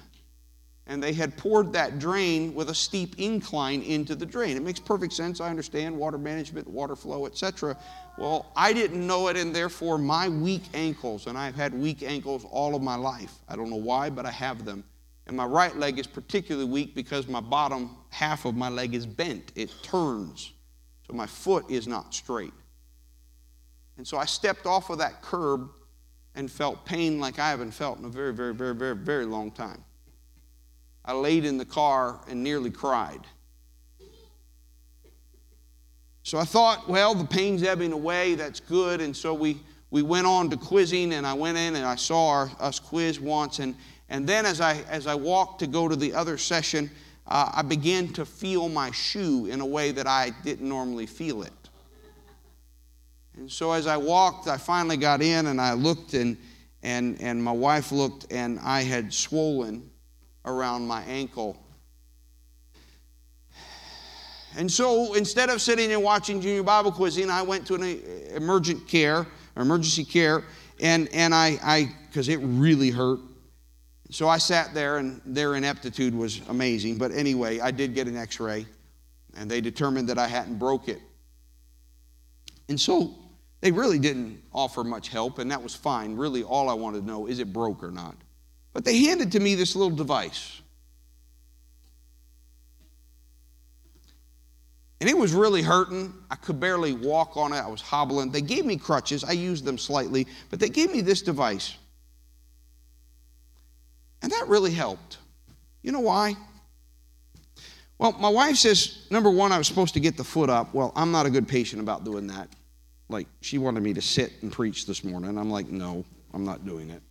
and 0.88 1.02
they 1.02 1.14
had 1.14 1.38
poured 1.38 1.72
that 1.74 1.98
drain 1.98 2.54
with 2.54 2.70
a 2.70 2.76
steep 2.76 3.16
incline 3.18 3.82
into 3.82 4.16
the 4.16 4.26
drain. 4.26 4.58
It 4.58 4.64
makes 4.64 4.80
perfect 4.80 5.14
sense. 5.14 5.40
I 5.40 5.50
understand 5.50 5.98
water 5.98 6.18
management, 6.18 6.68
water 6.68 6.96
flow, 6.96 7.26
etc. 7.26 7.78
Well, 8.18 8.52
I 8.56 8.74
didn't 8.74 9.06
know 9.06 9.30
it, 9.30 9.38
and 9.38 9.56
therefore 9.56 9.98
my 9.98 10.28
weak 10.28 10.64
ankles, 10.74 11.28
and 11.28 11.38
I've 11.38 11.56
had 11.56 11.74
weak 11.74 12.04
ankles 12.04 12.46
all 12.50 12.76
of 12.76 12.82
my 12.82 12.96
life. 12.96 13.34
I 13.48 13.56
don't 13.56 13.70
know 13.70 13.78
why, 13.78 14.10
but 14.10 14.26
I 14.26 14.32
have 14.32 14.66
them. 14.66 14.84
And 15.26 15.38
my 15.38 15.46
right 15.46 15.76
leg 15.78 16.00
is 16.00 16.08
particularly 16.08 16.70
weak 16.70 16.96
because 16.96 17.30
my 17.30 17.40
bottom 17.40 17.96
half 18.10 18.44
of 18.44 18.56
my 18.56 18.68
leg 18.68 18.94
is 18.94 19.06
bent. 19.06 19.54
It 19.56 19.72
turns. 19.84 20.52
So 21.08 21.14
my 21.14 21.28
foot 21.28 21.72
is 21.72 21.88
not 21.88 22.14
straight. 22.14 22.54
And 23.98 24.06
so 24.06 24.18
I 24.18 24.26
stepped 24.26 24.66
off 24.66 24.90
of 24.90 24.98
that 24.98 25.22
curb 25.22 25.70
and 26.36 26.52
felt 26.52 26.86
pain 26.86 27.20
like 27.20 27.40
I 27.40 27.50
haven't 27.50 27.72
felt 27.72 28.00
in 28.00 28.06
a 28.06 28.10
very, 28.10 28.34
very, 28.34 28.54
very, 28.54 28.76
very, 28.76 28.96
very 28.96 29.26
long 29.26 29.52
time. 29.52 29.84
I 31.06 31.14
laid 31.14 31.46
in 31.46 31.58
the 31.58 31.66
car 31.66 32.20
and 32.30 32.44
nearly 32.44 32.72
cried. 32.72 33.22
So 36.24 36.38
I 36.38 36.46
thought, 36.46 36.88
well, 36.88 37.14
the 37.14 37.26
pain's 37.26 37.64
ebbing 37.64 37.92
away, 37.92 38.36
that's 38.36 38.62
good. 38.62 39.02
And 39.02 39.16
so 39.16 39.34
we, 39.34 39.60
we 39.92 40.02
went 40.02 40.26
on 40.26 40.50
to 40.52 40.58
quizzing, 40.58 41.14
and 41.14 41.28
I 41.28 41.34
went 41.34 41.58
in 41.58 41.76
and 41.76 41.86
I 41.86 41.96
saw 41.96 42.30
our, 42.30 42.52
us 42.60 42.80
quiz 42.80 43.20
once. 43.20 43.60
And, 43.60 43.76
and 44.10 44.26
then 44.26 44.46
as 44.46 44.62
I, 44.62 44.78
as 44.90 45.06
I 45.06 45.16
walked 45.16 45.60
to 45.60 45.68
go 45.68 45.90
to 45.90 45.96
the 45.98 46.14
other 46.14 46.38
session, 46.38 46.90
uh, 47.28 47.52
I 47.54 47.62
began 47.62 48.08
to 48.14 48.26
feel 48.26 48.70
my 48.70 48.92
shoe 48.92 49.48
in 49.48 49.60
a 49.60 49.66
way 49.66 49.92
that 49.92 50.08
I 50.08 50.32
didn't 50.44 50.68
normally 50.68 51.06
feel 51.06 51.44
it. 51.44 51.52
And 53.38 53.52
so 53.52 53.72
as 53.72 53.88
I 53.88 53.98
walked, 53.98 54.48
I 54.48 54.58
finally 54.58 54.98
got 54.98 55.22
in 55.22 55.48
and 55.48 55.60
I 55.60 55.74
looked, 55.74 56.14
and, 56.14 56.38
and, 56.84 57.20
and 57.22 57.44
my 57.44 57.52
wife 57.52 57.92
looked, 57.92 58.32
and 58.32 58.60
I 58.60 58.84
had 58.84 59.14
swollen 59.14 59.90
around 60.46 60.88
my 60.88 61.02
ankle. 61.04 61.58
And 64.56 64.72
so 64.72 65.16
instead 65.16 65.50
of 65.50 65.62
sitting 65.62 65.92
and 65.92 66.04
watching 66.04 66.40
junior 66.40 66.62
Bible 66.62 66.92
quizzing, 66.92 67.30
I 67.32 67.42
went 67.42 67.66
to 67.68 67.76
an 67.76 68.02
emergent 68.36 68.88
care, 68.88 69.26
emergency 69.58 70.04
care, 70.04 70.44
and, 70.80 71.10
and 71.12 71.34
I, 71.34 71.88
because 72.08 72.30
it 72.30 72.38
really 72.38 72.92
hurt. 72.92 73.20
So 74.12 74.30
I 74.30 74.38
sat 74.38 74.76
there, 74.76 74.98
and 74.98 75.20
their 75.26 75.56
ineptitude 75.56 76.14
was 76.14 76.42
amazing. 76.50 77.00
But 77.00 77.12
anyway, 77.14 77.60
I 77.62 77.72
did 77.72 77.96
get 77.96 78.08
an 78.08 78.16
x 78.16 78.40
ray, 78.40 78.68
and 79.36 79.50
they 79.50 79.60
determined 79.60 80.08
that 80.10 80.20
I 80.20 80.28
hadn't 80.28 80.60
broke 80.60 80.88
it. 80.88 81.00
And 82.70 82.80
so 82.80 83.16
they 83.64 83.72
really 83.72 83.98
didn't 83.98 84.42
offer 84.52 84.84
much 84.84 85.08
help, 85.08 85.40
and 85.40 85.50
that 85.50 85.64
was 85.64 85.74
fine. 85.74 86.18
Really, 86.18 86.44
all 86.44 86.70
I 86.70 86.74
wanted 86.74 87.00
to 87.00 87.06
know 87.06 87.28
is 87.28 87.40
it 87.40 87.54
broke 87.54 87.82
or 87.82 87.92
not. 87.92 88.14
But 88.74 88.84
they 88.84 88.98
handed 89.04 89.32
to 89.32 89.40
me 89.40 89.56
this 89.56 89.74
little 89.74 89.96
device. 89.96 90.62
And 95.00 95.10
it 95.10 95.18
was 95.18 95.32
really 95.32 95.62
hurting. 95.62 96.14
I 96.30 96.36
could 96.36 96.60
barely 96.60 96.92
walk 96.92 97.38
on 97.38 97.54
it. 97.54 97.60
I 97.60 97.70
was 97.70 97.80
hobbling. 97.80 98.32
They 98.32 98.42
gave 98.42 98.66
me 98.66 98.76
crutches. 98.76 99.24
I 99.24 99.32
used 99.32 99.64
them 99.64 99.78
slightly, 99.78 100.28
but 100.50 100.60
they 100.60 100.68
gave 100.68 100.92
me 100.92 101.00
this 101.00 101.22
device. 101.22 101.78
And 104.22 104.30
that 104.34 104.46
really 104.50 104.74
helped. 104.74 105.20
You 105.84 105.94
know 105.94 106.02
why? 106.02 106.36
Well, 107.98 108.12
my 108.12 108.28
wife 108.28 108.58
says, 108.58 109.08
number 109.10 109.32
one, 109.32 109.54
I 109.54 109.58
was 109.58 109.68
supposed 109.68 109.94
to 109.94 110.02
get 110.02 110.18
the 110.18 110.26
foot 110.26 110.50
up. 110.50 110.74
Well, 110.74 110.92
I'm 110.98 111.14
not 111.14 111.26
a 111.26 111.30
good 111.30 111.48
patient 111.48 111.82
about 111.82 112.04
doing 112.04 112.28
that. 112.28 112.50
Like, 113.14 113.28
she 113.42 113.60
wanted 113.60 113.84
me 113.84 113.94
to 113.94 114.02
sit 114.02 114.34
and 114.42 114.52
preach 114.52 114.88
this 114.88 115.04
morning. 115.04 115.38
I'm 115.38 115.52
like, 115.52 115.68
no, 115.68 116.04
I'm 116.34 116.44
not 116.44 116.66
doing 116.66 116.90
it. 116.90 117.04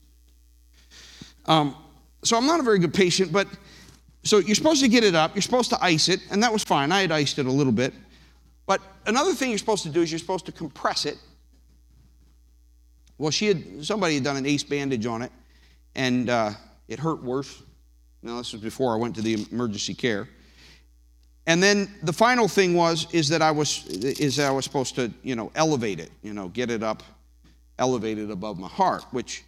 Um, 1.47 1.77
so 2.25 2.37
I'm 2.37 2.45
not 2.45 2.59
a 2.59 2.65
very 2.65 2.81
good 2.81 2.93
patient, 2.93 3.33
but 3.33 3.47
so 4.25 4.39
you're 4.39 4.57
supposed 4.57 4.83
to 4.83 4.89
get 4.89 5.05
it 5.05 5.15
up, 5.15 5.37
you're 5.37 5.43
supposed 5.43 5.71
to 5.71 5.79
ice 5.81 6.09
it, 6.09 6.21
and 6.33 6.43
that 6.43 6.53
was 6.53 6.65
fine. 6.65 6.91
I 6.91 7.03
had 7.03 7.13
iced 7.13 7.39
it 7.39 7.47
a 7.47 7.51
little 7.53 7.73
bit. 7.73 7.95
But 8.67 8.81
another 9.07 9.33
thing 9.33 9.51
you're 9.51 9.59
supposed 9.59 9.85
to 9.85 9.91
do 9.91 10.03
is 10.03 10.11
you're 10.11 10.19
supposed 10.19 10.45
to 10.47 10.53
compress 10.53 11.07
it. 11.07 11.19
Well, 13.17 13.31
she 13.31 13.47
had 13.47 13.85
somebody 13.85 14.15
had 14.17 14.25
done 14.25 14.37
an 14.37 14.45
ace 14.45 14.65
bandage 14.65 15.07
on 15.07 15.23
it, 15.23 15.31
and 15.95 16.29
uh, 16.29 16.51
it 16.89 16.99
hurt 16.99 17.23
worse. 17.23 17.63
Now 18.25 18.39
this 18.39 18.53
was 18.53 18.61
before 18.61 18.93
I 18.93 18.97
went 18.97 19.15
to 19.15 19.23
the 19.23 19.47
emergency 19.53 19.95
care. 19.95 20.29
And 21.47 21.63
then 21.63 21.93
the 22.03 22.13
final 22.13 22.47
thing 22.47 22.75
was 22.75 23.09
is 23.13 23.29
that 23.29 23.43
I 23.43 23.51
was 23.51 23.87
is 23.87 24.37
that 24.37 24.47
I 24.47 24.53
was 24.53 24.65
supposed 24.65 24.95
to 24.95 25.13
you 25.23 25.35
know 25.35 25.51
elevate 25.55 25.99
it, 25.99 26.11
you 26.23 26.33
know, 26.33 26.49
get 26.49 26.71
it 26.71 26.83
up, 26.83 27.03
elevate 27.79 28.19
it 28.19 28.31
above 28.31 28.59
my 28.59 28.69
heart, 28.69 29.05
which 29.11 29.45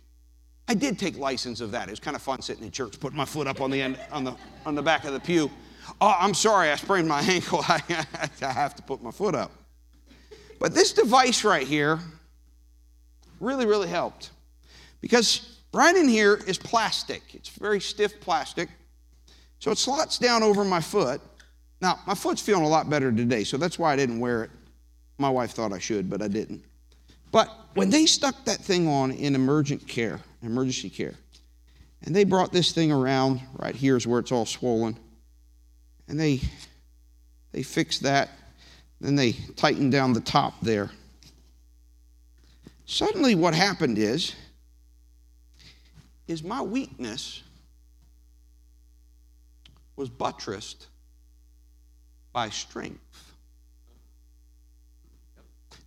I 0.67 0.75
did 0.75 0.99
take 0.99 1.17
license 1.19 1.61
of 1.61 1.71
that. 1.73 1.89
It 1.89 1.91
was 1.93 2.01
kind 2.01 2.17
of 2.17 2.23
fun 2.23 2.43
sitting 2.43 2.65
in 2.65 2.71
church, 2.71 2.99
putting 2.99 3.17
my 3.17 3.25
foot 3.25 3.47
up 3.47 3.61
on 3.61 3.71
the 3.71 3.81
end 3.81 3.99
on 4.11 4.25
the 4.25 4.35
on 4.67 4.75
the 4.75 4.83
back 4.83 5.05
of 5.05 5.13
the 5.13 5.21
pew. 5.21 5.51
Oh, 6.01 6.17
I'm 6.19 6.35
sorry, 6.35 6.71
I 6.71 6.77
sprained 6.77 7.09
my 7.09 7.21
ankle. 7.29 7.61
I, 7.69 7.81
I 8.43 8.53
have 8.53 8.75
to 8.77 8.83
put 8.83 9.03
my 9.03 9.11
foot 9.11 9.35
up. 9.35 9.53
But 10.59 10.75
this 10.75 10.93
device 10.93 11.45
right 11.45 11.67
here 11.67 12.01
really, 13.39 13.67
really 13.67 13.89
helped 13.89 14.31
because 15.01 15.61
right 15.73 15.95
in 15.95 16.09
here 16.09 16.41
is 16.47 16.59
plastic. 16.59 17.23
It's 17.35 17.51
very 17.51 17.81
stiff 17.81 18.19
plastic. 18.21 18.69
So 19.59 19.71
it 19.71 19.79
slots 19.79 20.19
down 20.19 20.43
over 20.43 20.65
my 20.65 20.81
foot 20.81 21.21
now, 21.81 22.01
my 22.07 22.15
foot's 22.15 22.41
feeling 22.41 22.65
a 22.65 22.69
lot 22.69 22.89
better 22.89 23.13
today, 23.13 23.45
so 23.45 23.57
that's 23.57 23.79
why 23.79 23.93
I 23.93 23.97
didn't 23.97 24.21
wear 24.21 24.45
it. 24.45 24.51
My 25.19 25.29
wife 25.29 25.53
thought 25.53 25.73
I 25.73 25.79
should, 25.79 26.09
but 26.09 26.23
I 26.23 26.29
didn't. 26.29 26.65
But 27.31 27.49
when 27.75 27.91
they 27.91 28.07
stuck 28.07 28.45
that 28.45 28.59
thing 28.59 28.89
on 28.89 29.11
in 29.11 29.35
emergent 29.35 29.87
care, 29.87 30.21
emergency 30.43 30.89
care, 30.89 31.15
and 32.03 32.15
they 32.15 32.25
brought 32.25 32.53
this 32.53 32.73
thing 32.73 32.93
around, 32.93 33.41
right 33.57 33.75
here 33.75 33.97
is 33.97 34.07
where 34.07 34.21
it's 34.21 34.33
all 34.33 34.47
swollen, 34.47 34.99
and 36.09 36.19
they 36.19 36.41
they 37.53 37.63
fixed 37.63 38.03
that, 38.03 38.31
then 39.01 39.15
they 39.15 39.33
tightened 39.33 39.93
down 39.93 40.13
the 40.13 40.21
top 40.21 40.55
there. 40.61 40.91
Suddenly 42.85 43.35
what 43.35 43.55
happened 43.55 43.99
is 43.99 44.35
is 46.27 46.43
my 46.43 46.63
weakness 46.63 47.43
was 49.97 50.09
buttressed 50.09 50.89
by 52.35 52.51
strength. 52.51 53.01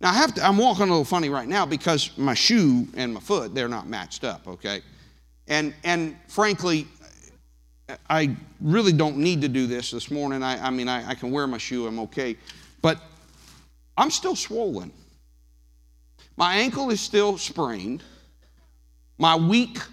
Now 0.00 0.10
I 0.10 0.14
have 0.14 0.34
to, 0.34 0.44
I'm 0.44 0.58
walking 0.58 0.84
a 0.84 0.86
little 0.86 1.04
funny 1.04 1.28
right 1.28 1.46
now 1.46 1.64
because 1.66 2.16
my 2.18 2.34
shoe 2.34 2.88
and 2.96 3.14
my 3.14 3.20
foot, 3.20 3.54
they're 3.54 3.68
not 3.68 3.86
matched 3.86 4.24
up, 4.24 4.48
okay? 4.48 4.80
And 5.46 5.74
and 5.84 6.16
frankly, 6.26 6.88
I 8.10 8.36
really 8.60 8.92
don't 8.92 9.18
need 9.18 9.40
to 9.42 9.48
do 9.48 9.66
this 9.66 9.92
this 9.92 10.10
morning. 10.10 10.42
I, 10.42 10.66
I 10.66 10.70
mean, 10.70 10.88
I, 10.88 11.10
I 11.10 11.14
can 11.14 11.30
wear 11.30 11.46
my 11.46 11.58
shoe, 11.58 11.86
I'm 11.86 12.00
okay. 12.00 12.36
But 12.82 13.00
I'm 13.96 14.10
still 14.10 14.36
swollen. 14.36 14.92
My 16.36 16.56
ankle 16.56 16.90
is 16.90 17.00
still 17.00 17.38
sprained. 17.38 18.02
My 19.16 19.34
weakness 19.34 19.88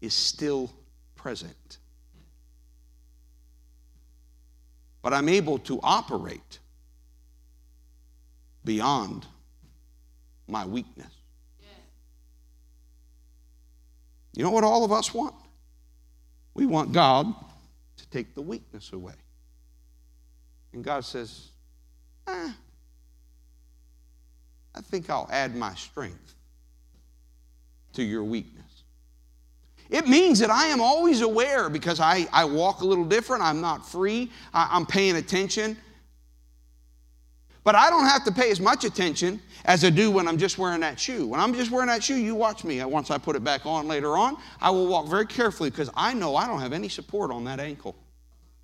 is 0.00 0.14
still 0.14 0.70
present. 1.14 1.78
But 5.02 5.12
I'm 5.12 5.28
able 5.28 5.58
to 5.60 5.80
operate 5.82 6.60
beyond 8.64 9.26
my 10.46 10.64
weakness. 10.64 11.12
You 14.34 14.42
know 14.42 14.50
what 14.50 14.64
all 14.64 14.84
of 14.84 14.92
us 14.92 15.12
want? 15.12 15.34
We 16.54 16.64
want 16.66 16.92
God 16.92 17.34
to 17.96 18.06
take 18.08 18.34
the 18.34 18.40
weakness 18.40 18.92
away. 18.92 19.14
And 20.72 20.82
God 20.82 21.04
says, 21.04 21.48
eh, 22.26 22.52
I 24.74 24.80
think 24.80 25.10
I'll 25.10 25.28
add 25.30 25.54
my 25.54 25.74
strength 25.74 26.34
to 27.92 28.02
your 28.02 28.24
weakness. 28.24 28.71
It 29.92 30.08
means 30.08 30.38
that 30.38 30.48
I 30.48 30.68
am 30.68 30.80
always 30.80 31.20
aware 31.20 31.68
because 31.68 32.00
I, 32.00 32.26
I 32.32 32.46
walk 32.46 32.80
a 32.80 32.84
little 32.86 33.04
different. 33.04 33.42
I'm 33.42 33.60
not 33.60 33.86
free. 33.86 34.32
I, 34.54 34.68
I'm 34.72 34.86
paying 34.86 35.16
attention. 35.16 35.76
But 37.62 37.74
I 37.74 37.90
don't 37.90 38.06
have 38.06 38.24
to 38.24 38.32
pay 38.32 38.50
as 38.50 38.58
much 38.58 38.84
attention 38.84 39.38
as 39.66 39.84
I 39.84 39.90
do 39.90 40.10
when 40.10 40.26
I'm 40.26 40.38
just 40.38 40.56
wearing 40.56 40.80
that 40.80 40.98
shoe. 40.98 41.26
When 41.26 41.38
I'm 41.38 41.52
just 41.52 41.70
wearing 41.70 41.88
that 41.88 42.02
shoe, 42.02 42.16
you 42.16 42.34
watch 42.34 42.64
me. 42.64 42.82
Once 42.82 43.10
I 43.10 43.18
put 43.18 43.36
it 43.36 43.44
back 43.44 43.66
on 43.66 43.86
later 43.86 44.16
on, 44.16 44.38
I 44.62 44.70
will 44.70 44.86
walk 44.86 45.08
very 45.08 45.26
carefully 45.26 45.68
because 45.68 45.90
I 45.94 46.14
know 46.14 46.36
I 46.36 46.46
don't 46.46 46.60
have 46.60 46.72
any 46.72 46.88
support 46.88 47.30
on 47.30 47.44
that 47.44 47.60
ankle. 47.60 47.94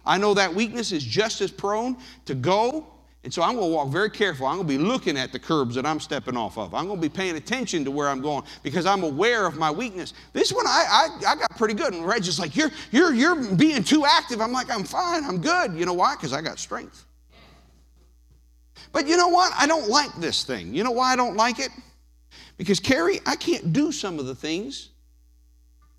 I 0.06 0.16
know 0.16 0.32
that 0.32 0.52
weakness 0.54 0.92
is 0.92 1.04
just 1.04 1.42
as 1.42 1.50
prone 1.50 1.98
to 2.24 2.34
go 2.34 2.86
and 3.28 3.34
so 3.34 3.42
I'm 3.42 3.56
going 3.56 3.68
to 3.68 3.74
walk 3.74 3.88
very 3.88 4.08
careful. 4.08 4.46
I'm 4.46 4.56
going 4.56 4.66
to 4.66 4.78
be 4.78 4.82
looking 4.82 5.18
at 5.18 5.32
the 5.32 5.38
curbs 5.38 5.74
that 5.74 5.84
I'm 5.84 6.00
stepping 6.00 6.34
off 6.34 6.56
of. 6.56 6.72
I'm 6.72 6.86
going 6.86 6.98
to 6.98 7.02
be 7.02 7.14
paying 7.14 7.36
attention 7.36 7.84
to 7.84 7.90
where 7.90 8.08
I'm 8.08 8.22
going 8.22 8.42
because 8.62 8.86
I'm 8.86 9.02
aware 9.02 9.44
of 9.44 9.58
my 9.58 9.70
weakness. 9.70 10.14
This 10.32 10.50
one 10.50 10.66
I, 10.66 10.86
I, 10.88 11.32
I 11.32 11.34
got 11.34 11.50
pretty 11.58 11.74
good. 11.74 11.92
And 11.92 12.06
Red's 12.06 12.24
just 12.24 12.38
like, 12.38 12.56
you're, 12.56 12.70
you're, 12.90 13.12
you're 13.12 13.36
being 13.54 13.84
too 13.84 14.06
active. 14.06 14.40
I'm 14.40 14.50
like, 14.50 14.70
I'm 14.70 14.82
fine. 14.82 15.24
I'm 15.24 15.42
good. 15.42 15.74
You 15.74 15.84
know 15.84 15.92
why? 15.92 16.14
Because 16.16 16.32
I 16.32 16.40
got 16.40 16.58
strength. 16.58 17.04
But 18.92 19.06
you 19.06 19.18
know 19.18 19.28
what? 19.28 19.52
I 19.58 19.66
don't 19.66 19.90
like 19.90 20.14
this 20.14 20.44
thing. 20.44 20.74
You 20.74 20.82
know 20.82 20.92
why 20.92 21.12
I 21.12 21.16
don't 21.16 21.36
like 21.36 21.58
it? 21.58 21.68
Because, 22.56 22.80
Carrie, 22.80 23.20
I 23.26 23.36
can't 23.36 23.74
do 23.74 23.92
some 23.92 24.18
of 24.18 24.24
the 24.24 24.34
things 24.34 24.88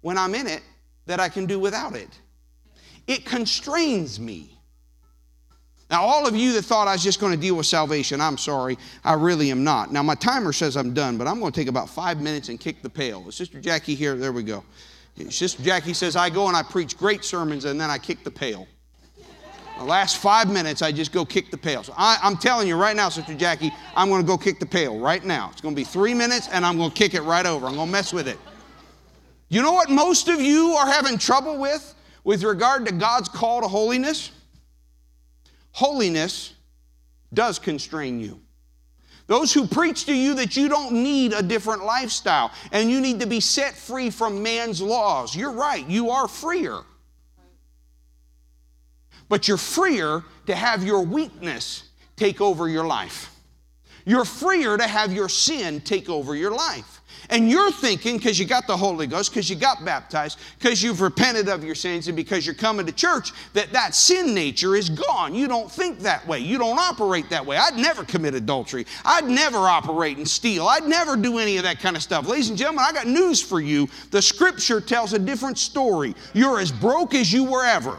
when 0.01 0.17
I'm 0.17 0.33
in 0.33 0.47
it 0.47 0.63
that 1.05 1.19
I 1.19 1.29
can 1.29 1.45
do 1.45 1.59
without 1.59 1.95
it. 1.95 2.09
It 3.05 3.23
constrains 3.23 4.19
me. 4.19 4.58
Now, 5.89 6.03
all 6.03 6.27
of 6.27 6.35
you 6.35 6.53
that 6.53 6.65
thought 6.65 6.87
I 6.87 6.93
was 6.93 7.03
just 7.03 7.19
going 7.19 7.33
to 7.33 7.39
deal 7.39 7.55
with 7.55 7.65
salvation, 7.65 8.21
I'm 8.21 8.37
sorry, 8.37 8.77
I 9.03 9.13
really 9.13 9.49
am 9.49 9.63
not. 9.63 9.91
Now, 9.91 10.03
my 10.03 10.13
timer 10.13 10.53
says 10.53 10.77
I'm 10.77 10.93
done, 10.93 11.17
but 11.17 11.27
I'm 11.27 11.39
going 11.39 11.51
to 11.51 11.59
take 11.59 11.67
about 11.67 11.89
five 11.89 12.21
minutes 12.21 12.49
and 12.49 12.59
kick 12.59 12.83
the 12.83 12.89
pail. 12.89 13.27
Is 13.27 13.35
Sister 13.35 13.59
Jackie 13.59 13.95
here? 13.95 14.15
There 14.15 14.31
we 14.31 14.43
go. 14.43 14.63
Sister 15.29 15.63
Jackie 15.63 15.93
says, 15.93 16.15
I 16.15 16.29
go 16.29 16.47
and 16.47 16.55
I 16.55 16.63
preach 16.63 16.95
great 16.95 17.25
sermons 17.25 17.65
and 17.65 17.81
then 17.81 17.89
I 17.89 17.97
kick 17.97 18.23
the 18.23 18.31
pail. 18.31 18.67
The 19.79 19.85
last 19.85 20.17
five 20.17 20.51
minutes, 20.51 20.81
I 20.81 20.91
just 20.91 21.11
go 21.11 21.25
kick 21.25 21.51
the 21.51 21.57
pail. 21.57 21.83
So 21.83 21.93
I, 21.97 22.17
am 22.21 22.37
telling 22.37 22.67
you 22.67 22.75
right 22.75 22.95
now, 22.95 23.09
Sister 23.09 23.33
Jackie, 23.33 23.71
I'm 23.95 24.09
going 24.09 24.21
to 24.21 24.27
go 24.27 24.37
kick 24.37 24.59
the 24.59 24.65
pail 24.65 24.99
right 24.99 25.23
now. 25.23 25.49
It's 25.51 25.61
going 25.61 25.73
to 25.73 25.79
be 25.79 25.85
three 25.85 26.13
minutes 26.13 26.49
and 26.51 26.65
I'm 26.65 26.77
going 26.77 26.91
to 26.91 26.95
kick 26.95 27.15
it 27.15 27.21
right 27.21 27.45
over. 27.45 27.65
I'm 27.65 27.75
going 27.75 27.87
to 27.87 27.91
mess 27.91 28.13
with 28.13 28.27
it. 28.27 28.37
You 29.47 29.61
know 29.61 29.71
what 29.73 29.89
most 29.89 30.27
of 30.27 30.39
you 30.39 30.73
are 30.73 30.85
having 30.85 31.17
trouble 31.17 31.57
with 31.57 31.95
with 32.23 32.43
regard 32.43 32.85
to 32.85 32.93
God's 32.93 33.29
call 33.29 33.61
to 33.61 33.67
holiness? 33.67 34.31
Holiness 35.71 36.53
does 37.33 37.59
constrain 37.59 38.19
you. 38.19 38.39
Those 39.27 39.53
who 39.53 39.67
preach 39.67 40.05
to 40.05 40.13
you 40.13 40.33
that 40.35 40.57
you 40.57 40.67
don't 40.67 40.91
need 41.03 41.33
a 41.33 41.43
different 41.43 41.85
lifestyle 41.85 42.51
and 42.71 42.89
you 42.89 42.99
need 42.99 43.19
to 43.19 43.27
be 43.27 43.39
set 43.39 43.75
free 43.75 44.09
from 44.09 44.41
man's 44.41 44.81
laws. 44.81 45.35
You're 45.35 45.51
right, 45.51 45.87
you 45.87 46.09
are 46.09 46.27
freer. 46.27 46.79
But 49.27 49.47
you're 49.47 49.57
freer 49.57 50.23
to 50.47 50.55
have 50.55 50.83
your 50.83 51.03
weakness 51.03 51.83
take 52.15 52.41
over 52.41 52.67
your 52.67 52.85
life. 52.85 53.35
You're 54.03 54.25
freer 54.25 54.75
to 54.75 54.87
have 54.87 55.13
your 55.13 55.29
sin 55.29 55.81
take 55.81 56.09
over 56.09 56.35
your 56.35 56.51
life. 56.51 56.98
And 57.31 57.47
you're 57.47 57.71
thinking, 57.71 58.17
because 58.17 58.39
you 58.39 58.45
got 58.45 58.65
the 58.65 58.75
Holy 58.75 59.05
Ghost, 59.05 59.29
because 59.29 59.49
you 59.49 59.55
got 59.55 59.85
baptized, 59.85 60.39
because 60.57 60.81
you've 60.81 60.99
repented 60.99 61.47
of 61.47 61.63
your 61.63 61.75
sins, 61.75 62.07
and 62.07 62.15
because 62.15 62.43
you're 62.43 62.55
coming 62.55 62.87
to 62.87 62.91
church, 62.91 63.31
that 63.53 63.71
that 63.71 63.93
sin 63.93 64.33
nature 64.33 64.75
is 64.75 64.89
gone. 64.89 65.35
You 65.35 65.47
don't 65.47 65.71
think 65.71 65.99
that 65.99 66.27
way. 66.27 66.39
You 66.39 66.57
don't 66.57 66.79
operate 66.79 67.29
that 67.29 67.45
way. 67.45 67.55
I'd 67.57 67.77
never 67.77 68.03
commit 68.03 68.33
adultery. 68.33 68.87
I'd 69.05 69.25
never 69.25 69.59
operate 69.59 70.17
and 70.17 70.27
steal. 70.27 70.67
I'd 70.67 70.87
never 70.87 71.15
do 71.15 71.37
any 71.37 71.57
of 71.57 71.63
that 71.63 71.79
kind 71.79 71.95
of 71.95 72.01
stuff. 72.01 72.27
Ladies 72.27 72.49
and 72.49 72.57
gentlemen, 72.57 72.83
I 72.87 72.93
got 72.93 73.05
news 73.05 73.41
for 73.41 73.61
you. 73.61 73.87
The 74.09 74.21
scripture 74.21 74.81
tells 74.81 75.13
a 75.13 75.19
different 75.19 75.59
story. 75.59 76.15
You're 76.33 76.59
as 76.59 76.71
broke 76.71 77.13
as 77.13 77.31
you 77.31 77.43
were 77.43 77.63
ever. 77.63 77.97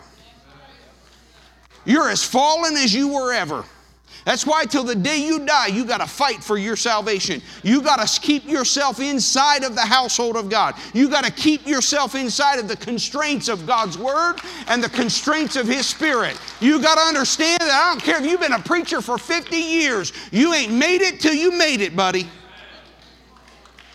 You're 1.84 2.10
as 2.10 2.24
fallen 2.24 2.76
as 2.76 2.92
you 2.92 3.08
were 3.14 3.32
ever. 3.32 3.64
That's 4.24 4.46
why 4.46 4.64
till 4.64 4.84
the 4.84 4.94
day 4.94 5.18
you 5.18 5.44
die, 5.46 5.68
you 5.68 5.84
got 5.84 5.98
to 5.98 6.06
fight 6.06 6.42
for 6.42 6.58
your 6.58 6.76
salvation. 6.76 7.40
You 7.62 7.82
got 7.82 8.06
to 8.06 8.20
keep 8.20 8.46
yourself 8.46 9.00
inside 9.00 9.64
of 9.64 9.74
the 9.74 9.80
household 9.80 10.36
of 10.36 10.48
God. 10.48 10.74
You 10.92 11.08
got 11.08 11.24
to 11.24 11.32
keep 11.32 11.66
yourself 11.66 12.14
inside 12.14 12.58
of 12.58 12.68
the 12.68 12.76
constraints 12.76 13.48
of 13.48 13.66
God's 13.66 13.96
word 13.96 14.36
and 14.68 14.82
the 14.82 14.88
constraints 14.90 15.56
of 15.56 15.66
His 15.66 15.86
Spirit. 15.86 16.38
You 16.60 16.80
got 16.82 16.96
to 16.96 17.02
understand 17.02 17.60
that 17.60 17.70
I 17.70 17.90
don't 17.90 18.02
care 18.02 18.22
if 18.22 18.30
you've 18.30 18.40
been 18.40 18.52
a 18.52 18.60
preacher 18.60 19.00
for 19.00 19.18
50 19.18 19.56
years, 19.56 20.12
you 20.30 20.52
ain't 20.54 20.72
made 20.72 21.00
it 21.00 21.20
till 21.20 21.34
you 21.34 21.56
made 21.56 21.80
it, 21.80 21.96
buddy. 21.96 22.28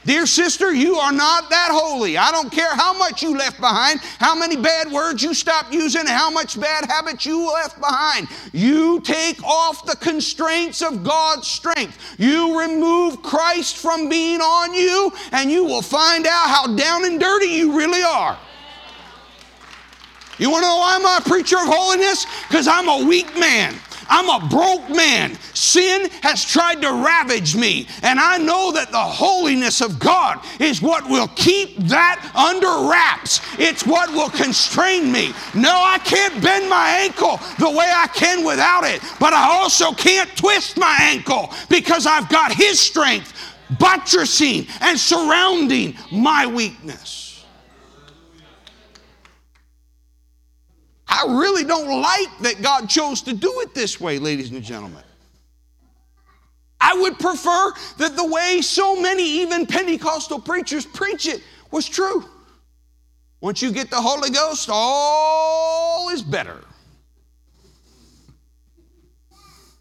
Dear 0.06 0.28
sister, 0.28 0.72
you 0.72 0.98
are 0.98 1.12
not 1.12 1.50
that 1.50 1.70
holy. 1.72 2.15
I 2.15 2.32
don't 2.32 2.52
care 2.52 2.74
how 2.76 2.96
much 2.96 3.24
you 3.24 3.36
left 3.36 3.60
behind, 3.60 4.02
how 4.20 4.36
many 4.36 4.56
bad 4.56 4.91
words 4.91 5.24
you 5.24 5.34
stopped 5.34 5.74
using, 5.74 6.06
how 6.06 6.30
much 6.30 6.60
bad 6.60 6.86
habits 6.86 7.26
you 7.26 7.52
left 7.52 7.80
behind. 7.80 8.28
You 8.54 9.02
take 9.02 9.44
off 9.44 9.84
the 9.86 9.96
constraints 9.96 10.84
of 10.84 11.04
God's 11.04 11.48
strength. 11.48 11.98
You 12.20 12.60
remove 12.60 13.24
Christ 13.24 13.78
from 13.78 14.08
being 14.08 14.41
on 14.41 14.76
you, 14.76 15.12
and 15.32 15.50
you 15.50 15.65
will 15.65 15.82
find 15.82 16.28
out 16.28 16.50
how 16.50 16.76
down 16.76 17.06
and 17.06 17.20
dirty 17.20 17.48
you 17.48 17.76
really 17.76 18.04
are. 18.04 18.38
You 20.38 20.52
want 20.52 20.63
to 20.63 20.68
know 20.68 20.78
why 20.78 20.98
I'm 21.00 21.22
a 21.22 21.26
preacher 21.26 21.56
of 21.56 21.65
holiness? 21.65 22.28
Because 22.48 22.68
I'm 22.68 22.89
a 22.89 23.08
weak 23.08 23.36
man. 23.39 23.74
I'm 24.10 24.30
a 24.30 24.48
broke 24.48 24.89
man. 24.89 25.36
Sin 25.54 26.10
has 26.22 26.44
tried 26.44 26.82
to 26.82 26.91
ravage 26.91 27.56
me, 27.56 27.88
and 28.04 28.20
I 28.20 28.38
know 28.38 28.72
that 28.74 28.91
the 28.91 28.98
holiness 28.98 29.82
of 29.82 30.00
God 30.00 30.39
is 30.60 30.82
what 30.82 31.10
will 31.10 31.28
keep 31.30 31.78
that 31.88 32.32
under 32.36 32.89
wraps. 32.89 33.41
It's 33.58 33.86
what 33.86 34.12
will 34.12 34.30
constrain 34.30 35.12
me. 35.12 35.34
No, 35.54 35.72
I 35.84 36.00
can't 36.00 36.41
bend 36.41 36.70
my 36.70 36.89
ankle 37.00 37.39
the 37.60 37.70
way 37.70 37.91
I 37.94 38.08
can 38.08 38.46
without 38.46 38.84
it, 38.84 39.02
but 39.20 39.34
I 39.34 39.50
also 39.50 39.91
can't 39.91 40.36
twist 40.36 40.78
my 40.78 40.98
ankle 41.00 41.54
because 41.70 42.06
I've 42.06 42.30
got 42.30 42.54
His 42.54 42.80
strength 42.80 43.34
buttressing 43.80 44.68
and 44.82 45.00
surrounding 45.00 45.96
my 46.12 46.46
weakness. 46.46 47.24
I 51.08 51.26
really 51.28 51.63
don't 51.63 52.02
like 52.02 52.39
that 52.41 52.62
God 52.62 52.89
chose 52.89 53.22
to 53.24 53.34
do 53.34 53.62
it 53.62 53.74
this 53.74 54.00
way, 54.00 54.20
ladies 54.20 54.52
and 54.52 54.63
gentlemen. 54.63 55.04
I 56.80 56.94
would 56.94 57.20
prefer 57.20 57.72
that 57.98 58.15
the 58.15 58.26
way 58.26 58.62
so 58.62 59.00
many, 59.00 59.24
even 59.41 59.65
Pentecostal 59.65 60.39
preachers, 60.39 60.86
preach 60.86 61.28
it 61.28 61.41
was 61.72 61.88
true. 61.88 62.26
Once 63.41 63.62
you 63.62 63.72
get 63.72 63.89
the 63.89 64.02
Holy 64.02 64.30
Ghost, 64.30 64.70
all 64.72 66.10
is 66.10 66.22
better. 66.22 66.63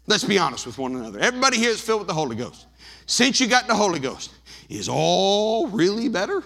Let's 0.07 0.23
be 0.23 0.37
honest 0.37 0.65
with 0.65 0.77
one 0.77 0.95
another. 0.95 1.19
Everybody 1.19 1.57
here 1.57 1.71
is 1.71 1.81
filled 1.81 2.01
with 2.01 2.07
the 2.07 2.13
Holy 2.13 2.35
Ghost. 2.35 2.67
Since 3.07 3.39
you 3.39 3.47
got 3.47 3.67
the 3.67 3.75
Holy 3.75 3.99
Ghost, 3.99 4.31
is 4.69 4.87
all 4.89 5.67
really 5.67 6.09
better? 6.09 6.43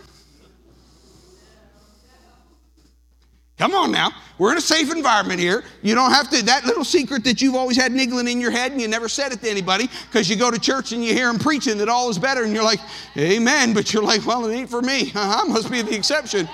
Come 3.60 3.76
on 3.76 3.92
now. 3.92 4.12
We're 4.38 4.54
in 4.54 4.58
a 4.58 4.62
safe 4.62 4.90
environment 4.90 5.38
here. 5.38 5.66
You 5.82 5.94
don't 5.94 6.12
have 6.12 6.30
to, 6.30 6.42
that 6.46 6.64
little 6.64 6.86
secret 6.86 7.26
that 7.26 7.42
you've 7.42 7.56
always 7.56 7.76
had 7.76 7.92
niggling 7.92 8.30
in 8.30 8.40
your 8.40 8.52
head 8.52 8.72
and 8.72 8.80
you 8.80 8.88
never 8.88 9.10
said 9.10 9.34
it 9.34 9.42
to 9.42 9.50
anybody 9.50 9.90
because 10.10 10.30
you 10.30 10.38
go 10.38 10.50
to 10.50 10.58
church 10.58 10.94
and 10.94 11.04
you 11.04 11.14
hear 11.14 11.28
them 11.28 11.38
preaching 11.38 11.78
that 11.80 11.90
all 11.90 12.10
is 12.10 12.18
better 12.18 12.44
and 12.44 12.54
you're 12.54 12.64
like, 12.64 12.80
Amen. 13.18 13.74
But 13.74 13.94
you're 13.94 14.02
like, 14.02 14.26
Well, 14.26 14.46
it 14.46 14.56
ain't 14.56 14.70
for 14.70 14.82
me. 14.82 15.12
I 15.14 15.20
uh-huh, 15.24 15.46
must 15.50 15.70
be 15.70 15.82
the 15.82 15.94
exception. 15.94 16.48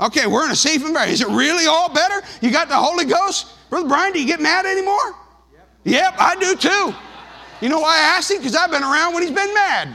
Okay, 0.00 0.26
we're 0.26 0.46
in 0.46 0.50
a 0.50 0.56
safe 0.56 0.80
environment. 0.80 1.12
Is 1.12 1.20
it 1.20 1.28
really 1.28 1.66
all 1.66 1.92
better? 1.92 2.22
You 2.40 2.50
got 2.50 2.68
the 2.68 2.76
Holy 2.76 3.04
Ghost? 3.04 3.48
Brother 3.68 3.88
Brian, 3.88 4.14
do 4.14 4.20
you 4.20 4.26
get 4.26 4.40
mad 4.40 4.64
anymore? 4.64 5.14
Yep, 5.52 5.68
yep 5.84 6.14
I 6.18 6.36
do 6.36 6.56
too. 6.56 6.94
You 7.60 7.68
know 7.68 7.80
why 7.80 7.98
I 7.98 8.16
asked 8.16 8.30
him? 8.30 8.38
Because 8.38 8.56
I've 8.56 8.70
been 8.70 8.82
around 8.82 9.12
when 9.12 9.22
he's 9.22 9.30
been 9.30 9.52
mad. 9.52 9.94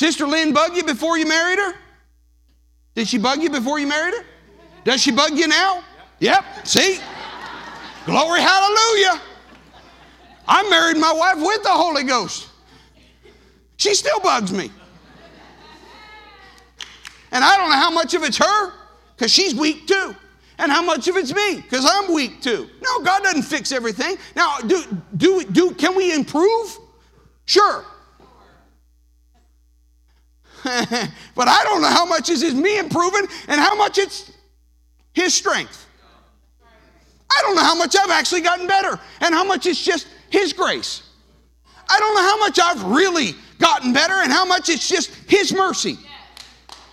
Sister 0.00 0.26
Lynn 0.26 0.54
bug 0.54 0.74
you 0.78 0.82
before 0.82 1.18
you 1.18 1.26
married 1.26 1.58
her? 1.58 1.74
Did 2.94 3.06
she 3.06 3.18
bug 3.18 3.42
you 3.42 3.50
before 3.50 3.78
you 3.78 3.86
married 3.86 4.14
her? 4.14 4.24
Does 4.82 5.02
she 5.02 5.10
bug 5.10 5.32
you 5.36 5.46
now? 5.46 5.84
Yep. 6.20 6.66
See? 6.66 6.98
Glory, 8.06 8.40
hallelujah. 8.40 9.20
I 10.48 10.66
married 10.70 10.96
my 10.96 11.12
wife 11.12 11.36
with 11.36 11.62
the 11.64 11.68
Holy 11.68 12.04
Ghost. 12.04 12.48
She 13.76 13.94
still 13.94 14.18
bugs 14.20 14.54
me. 14.54 14.70
And 17.30 17.44
I 17.44 17.58
don't 17.58 17.68
know 17.68 17.76
how 17.76 17.90
much 17.90 18.14
of 18.14 18.22
it's 18.22 18.38
her, 18.38 18.72
because 19.14 19.30
she's 19.30 19.54
weak 19.54 19.86
too. 19.86 20.16
And 20.58 20.72
how 20.72 20.82
much 20.82 21.08
of 21.08 21.18
it's 21.18 21.34
me, 21.34 21.56
because 21.56 21.84
I'm 21.86 22.14
weak 22.14 22.40
too. 22.40 22.70
No, 22.80 23.04
God 23.04 23.22
doesn't 23.22 23.42
fix 23.42 23.70
everything. 23.70 24.16
Now, 24.34 24.60
do, 24.60 24.82
do, 25.18 25.44
do, 25.44 25.74
can 25.74 25.94
we 25.94 26.14
improve? 26.14 26.78
Sure. 27.44 27.84
but 31.34 31.48
I 31.48 31.62
don't 31.64 31.82
know 31.82 31.88
how 31.88 32.04
much 32.04 32.30
is 32.30 32.42
his 32.42 32.54
me 32.54 32.78
improving 32.78 33.26
and 33.48 33.60
how 33.60 33.74
much 33.74 33.98
it's 33.98 34.32
his 35.12 35.34
strength. 35.34 35.86
I 37.30 37.42
don't 37.42 37.54
know 37.54 37.62
how 37.62 37.74
much 37.74 37.96
I've 37.96 38.10
actually 38.10 38.40
gotten 38.40 38.66
better 38.66 38.98
and 39.20 39.34
how 39.34 39.44
much 39.44 39.66
it's 39.66 39.82
just 39.82 40.06
his 40.30 40.52
grace. 40.52 41.02
I 41.88 41.98
don't 41.98 42.14
know 42.14 42.22
how 42.22 42.38
much 42.38 42.58
I've 42.58 42.84
really 42.84 43.34
gotten 43.58 43.92
better 43.92 44.14
and 44.14 44.32
how 44.32 44.44
much 44.44 44.68
it's 44.68 44.88
just 44.88 45.10
his 45.28 45.52
mercy. 45.52 45.98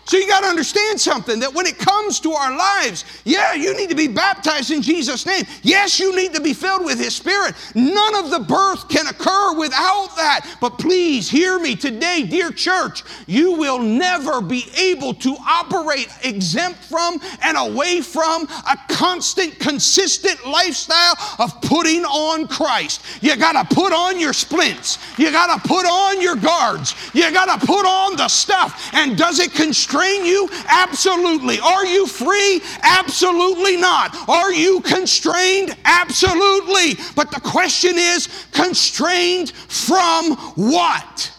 So 0.07 0.15
you 0.15 0.25
got 0.25 0.39
to 0.41 0.47
understand 0.47 1.01
something 1.01 1.41
that 1.41 1.53
when 1.53 1.65
it 1.65 1.77
comes 1.77 2.21
to 2.21 2.31
our 2.31 2.55
lives, 2.57 3.03
yeah, 3.25 3.53
you 3.53 3.75
need 3.75 3.89
to 3.89 3.95
be 3.95 4.07
baptized 4.07 4.71
in 4.71 4.81
Jesus' 4.81 5.25
name. 5.25 5.43
Yes, 5.63 5.99
you 5.99 6.15
need 6.15 6.33
to 6.33 6.39
be 6.39 6.53
filled 6.53 6.85
with 6.85 6.97
His 6.97 7.13
Spirit. 7.13 7.55
None 7.75 8.15
of 8.15 8.31
the 8.31 8.39
birth 8.39 8.87
can 8.87 9.07
occur 9.07 9.57
without 9.57 10.15
that. 10.15 10.57
But 10.61 10.77
please 10.79 11.29
hear 11.29 11.59
me 11.59 11.75
today, 11.75 12.23
dear 12.23 12.51
church. 12.51 13.03
You 13.25 13.51
will 13.51 13.79
never 13.79 14.39
be 14.39 14.63
able 14.77 15.13
to 15.15 15.35
operate 15.45 16.07
exempt 16.23 16.85
from 16.85 17.19
and 17.43 17.57
away 17.57 17.99
from 17.99 18.43
a 18.43 18.77
constant, 18.87 19.59
consistent 19.59 20.47
lifestyle 20.47 21.15
of 21.37 21.59
putting 21.61 22.05
on 22.05 22.47
Christ. 22.47 23.01
You 23.19 23.35
got 23.35 23.61
to 23.61 23.75
put 23.75 23.91
on 23.91 24.21
your 24.21 24.31
splints. 24.31 24.99
You 25.19 25.31
got 25.31 25.61
to 25.61 25.67
put 25.67 25.85
on 25.85 26.21
your 26.21 26.37
guards. 26.37 26.95
You 27.13 27.29
got 27.33 27.59
to 27.59 27.65
put 27.67 27.85
on 27.85 28.15
the 28.15 28.29
stuff. 28.29 28.89
And 28.93 29.17
does 29.17 29.39
it 29.39 29.51
constrain? 29.51 29.96
Constrain 29.97 30.25
you? 30.25 30.49
Absolutely. 30.67 31.59
Are 31.59 31.85
you 31.85 32.07
free? 32.07 32.61
Absolutely 32.83 33.77
not. 33.77 34.15
Are 34.29 34.53
you 34.53 34.81
constrained? 34.81 35.75
Absolutely. 35.85 36.95
But 37.15 37.31
the 37.31 37.41
question 37.41 37.93
is 37.95 38.27
constrained 38.51 39.51
from 39.51 40.35
what? 40.55 41.31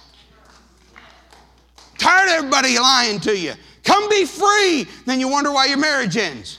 Tired 1.98 2.28
of 2.28 2.34
everybody 2.36 2.78
lying 2.78 3.20
to 3.20 3.36
you. 3.36 3.54
Come 3.84 4.08
be 4.08 4.24
free. 4.24 4.86
Then 5.06 5.20
you 5.20 5.28
wonder 5.28 5.52
why 5.52 5.66
your 5.66 5.78
marriage 5.78 6.16
ends. 6.16 6.58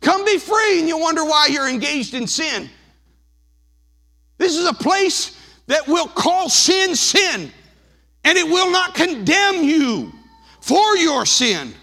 Come 0.00 0.24
be 0.24 0.38
free, 0.38 0.80
and 0.80 0.88
you 0.88 0.98
wonder 0.98 1.24
why 1.24 1.46
you're 1.48 1.68
engaged 1.68 2.14
in 2.14 2.26
sin. 2.26 2.68
This 4.38 4.56
is 4.56 4.66
a 4.66 4.74
place 4.74 5.38
that 5.68 5.86
will 5.86 6.08
call 6.08 6.48
sin 6.48 6.96
sin, 6.96 7.52
and 8.24 8.36
it 8.36 8.44
will 8.44 8.70
not 8.72 8.94
condemn 8.96 9.62
you 9.62 10.12
for 10.62 10.96
your 10.96 11.26
sin. 11.26 11.74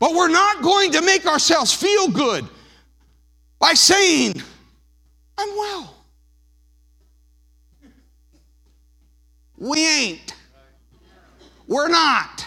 But 0.00 0.14
we're 0.14 0.28
not 0.28 0.62
going 0.62 0.92
to 0.92 1.02
make 1.02 1.26
ourselves 1.26 1.72
feel 1.72 2.08
good 2.08 2.46
by 3.58 3.74
saying, 3.74 4.42
I'm 5.38 5.48
well. 5.50 5.94
We 9.56 9.86
ain't. 9.86 10.34
We're 11.66 11.88
not. 11.88 12.46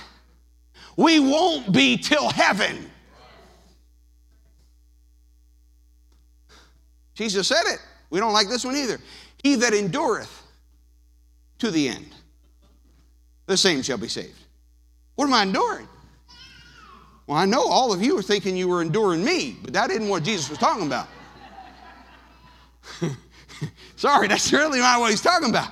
We 0.98 1.20
won't 1.20 1.72
be 1.72 1.98
till 1.98 2.30
heaven. 2.30 2.90
Jesus 7.14 7.48
said 7.48 7.64
it. 7.66 7.80
We 8.10 8.20
don't 8.20 8.34
like 8.34 8.50
this 8.50 8.66
one 8.66 8.76
either. 8.76 9.00
He 9.44 9.56
that 9.56 9.74
endureth 9.74 10.44
to 11.60 11.72
the 11.72 11.88
end, 11.88 12.08
the 13.46 13.58
same 13.58 13.82
shall 13.82 13.98
be 13.98 14.08
saved. 14.08 14.47
What 15.18 15.26
am 15.26 15.34
I 15.34 15.42
enduring? 15.42 15.88
Well, 17.26 17.40
I 17.40 17.46
know 17.46 17.68
all 17.68 17.92
of 17.92 18.04
you 18.04 18.16
were 18.16 18.22
thinking 18.22 18.56
you 18.56 18.68
were 18.68 18.84
enduring 18.84 19.26
me, 19.26 19.58
but 19.64 19.74
that 19.74 19.90
isn't 19.90 20.08
what 20.08 20.22
Jesus 20.22 20.48
was 20.48 20.60
talking 20.60 20.86
about. 20.86 21.08
Sorry, 23.96 24.28
that's 24.28 24.44
certainly 24.44 24.78
not 24.78 25.00
what 25.00 25.10
he's 25.10 25.24
talking 25.24 25.50
about. 25.50 25.72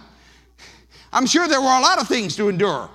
I'm 1.13 1.27
sure 1.27 1.47
there 1.47 1.61
were 1.61 1.77
a 1.77 1.79
lot 1.79 2.01
of 2.01 2.07
things 2.07 2.35
to 2.37 2.49
endure. 2.49 2.89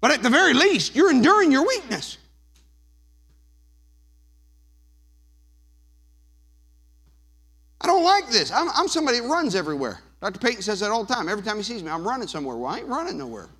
But 0.00 0.12
at 0.12 0.22
the 0.22 0.30
very 0.30 0.54
least, 0.54 0.96
you're 0.96 1.10
enduring 1.10 1.52
your 1.52 1.66
weakness. 1.66 2.16
I 7.82 7.86
don't 7.86 8.02
like 8.02 8.30
this. 8.30 8.50
I'm, 8.50 8.70
I'm 8.74 8.88
somebody 8.88 9.20
that 9.20 9.28
runs 9.28 9.54
everywhere. 9.54 10.00
Dr. 10.22 10.40
Payton 10.40 10.62
says 10.62 10.80
that 10.80 10.90
all 10.90 11.04
the 11.04 11.14
time. 11.14 11.28
Every 11.28 11.44
time 11.44 11.58
he 11.58 11.62
sees 11.62 11.82
me, 11.82 11.90
I'm 11.90 12.08
running 12.08 12.28
somewhere. 12.28 12.56
Well, 12.56 12.70
I 12.70 12.78
ain't 12.78 12.88
running 12.88 13.18
nowhere. 13.18 13.50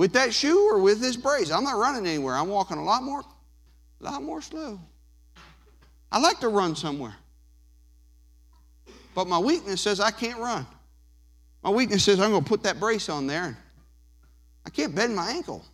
With 0.00 0.14
that 0.14 0.32
shoe 0.32 0.66
or 0.70 0.78
with 0.78 0.98
this 1.02 1.14
brace, 1.14 1.50
I'm 1.50 1.62
not 1.62 1.76
running 1.76 2.06
anywhere. 2.06 2.34
I'm 2.34 2.48
walking 2.48 2.78
a 2.78 2.82
lot 2.82 3.02
more, 3.02 3.20
a 3.20 4.02
lot 4.02 4.22
more 4.22 4.40
slow. 4.40 4.80
I 6.10 6.18
like 6.18 6.40
to 6.40 6.48
run 6.48 6.74
somewhere. 6.74 7.14
But 9.14 9.28
my 9.28 9.38
weakness 9.38 9.82
says 9.82 10.00
I 10.00 10.10
can't 10.10 10.38
run. 10.38 10.66
My 11.62 11.68
weakness 11.68 12.02
says 12.02 12.18
I'm 12.18 12.30
going 12.30 12.42
to 12.42 12.48
put 12.48 12.62
that 12.62 12.80
brace 12.80 13.10
on 13.10 13.26
there. 13.26 13.44
And 13.44 13.56
I 14.64 14.70
can't 14.70 14.94
bend 14.94 15.14
my 15.14 15.32
ankle. 15.32 15.66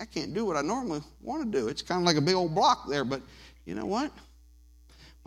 I 0.00 0.04
can't 0.04 0.32
do 0.32 0.44
what 0.44 0.56
I 0.56 0.62
normally 0.62 1.00
want 1.20 1.42
to 1.52 1.60
do. 1.60 1.66
It's 1.66 1.82
kind 1.82 2.00
of 2.00 2.06
like 2.06 2.16
a 2.16 2.20
big 2.20 2.36
old 2.36 2.54
block 2.54 2.88
there, 2.88 3.04
but 3.04 3.20
you 3.64 3.74
know 3.74 3.86
what? 3.86 4.12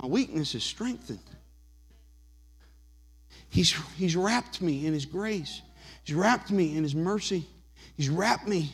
My 0.01 0.07
weakness 0.07 0.55
is 0.55 0.63
strengthened. 0.63 1.19
He's, 3.49 3.73
he's 3.97 4.15
wrapped 4.15 4.61
me 4.61 4.85
in 4.85 4.93
His 4.93 5.05
grace, 5.05 5.61
He's 6.05 6.15
wrapped 6.15 6.51
me 6.51 6.77
in 6.77 6.83
His 6.83 6.95
mercy, 6.95 7.47
He's 7.97 8.09
wrapped 8.09 8.47
me. 8.47 8.73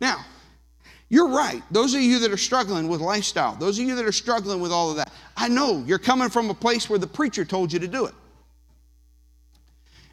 Now, 0.00 0.24
you're 1.08 1.28
right. 1.28 1.62
Those 1.70 1.94
of 1.94 2.00
you 2.00 2.18
that 2.20 2.32
are 2.32 2.36
struggling 2.36 2.88
with 2.88 3.00
lifestyle, 3.00 3.56
those 3.56 3.78
of 3.78 3.84
you 3.84 3.94
that 3.96 4.04
are 4.04 4.12
struggling 4.12 4.60
with 4.60 4.72
all 4.72 4.90
of 4.90 4.96
that, 4.96 5.12
I 5.36 5.48
know 5.48 5.82
you're 5.86 5.98
coming 5.98 6.28
from 6.28 6.50
a 6.50 6.54
place 6.54 6.88
where 6.88 6.98
the 6.98 7.06
preacher 7.06 7.44
told 7.44 7.72
you 7.72 7.78
to 7.78 7.88
do 7.88 8.06
it. 8.06 8.14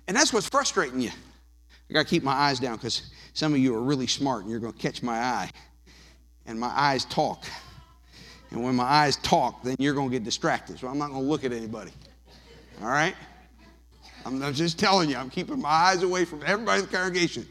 And 0.08 0.18
that's 0.18 0.34
what's 0.34 0.50
frustrating 0.50 1.02
you. 1.02 1.12
I 1.90 1.94
got 1.94 2.04
to 2.04 2.10
keep 2.10 2.24
my 2.24 2.34
eyes 2.34 2.60
down 2.60 2.76
because 2.76 3.12
some 3.34 3.54
of 3.54 3.60
you 3.60 3.76
are 3.76 3.82
really 3.82 4.08
smart 4.08 4.44
and 4.44 4.52
you're 4.52 4.60
going 4.60 4.74
to 4.74 4.80
catch 4.80 5.04
my 5.04 5.18
eye 5.18 5.50
and 6.46 6.60
my 6.60 6.68
eyes 6.68 7.06
talk. 7.06 7.46
And 8.52 8.64
when 8.64 8.76
my 8.76 8.84
eyes 8.84 9.18
talk, 9.18 9.64
then 9.64 9.76
you're 9.80 9.94
going 9.94 10.10
to 10.10 10.14
get 10.14 10.24
distracted. 10.24 10.80
So 10.80 10.88
I'm 10.88 10.98
not 10.98 11.10
going 11.10 11.22
to 11.22 11.28
look 11.28 11.46
at 11.46 11.54
anybody. 11.54 11.92
All 12.82 12.90
right? 12.90 13.16
I'm 14.26 14.54
just 14.54 14.80
telling 14.80 15.10
you, 15.10 15.18
I'm 15.18 15.30
keeping 15.30 15.60
my 15.60 15.70
eyes 15.70 16.04
away 16.04 16.26
from 16.26 16.42
everybody 16.46 16.82
in 16.82 16.86
the 16.86 16.92
congregation. 16.96 17.48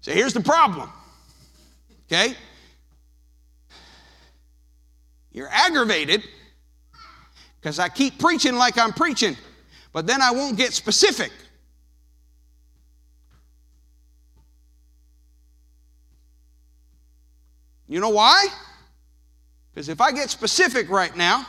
So 0.00 0.12
here's 0.12 0.32
the 0.34 0.40
problem. 0.40 0.90
Okay? 2.06 2.34
You're 5.32 5.48
aggravated 5.50 6.22
because 7.60 7.78
I 7.78 7.88
keep 7.88 8.18
preaching 8.18 8.56
like 8.56 8.76
I'm 8.78 8.92
preaching, 8.92 9.36
but 9.92 10.06
then 10.06 10.20
I 10.20 10.30
won't 10.32 10.56
get 10.56 10.72
specific. 10.72 11.32
You 17.88 18.00
know 18.00 18.10
why? 18.10 18.46
Because 19.72 19.88
if 19.88 20.00
I 20.00 20.12
get 20.12 20.30
specific 20.30 20.88
right 20.88 21.14
now, 21.16 21.46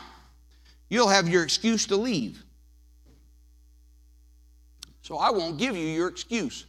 you'll 0.89 1.07
have 1.07 1.27
your 1.27 1.43
excuse 1.43 1.85
to 1.87 1.95
leave. 1.95 2.42
So 5.03 5.17
I 5.17 5.29
won't 5.29 5.57
give 5.57 5.77
you 5.77 5.85
your 5.85 6.07
excuse. 6.07 6.65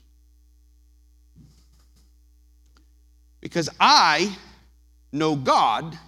Because 3.41 3.71
I 3.81 4.37
know 5.11 5.35
God 5.37 5.99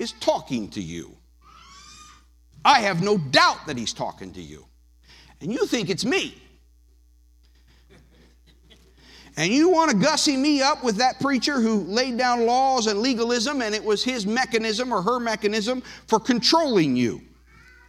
is 0.00 0.12
talking 0.12 0.68
to 0.70 0.82
you. 0.82 1.16
I 2.64 2.80
have 2.80 3.02
no 3.02 3.16
doubt 3.18 3.66
that 3.66 3.78
He's 3.78 3.92
talking 3.92 4.32
to 4.32 4.42
you. 4.42 4.66
And 5.40 5.52
you 5.52 5.66
think 5.66 5.90
it's 5.90 6.04
me 6.04 6.42
and 9.36 9.50
you 9.52 9.70
want 9.70 9.90
to 9.90 9.96
gussy 9.96 10.36
me 10.36 10.60
up 10.60 10.84
with 10.84 10.96
that 10.96 11.18
preacher 11.20 11.60
who 11.60 11.80
laid 11.84 12.18
down 12.18 12.44
laws 12.44 12.86
and 12.86 13.00
legalism 13.00 13.62
and 13.62 13.74
it 13.74 13.82
was 13.82 14.04
his 14.04 14.26
mechanism 14.26 14.92
or 14.92 15.00
her 15.00 15.18
mechanism 15.18 15.82
for 16.06 16.20
controlling 16.20 16.96
you. 16.96 17.20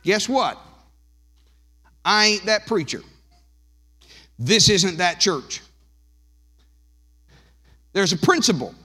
Guess 0.04 0.30
what? 0.30 0.58
I 2.06 2.26
ain't 2.28 2.46
that 2.46 2.66
preacher. 2.66 3.02
This 4.44 4.68
isn't 4.68 4.98
that 4.98 5.22
church. 5.22 5.62
There's 7.94 8.12
a 8.12 8.18
principle. 8.18 8.76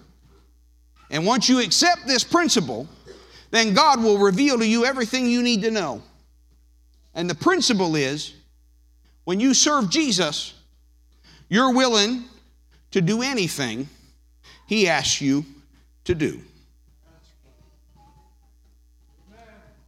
And 1.10 1.26
once 1.26 1.48
you 1.48 1.60
accept 1.60 2.06
this 2.06 2.22
principle, 2.22 2.86
then 3.50 3.74
God 3.74 4.00
will 4.00 4.18
reveal 4.18 4.56
to 4.58 4.66
you 4.66 4.84
everything 4.84 5.26
you 5.26 5.42
need 5.42 5.62
to 5.62 5.72
know. 5.72 6.00
And 7.12 7.28
the 7.28 7.34
principle 7.34 7.96
is 7.96 8.34
when 9.24 9.40
you 9.40 9.52
serve 9.52 9.90
Jesus, 9.90 10.54
you're 11.48 11.74
willing 11.74 12.22
to 12.92 13.00
do 13.00 13.22
anything 13.22 13.88
He 14.68 14.88
asks 14.88 15.20
you 15.20 15.44
to 16.04 16.14
do. 16.14 16.40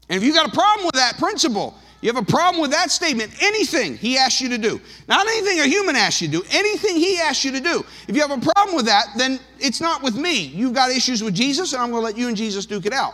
And 0.09 0.17
if 0.17 0.25
you've 0.25 0.35
got 0.35 0.49
a 0.49 0.53
problem 0.53 0.87
with 0.87 0.97
that 0.97 1.17
principle, 1.17 1.77
you 2.01 2.13
have 2.13 2.23
a 2.23 2.27
problem 2.27 2.63
with 2.63 2.71
that 2.71 2.91
statement, 2.91 3.31
anything 3.43 3.97
He 3.97 4.17
asks 4.17 4.41
you 4.41 4.49
to 4.49 4.59
do, 4.59 4.81
not 5.07 5.27
anything 5.27 5.61
a 5.61 5.67
human 5.67 5.97
asks 5.97 6.23
you 6.23 6.29
to 6.29 6.39
do, 6.39 6.45
anything 6.51 6.97
He 6.97 7.19
asks 7.19 7.45
you 7.45 7.53
to 7.53 7.61
do. 7.61 7.85
If 8.09 8.17
you 8.17 8.23
have 8.23 8.31
a 8.31 8.41
problem 8.53 8.77
with 8.77 8.87
that, 8.87 9.07
then 9.17 9.39
it's 9.59 9.81
not 9.81 10.03
with 10.03 10.17
me. 10.17 10.47
You've 10.47 10.73
got 10.73 10.91
issues 10.91 11.23
with 11.23 11.35
Jesus, 11.35 11.73
and 11.73 11.83
I'm 11.83 11.91
going 11.91 12.01
to 12.01 12.05
let 12.05 12.17
you 12.17 12.29
and 12.29 12.37
Jesus 12.37 12.65
duke 12.65 12.87
it 12.87 12.93
out. 12.93 13.13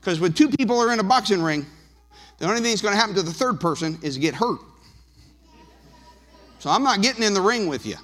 Because 0.00 0.20
when 0.20 0.32
two 0.32 0.48
people 0.48 0.78
are 0.78 0.92
in 0.92 1.00
a 1.00 1.04
boxing 1.04 1.42
ring, 1.42 1.64
the 2.38 2.46
only 2.46 2.60
thing 2.60 2.70
that's 2.70 2.82
going 2.82 2.94
to 2.94 3.00
happen 3.00 3.14
to 3.14 3.22
the 3.22 3.32
third 3.32 3.58
person 3.58 3.98
is 4.02 4.18
get 4.18 4.34
hurt. 4.34 4.60
So 6.58 6.70
I'm 6.70 6.82
not 6.82 7.00
getting 7.00 7.22
in 7.22 7.32
the 7.32 7.40
ring 7.40 7.66
with 7.68 7.86
you. 7.86 7.96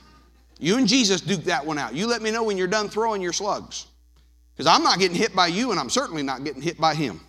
You 0.58 0.78
and 0.78 0.88
Jesus 0.88 1.20
duke 1.20 1.44
that 1.44 1.66
one 1.66 1.78
out. 1.78 1.94
You 1.94 2.06
let 2.06 2.22
me 2.22 2.30
know 2.30 2.42
when 2.42 2.56
you're 2.56 2.68
done 2.68 2.88
throwing 2.88 3.20
your 3.20 3.32
slugs. 3.32 3.86
Because 4.54 4.66
I'm 4.66 4.82
not 4.82 4.98
getting 4.98 5.16
hit 5.16 5.34
by 5.34 5.48
you, 5.48 5.72
and 5.72 5.80
I'm 5.80 5.90
certainly 5.90 6.22
not 6.22 6.44
getting 6.44 6.62
hit 6.62 6.78
by 6.78 6.94
him. 6.94 7.20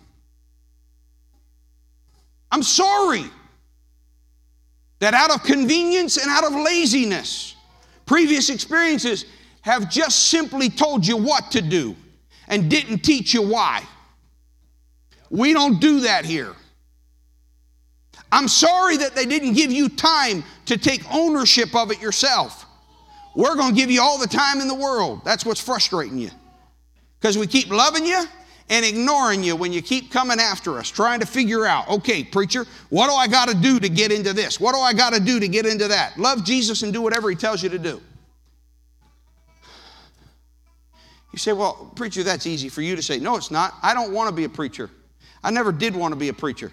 I'm 2.54 2.62
sorry 2.62 3.24
that 5.00 5.12
out 5.12 5.34
of 5.34 5.42
convenience 5.42 6.18
and 6.18 6.30
out 6.30 6.44
of 6.44 6.52
laziness, 6.52 7.56
previous 8.06 8.48
experiences 8.48 9.24
have 9.62 9.90
just 9.90 10.28
simply 10.28 10.70
told 10.70 11.04
you 11.04 11.16
what 11.16 11.50
to 11.50 11.60
do 11.60 11.96
and 12.46 12.70
didn't 12.70 13.00
teach 13.00 13.34
you 13.34 13.42
why. 13.42 13.82
We 15.30 15.52
don't 15.52 15.80
do 15.80 16.02
that 16.02 16.24
here. 16.24 16.54
I'm 18.30 18.46
sorry 18.46 18.98
that 18.98 19.16
they 19.16 19.26
didn't 19.26 19.54
give 19.54 19.72
you 19.72 19.88
time 19.88 20.44
to 20.66 20.78
take 20.78 21.02
ownership 21.12 21.74
of 21.74 21.90
it 21.90 22.00
yourself. 22.00 22.66
We're 23.34 23.56
going 23.56 23.74
to 23.74 23.76
give 23.76 23.90
you 23.90 24.00
all 24.00 24.16
the 24.16 24.28
time 24.28 24.60
in 24.60 24.68
the 24.68 24.76
world. 24.76 25.22
That's 25.24 25.44
what's 25.44 25.60
frustrating 25.60 26.18
you. 26.18 26.30
Because 27.18 27.36
we 27.36 27.48
keep 27.48 27.68
loving 27.70 28.06
you 28.06 28.24
and 28.70 28.84
ignoring 28.84 29.42
you 29.42 29.56
when 29.56 29.72
you 29.72 29.82
keep 29.82 30.10
coming 30.10 30.40
after 30.40 30.78
us, 30.78 30.88
trying 30.88 31.20
to 31.20 31.26
figure 31.26 31.66
out, 31.66 31.88
okay, 31.88 32.24
preacher, 32.24 32.64
what 32.88 33.08
do 33.08 33.14
I 33.14 33.28
got 33.28 33.48
to 33.48 33.54
do 33.54 33.78
to 33.78 33.88
get 33.88 34.10
into 34.10 34.32
this? 34.32 34.58
What 34.58 34.74
do 34.74 34.80
I 34.80 34.94
got 34.94 35.12
to 35.12 35.20
do 35.20 35.38
to 35.38 35.48
get 35.48 35.66
into 35.66 35.88
that? 35.88 36.18
Love 36.18 36.44
Jesus 36.44 36.82
and 36.82 36.92
do 36.92 37.02
whatever 37.02 37.28
He 37.28 37.36
tells 37.36 37.62
you 37.62 37.68
to 37.68 37.78
do. 37.78 38.00
You 41.32 41.38
say, 41.38 41.52
well, 41.52 41.92
preacher, 41.96 42.22
that's 42.22 42.46
easy 42.46 42.68
for 42.68 42.80
you 42.80 42.94
to 42.94 43.02
say. 43.02 43.18
No, 43.18 43.36
it's 43.36 43.50
not. 43.50 43.74
I 43.82 43.92
don't 43.92 44.12
want 44.12 44.28
to 44.28 44.34
be 44.34 44.44
a 44.44 44.48
preacher. 44.48 44.88
I 45.42 45.50
never 45.50 45.72
did 45.72 45.94
want 45.94 46.12
to 46.12 46.16
be 46.16 46.28
a 46.28 46.32
preacher. 46.32 46.70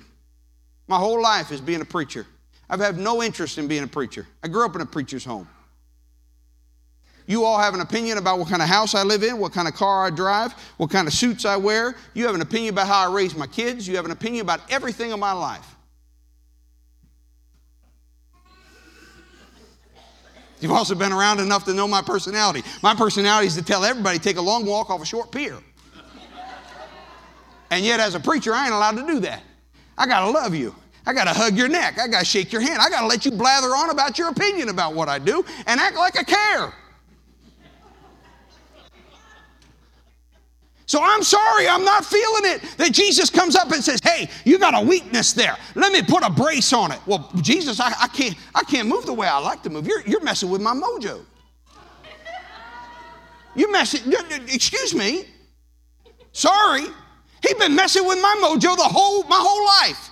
My 0.87 0.97
whole 0.97 1.21
life 1.21 1.51
is 1.51 1.59
being 1.59 1.81
a 1.81 1.85
preacher. 1.85 2.27
I've 2.69 2.79
had 2.79 2.97
no 2.97 3.21
interest 3.21 3.57
in 3.57 3.67
being 3.67 3.83
a 3.83 3.87
preacher. 3.87 4.27
I 4.43 4.47
grew 4.47 4.63
up 4.65 4.75
in 4.75 4.81
a 4.81 4.85
preacher's 4.85 5.25
home. 5.25 5.47
You 7.31 7.45
all 7.45 7.57
have 7.57 7.73
an 7.73 7.79
opinion 7.79 8.17
about 8.17 8.39
what 8.39 8.49
kind 8.49 8.61
of 8.61 8.67
house 8.67 8.93
I 8.93 9.03
live 9.03 9.23
in, 9.23 9.37
what 9.37 9.53
kind 9.53 9.65
of 9.65 9.73
car 9.73 10.05
I 10.05 10.09
drive, 10.09 10.51
what 10.75 10.89
kind 10.89 11.07
of 11.07 11.13
suits 11.13 11.45
I 11.45 11.55
wear. 11.55 11.95
You 12.13 12.25
have 12.25 12.35
an 12.35 12.41
opinion 12.41 12.73
about 12.73 12.87
how 12.87 13.09
I 13.09 13.13
raise 13.13 13.37
my 13.37 13.47
kids. 13.47 13.87
You 13.87 13.95
have 13.95 14.03
an 14.03 14.11
opinion 14.11 14.41
about 14.41 14.59
everything 14.69 15.11
in 15.11 15.19
my 15.21 15.31
life. 15.31 15.65
You've 20.59 20.73
also 20.73 20.93
been 20.93 21.13
around 21.13 21.39
enough 21.39 21.63
to 21.65 21.73
know 21.73 21.87
my 21.87 22.01
personality. 22.01 22.63
My 22.83 22.93
personality 22.93 23.47
is 23.47 23.55
to 23.55 23.63
tell 23.63 23.85
everybody 23.85 24.19
take 24.19 24.35
a 24.35 24.41
long 24.41 24.65
walk 24.65 24.89
off 24.89 25.01
a 25.01 25.05
short 25.05 25.31
pier. 25.31 25.57
And 27.69 27.85
yet, 27.85 28.01
as 28.01 28.13
a 28.13 28.19
preacher, 28.19 28.53
I 28.53 28.65
ain't 28.65 28.73
allowed 28.73 28.97
to 28.97 29.07
do 29.07 29.21
that. 29.21 29.41
I 29.97 30.05
got 30.05 30.25
to 30.25 30.29
love 30.31 30.53
you. 30.53 30.75
I 31.05 31.13
got 31.13 31.23
to 31.23 31.33
hug 31.33 31.55
your 31.55 31.69
neck. 31.69 31.97
I 31.97 32.09
got 32.09 32.19
to 32.19 32.25
shake 32.25 32.51
your 32.51 32.61
hand. 32.61 32.81
I 32.81 32.89
got 32.89 32.99
to 32.99 33.07
let 33.07 33.23
you 33.23 33.31
blather 33.31 33.69
on 33.69 33.89
about 33.89 34.17
your 34.17 34.27
opinion 34.27 34.67
about 34.67 34.95
what 34.95 35.07
I 35.07 35.17
do 35.17 35.45
and 35.65 35.79
act 35.79 35.95
like 35.95 36.19
I 36.19 36.23
care. 36.23 36.73
So 40.91 40.99
I'm 41.01 41.23
sorry, 41.23 41.69
I'm 41.69 41.85
not 41.85 42.03
feeling 42.03 42.51
it 42.51 42.61
that 42.75 42.91
Jesus 42.91 43.29
comes 43.29 43.55
up 43.55 43.71
and 43.71 43.81
says, 43.81 44.01
Hey, 44.03 44.29
you 44.43 44.59
got 44.59 44.75
a 44.75 44.85
weakness 44.85 45.31
there. 45.31 45.55
Let 45.73 45.93
me 45.93 46.01
put 46.01 46.21
a 46.21 46.29
brace 46.29 46.73
on 46.73 46.91
it. 46.91 46.99
Well, 47.05 47.31
Jesus, 47.35 47.79
I, 47.79 47.93
I 47.97 48.09
can't, 48.09 48.35
I 48.53 48.63
can't 48.63 48.89
move 48.89 49.05
the 49.05 49.13
way 49.13 49.25
I 49.25 49.39
like 49.39 49.63
to 49.63 49.69
move. 49.69 49.87
You're, 49.87 50.01
you're 50.01 50.21
messing 50.21 50.49
with 50.49 50.59
my 50.59 50.73
mojo. 50.73 51.23
You 53.55 53.71
messing, 53.71 54.11
excuse 54.49 54.93
me. 54.93 55.27
Sorry. 56.33 56.83
He's 57.41 57.53
been 57.53 57.73
messing 57.73 58.05
with 58.05 58.21
my 58.21 58.41
mojo 58.43 58.75
the 58.75 58.83
whole, 58.83 59.23
my 59.23 59.39
whole 59.39 59.65
life. 59.87 60.09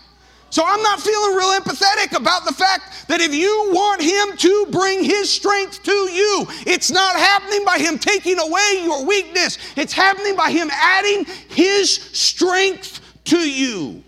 So 0.52 0.64
I'm 0.66 0.82
not 0.82 1.00
feeling 1.00 1.36
real 1.36 1.60
empathetic 1.60 2.18
about 2.18 2.45
the 2.45 2.54
fact 2.54 3.08
that 3.08 3.22
if 3.22 3.34
you 3.34 3.70
want 3.72 4.02
Him 4.02 4.38
to 4.38 4.68
bring 4.72 5.04
His 5.04 5.30
strength 5.32 5.84
to 5.84 5.91
you, 5.91 6.47
it's 6.66 6.89
not 6.91 7.16
happening 7.16 7.64
by 7.66 7.78
Him 7.78 8.00
taking 8.00 8.39
away 8.39 8.82
your 8.84 9.06
weakness, 9.06 9.58
it's 9.76 9.93
happening 9.93 10.36
by 10.36 10.52
Him 10.52 10.70
adding 10.72 11.26
His 11.50 11.93
strength 11.93 13.02
to 13.26 13.38
you. 13.38 14.04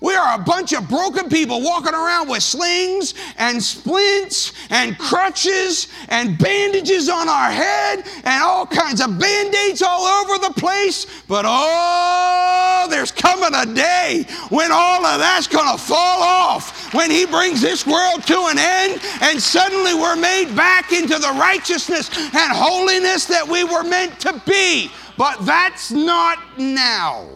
We 0.00 0.14
are 0.14 0.40
a 0.40 0.42
bunch 0.42 0.72
of 0.72 0.88
broken 0.88 1.28
people 1.28 1.60
walking 1.60 1.92
around 1.92 2.30
with 2.30 2.42
slings 2.42 3.14
and 3.36 3.62
splints 3.62 4.52
and 4.70 4.96
crutches 4.98 5.88
and 6.08 6.38
bandages 6.38 7.10
on 7.10 7.28
our 7.28 7.50
head 7.50 8.04
and 8.24 8.42
all 8.42 8.66
kinds 8.66 9.02
of 9.02 9.18
band 9.18 9.54
aids 9.54 9.82
all 9.82 10.06
over 10.06 10.46
the 10.46 10.54
place. 10.58 11.06
But 11.28 11.44
oh, 11.46 12.86
there's 12.88 13.12
coming 13.12 13.54
a 13.54 13.66
day 13.74 14.24
when 14.48 14.72
all 14.72 15.04
of 15.04 15.20
that's 15.20 15.46
going 15.46 15.70
to 15.70 15.82
fall 15.82 16.22
off, 16.22 16.94
when 16.94 17.10
He 17.10 17.26
brings 17.26 17.60
this 17.60 17.86
world 17.86 18.22
to 18.26 18.46
an 18.50 18.58
end, 18.58 19.02
and 19.20 19.40
suddenly 19.40 19.92
we're 19.92 20.16
made 20.16 20.56
back 20.56 20.92
into 20.92 21.18
the 21.18 21.36
righteousness 21.38 22.08
and 22.16 22.52
holiness 22.52 23.26
that 23.26 23.46
we 23.46 23.64
were 23.64 23.84
meant 23.84 24.18
to 24.20 24.40
be. 24.46 24.90
But 25.18 25.44
that's 25.44 25.90
not 25.90 26.38
now. 26.58 27.26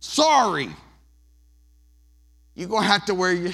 Sorry 0.00 0.70
you're 2.62 2.70
going 2.70 2.84
to 2.84 2.88
have 2.88 3.04
to 3.06 3.14
wear 3.14 3.32
your, 3.32 3.52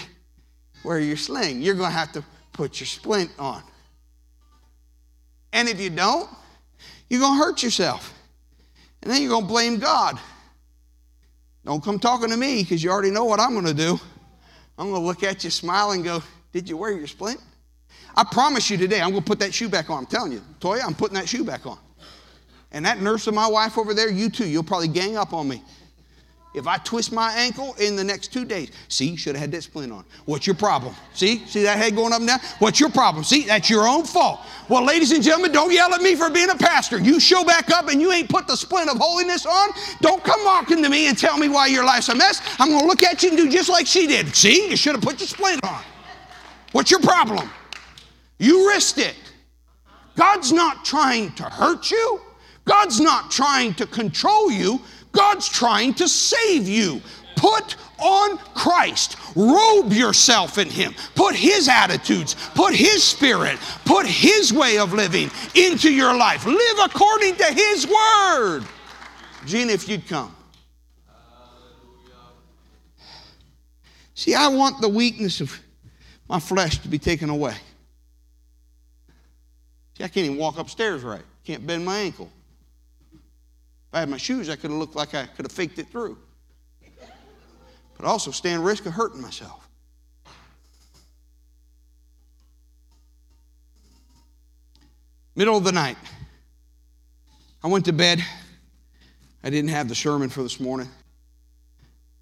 wear 0.84 1.00
your 1.00 1.16
sling. 1.16 1.62
You're 1.62 1.74
going 1.74 1.88
to 1.88 1.96
have 1.96 2.12
to 2.12 2.22
put 2.52 2.78
your 2.78 2.86
splint 2.86 3.30
on. 3.38 3.62
And 5.50 5.66
if 5.66 5.80
you 5.80 5.88
don't, 5.88 6.28
you're 7.08 7.20
going 7.20 7.38
to 7.38 7.42
hurt 7.42 7.62
yourself. 7.62 8.12
And 9.02 9.10
then 9.10 9.22
you're 9.22 9.30
going 9.30 9.44
to 9.44 9.48
blame 9.48 9.78
God. 9.78 10.18
Don't 11.64 11.82
come 11.82 11.98
talking 11.98 12.28
to 12.28 12.36
me 12.36 12.62
because 12.62 12.84
you 12.84 12.90
already 12.90 13.10
know 13.10 13.24
what 13.24 13.40
I'm 13.40 13.54
going 13.54 13.64
to 13.64 13.72
do. 13.72 13.98
I'm 14.76 14.90
going 14.90 15.00
to 15.00 15.06
look 15.06 15.22
at 15.22 15.42
you, 15.42 15.48
smile, 15.48 15.92
and 15.92 16.04
go, 16.04 16.22
Did 16.52 16.68
you 16.68 16.76
wear 16.76 16.92
your 16.92 17.06
splint? 17.06 17.40
I 18.14 18.24
promise 18.24 18.68
you 18.68 18.76
today, 18.76 19.00
I'm 19.00 19.12
going 19.12 19.22
to 19.22 19.26
put 19.26 19.38
that 19.38 19.54
shoe 19.54 19.70
back 19.70 19.88
on. 19.88 20.00
I'm 20.00 20.06
telling 20.06 20.32
you, 20.32 20.42
Toya, 20.60 20.84
I'm 20.84 20.94
putting 20.94 21.14
that 21.14 21.30
shoe 21.30 21.44
back 21.44 21.64
on. 21.64 21.78
And 22.72 22.84
that 22.84 23.00
nurse 23.00 23.26
of 23.26 23.32
my 23.32 23.46
wife 23.46 23.78
over 23.78 23.94
there, 23.94 24.10
you 24.10 24.28
too, 24.28 24.46
you'll 24.46 24.64
probably 24.64 24.88
gang 24.88 25.16
up 25.16 25.32
on 25.32 25.48
me. 25.48 25.62
If 26.54 26.66
I 26.66 26.78
twist 26.78 27.12
my 27.12 27.32
ankle 27.34 27.74
in 27.78 27.94
the 27.94 28.02
next 28.02 28.32
two 28.32 28.44
days, 28.44 28.70
see, 28.88 29.10
you 29.10 29.16
should 29.18 29.34
have 29.34 29.42
had 29.42 29.52
that 29.52 29.62
splint 29.62 29.92
on. 29.92 30.04
What's 30.24 30.46
your 30.46 30.56
problem? 30.56 30.94
See, 31.12 31.44
see 31.46 31.62
that 31.62 31.76
head 31.76 31.94
going 31.94 32.12
up 32.12 32.20
and 32.20 32.28
down? 32.28 32.40
What's 32.58 32.80
your 32.80 32.88
problem? 32.88 33.22
See, 33.22 33.44
that's 33.44 33.68
your 33.68 33.86
own 33.86 34.04
fault. 34.04 34.40
Well, 34.68 34.82
ladies 34.82 35.12
and 35.12 35.22
gentlemen, 35.22 35.52
don't 35.52 35.72
yell 35.72 35.92
at 35.94 36.00
me 36.00 36.14
for 36.14 36.30
being 36.30 36.48
a 36.48 36.56
pastor. 36.56 36.98
You 36.98 37.20
show 37.20 37.44
back 37.44 37.70
up 37.70 37.88
and 37.88 38.00
you 38.00 38.12
ain't 38.12 38.30
put 38.30 38.46
the 38.46 38.56
splint 38.56 38.88
of 38.90 38.96
holiness 38.96 39.44
on. 39.44 39.68
Don't 40.00 40.24
come 40.24 40.42
walking 40.44 40.82
to 40.82 40.88
me 40.88 41.08
and 41.08 41.18
tell 41.18 41.36
me 41.36 41.50
why 41.50 41.66
your 41.66 41.84
life's 41.84 42.08
a 42.08 42.14
mess. 42.14 42.40
I'm 42.58 42.70
going 42.70 42.80
to 42.80 42.86
look 42.86 43.02
at 43.02 43.22
you 43.22 43.28
and 43.28 43.38
do 43.38 43.50
just 43.50 43.68
like 43.68 43.86
she 43.86 44.06
did. 44.06 44.34
See, 44.34 44.70
you 44.70 44.76
should 44.76 44.94
have 44.94 45.04
put 45.04 45.20
your 45.20 45.28
splint 45.28 45.62
on. 45.64 45.82
What's 46.72 46.90
your 46.90 47.00
problem? 47.00 47.50
You 48.38 48.68
risked 48.68 48.98
it. 48.98 49.16
God's 50.16 50.50
not 50.50 50.84
trying 50.84 51.32
to 51.34 51.44
hurt 51.44 51.90
you. 51.90 52.20
God's 52.64 53.00
not 53.00 53.30
trying 53.30 53.72
to 53.74 53.86
control 53.86 54.50
you. 54.50 54.80
God's 55.12 55.48
trying 55.48 55.94
to 55.94 56.08
save 56.08 56.68
you. 56.68 57.00
Put 57.36 57.76
on 57.98 58.38
Christ. 58.54 59.16
Robe 59.36 59.92
yourself 59.92 60.58
in 60.58 60.68
Him. 60.68 60.94
Put 61.14 61.34
His 61.34 61.68
attitudes, 61.68 62.34
put 62.54 62.74
His 62.74 63.02
spirit, 63.02 63.58
put 63.84 64.06
His 64.06 64.52
way 64.52 64.78
of 64.78 64.92
living 64.92 65.30
into 65.54 65.92
your 65.92 66.16
life. 66.16 66.46
Live 66.46 66.78
according 66.84 67.36
to 67.36 67.44
His 67.44 67.86
word. 67.86 68.64
Gene, 69.46 69.70
if 69.70 69.88
you'd 69.88 70.06
come. 70.08 70.34
See, 74.14 74.34
I 74.34 74.48
want 74.48 74.80
the 74.80 74.88
weakness 74.88 75.40
of 75.40 75.56
my 76.28 76.40
flesh 76.40 76.78
to 76.78 76.88
be 76.88 76.98
taken 76.98 77.30
away. 77.30 77.54
See, 79.96 80.02
I 80.02 80.08
can't 80.08 80.26
even 80.26 80.36
walk 80.38 80.58
upstairs 80.58 81.02
right. 81.02 81.22
Can't 81.44 81.64
bend 81.64 81.84
my 81.84 81.98
ankle. 81.98 82.28
If 83.88 83.94
I 83.94 84.00
had 84.00 84.10
my 84.10 84.18
shoes, 84.18 84.50
I 84.50 84.56
could 84.56 84.70
have 84.70 84.78
looked 84.78 84.94
like 84.94 85.14
I 85.14 85.26
could 85.26 85.46
have 85.46 85.52
faked 85.52 85.78
it 85.78 85.88
through. 85.88 86.18
But 87.96 88.06
also 88.06 88.30
stand 88.30 88.64
risk 88.64 88.84
of 88.86 88.92
hurting 88.92 89.20
myself. 89.20 89.66
Middle 95.34 95.56
of 95.56 95.64
the 95.64 95.72
night. 95.72 95.96
I 97.64 97.68
went 97.68 97.86
to 97.86 97.92
bed. 97.92 98.22
I 99.42 99.50
didn't 99.50 99.70
have 99.70 99.88
the 99.88 99.94
sermon 99.94 100.28
for 100.28 100.42
this 100.42 100.60
morning. 100.60 100.88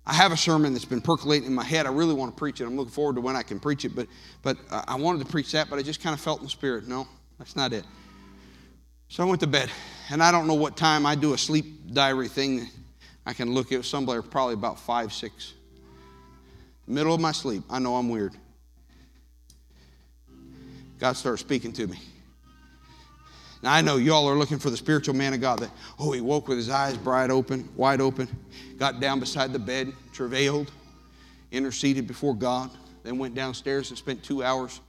I 0.06 0.14
have 0.14 0.30
a 0.30 0.36
sermon 0.36 0.72
that's 0.72 0.84
been 0.84 1.00
percolating 1.00 1.48
in 1.48 1.54
my 1.54 1.64
head. 1.64 1.84
I 1.84 1.90
really 1.90 2.14
want 2.14 2.32
to 2.32 2.38
preach 2.38 2.60
it. 2.60 2.64
I'm 2.64 2.76
looking 2.76 2.92
forward 2.92 3.16
to 3.16 3.20
when 3.20 3.34
I 3.34 3.42
can 3.42 3.58
preach 3.58 3.84
it, 3.84 3.96
but, 3.96 4.06
but 4.42 4.56
I 4.70 4.94
wanted 4.94 5.24
to 5.24 5.32
preach 5.32 5.50
that, 5.52 5.68
but 5.68 5.80
I 5.80 5.82
just 5.82 6.00
kind 6.00 6.14
of 6.14 6.20
felt 6.20 6.38
in 6.38 6.44
the 6.44 6.50
spirit. 6.50 6.86
No, 6.86 7.08
that's 7.38 7.56
not 7.56 7.72
it. 7.72 7.84
So 9.08 9.22
I 9.22 9.26
went 9.26 9.40
to 9.40 9.46
bed, 9.46 9.70
and 10.10 10.22
I 10.22 10.32
don't 10.32 10.46
know 10.46 10.54
what 10.54 10.76
time 10.76 11.06
I 11.06 11.14
do 11.14 11.32
a 11.32 11.38
sleep 11.38 11.92
diary 11.92 12.28
thing. 12.28 12.68
I 13.24 13.32
can 13.32 13.52
look 13.52 13.72
at 13.72 13.84
somewhere 13.84 14.22
probably 14.22 14.54
about 14.54 14.78
five, 14.78 15.12
six. 15.12 15.54
Middle 16.86 17.14
of 17.14 17.20
my 17.20 17.32
sleep. 17.32 17.62
I 17.70 17.78
know 17.78 17.96
I'm 17.96 18.08
weird. 18.08 18.34
God 20.98 21.12
started 21.14 21.38
speaking 21.38 21.72
to 21.74 21.86
me. 21.86 21.98
Now 23.62 23.72
I 23.72 23.80
know 23.80 23.96
y'all 23.96 24.28
are 24.28 24.36
looking 24.36 24.58
for 24.58 24.70
the 24.70 24.76
spiritual 24.76 25.14
man 25.14 25.34
of 25.34 25.40
God 25.40 25.58
that, 25.60 25.70
oh, 25.98 26.12
he 26.12 26.20
woke 26.20 26.48
with 26.48 26.58
his 26.58 26.70
eyes 26.70 26.96
bright 26.96 27.30
open, 27.30 27.68
wide 27.74 28.00
open, 28.00 28.28
got 28.78 29.00
down 29.00 29.18
beside 29.18 29.52
the 29.52 29.58
bed, 29.58 29.92
travailed, 30.12 30.70
interceded 31.50 32.06
before 32.06 32.34
God, 32.34 32.70
then 33.02 33.18
went 33.18 33.34
downstairs 33.34 33.90
and 33.90 33.98
spent 33.98 34.22
two 34.22 34.42
hours 34.42 34.80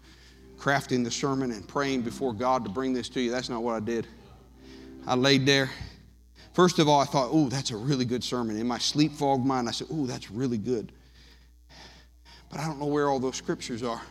crafting 0.58 1.04
the 1.04 1.12
sermon 1.12 1.52
and 1.52 1.68
praying 1.68 2.02
before 2.02 2.34
God 2.34 2.64
to 2.66 2.70
bring 2.70 2.94
this 2.94 3.10
to 3.10 3.22
you. 3.22 3.32
That's 3.32 3.50
not 3.50 3.64
what 3.64 3.76
I 3.76 3.80
did. 3.80 4.08
I 5.06 5.16
laid 5.16 5.46
there. 5.46 5.70
First 6.54 6.80
of 6.80 6.88
all, 6.88 7.00
I 7.00 7.06
thought, 7.06 7.30
oh, 7.32 7.50
that's 7.50 7.72
a 7.72 7.78
really 7.78 8.06
good 8.06 8.24
sermon. 8.24 8.58
In 8.58 8.68
my 8.68 8.80
sleep 8.80 9.14
fogged 9.14 9.46
mind, 9.46 9.70
I 9.70 9.72
said, 9.72 9.88
oh, 9.92 10.08
that's 10.08 10.32
really 10.32 10.58
good. 10.58 10.92
But 12.50 12.60
I 12.60 12.66
don't 12.66 12.80
know 12.80 12.88
where 12.88 13.10
all 13.10 13.20
those 13.20 13.36
scriptures 13.36 13.84
are. 13.84 14.02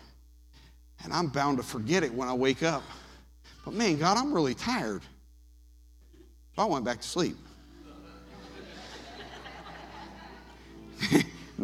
And 1.03 1.13
I'm 1.13 1.29
bound 1.29 1.57
to 1.59 1.63
forget 1.63 2.03
it 2.03 2.15
when 2.15 2.29
I 2.29 2.35
wake 2.35 2.63
up. 2.63 2.83
But 3.65 3.75
man, 3.75 3.99
God, 3.99 4.17
I'm 4.17 4.33
really 4.33 4.55
tired. 4.55 5.03
So 6.55 6.63
I 6.63 6.65
went 6.67 6.85
back 6.85 7.01
to 7.01 7.09
sleep. 7.09 7.37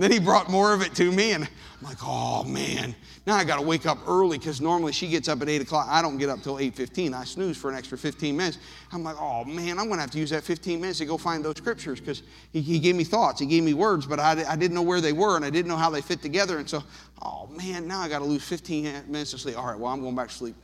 Then 0.02 0.10
he 0.10 0.18
brought 0.18 0.50
more 0.50 0.74
of 0.74 0.82
it 0.82 0.94
to 0.96 1.12
me, 1.12 1.32
and 1.32 1.44
I'm 1.44 1.88
like, 1.88 1.98
oh 2.02 2.42
man, 2.44 2.94
now 3.24 3.36
I 3.36 3.44
got 3.44 3.56
to 3.56 3.62
wake 3.62 3.86
up 3.86 3.98
early 4.08 4.36
because 4.36 4.60
normally 4.60 4.92
she 4.92 5.06
gets 5.06 5.28
up 5.28 5.40
at 5.42 5.48
8 5.48 5.62
o'clock. 5.62 5.86
I 5.88 6.02
don't 6.02 6.18
get 6.18 6.28
up 6.28 6.42
till 6.42 6.56
8.15. 6.56 7.14
I 7.14 7.24
snooze 7.24 7.56
for 7.56 7.70
an 7.70 7.76
extra 7.76 7.96
15 7.96 8.36
minutes. 8.36 8.58
I'm 8.92 9.04
like, 9.04 9.14
oh 9.20 9.44
man, 9.44 9.78
I'm 9.78 9.86
going 9.86 9.98
to 9.98 10.00
have 10.00 10.10
to 10.10 10.18
use 10.18 10.30
that 10.30 10.42
15 10.42 10.80
minutes 10.80 10.98
to 10.98 11.04
go 11.04 11.16
find 11.16 11.44
those 11.44 11.56
scriptures 11.56 12.00
because 12.00 12.24
he, 12.52 12.60
he, 12.60 12.80
gave 12.80 12.96
me 12.96 13.04
thoughts. 13.04 13.38
He 13.38 13.46
gave 13.46 13.62
me 13.62 13.74
words, 13.74 14.06
but 14.06 14.18
I, 14.18 14.44
I 14.48 14.56
didn't 14.56 14.74
know 14.74 14.82
where 14.82 15.00
they 15.00 15.12
were 15.12 15.36
and 15.36 15.44
I 15.44 15.50
didn't 15.50 15.68
know 15.68 15.76
how 15.76 15.90
they 15.90 16.00
fit 16.00 16.20
together. 16.20 16.58
And 16.58 16.68
so, 16.68 16.82
oh 17.22 17.46
man, 17.46 17.86
now 17.86 18.00
I 18.00 18.08
got 18.08 18.18
to 18.18 18.24
lose 18.24 18.42
15 18.42 19.04
minutes 19.06 19.30
to 19.30 19.38
sleep. 19.38 19.56
All 19.56 19.66
right, 19.66 19.78
well, 19.78 19.92
I'm 19.92 20.00
going 20.00 20.16
back 20.16 20.28
to 20.28 20.34
sleep. 20.34 20.56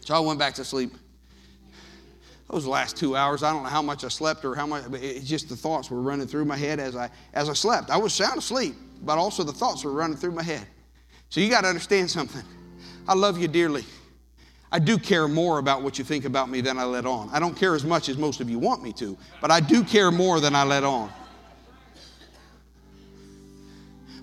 So 0.00 0.14
I 0.14 0.20
went 0.20 0.38
back 0.38 0.52
to 0.54 0.64
sleep. 0.64 0.92
Those 2.50 2.66
last 2.66 2.96
two 2.96 3.16
hours, 3.16 3.42
I 3.42 3.52
don't 3.52 3.62
know 3.62 3.68
how 3.68 3.82
much 3.82 4.04
I 4.04 4.08
slept 4.08 4.44
or 4.44 4.54
how 4.54 4.66
much, 4.66 4.84
it's 4.92 5.26
just 5.26 5.48
the 5.48 5.56
thoughts 5.56 5.90
were 5.90 6.00
running 6.00 6.26
through 6.26 6.44
my 6.44 6.56
head 6.56 6.78
as 6.78 6.94
I, 6.94 7.10
as 7.32 7.48
I 7.48 7.54
slept. 7.54 7.90
I 7.90 7.96
was 7.96 8.12
sound 8.12 8.38
asleep, 8.38 8.74
but 9.02 9.18
also 9.18 9.42
the 9.42 9.52
thoughts 9.52 9.84
were 9.84 9.92
running 9.92 10.16
through 10.16 10.32
my 10.32 10.42
head. 10.42 10.66
So 11.30 11.40
you 11.40 11.48
got 11.48 11.62
to 11.62 11.68
understand 11.68 12.10
something. 12.10 12.42
I 13.08 13.14
love 13.14 13.38
you 13.38 13.48
dearly. 13.48 13.84
I 14.70 14.78
do 14.78 14.98
care 14.98 15.28
more 15.28 15.58
about 15.58 15.82
what 15.82 15.98
you 15.98 16.04
think 16.04 16.24
about 16.24 16.50
me 16.50 16.60
than 16.60 16.78
I 16.78 16.84
let 16.84 17.06
on. 17.06 17.30
I 17.32 17.38
don't 17.38 17.56
care 17.56 17.74
as 17.74 17.84
much 17.84 18.08
as 18.08 18.18
most 18.18 18.40
of 18.40 18.50
you 18.50 18.58
want 18.58 18.82
me 18.82 18.92
to, 18.94 19.16
but 19.40 19.50
I 19.50 19.60
do 19.60 19.84
care 19.84 20.10
more 20.10 20.40
than 20.40 20.54
I 20.54 20.64
let 20.64 20.84
on. 20.84 21.10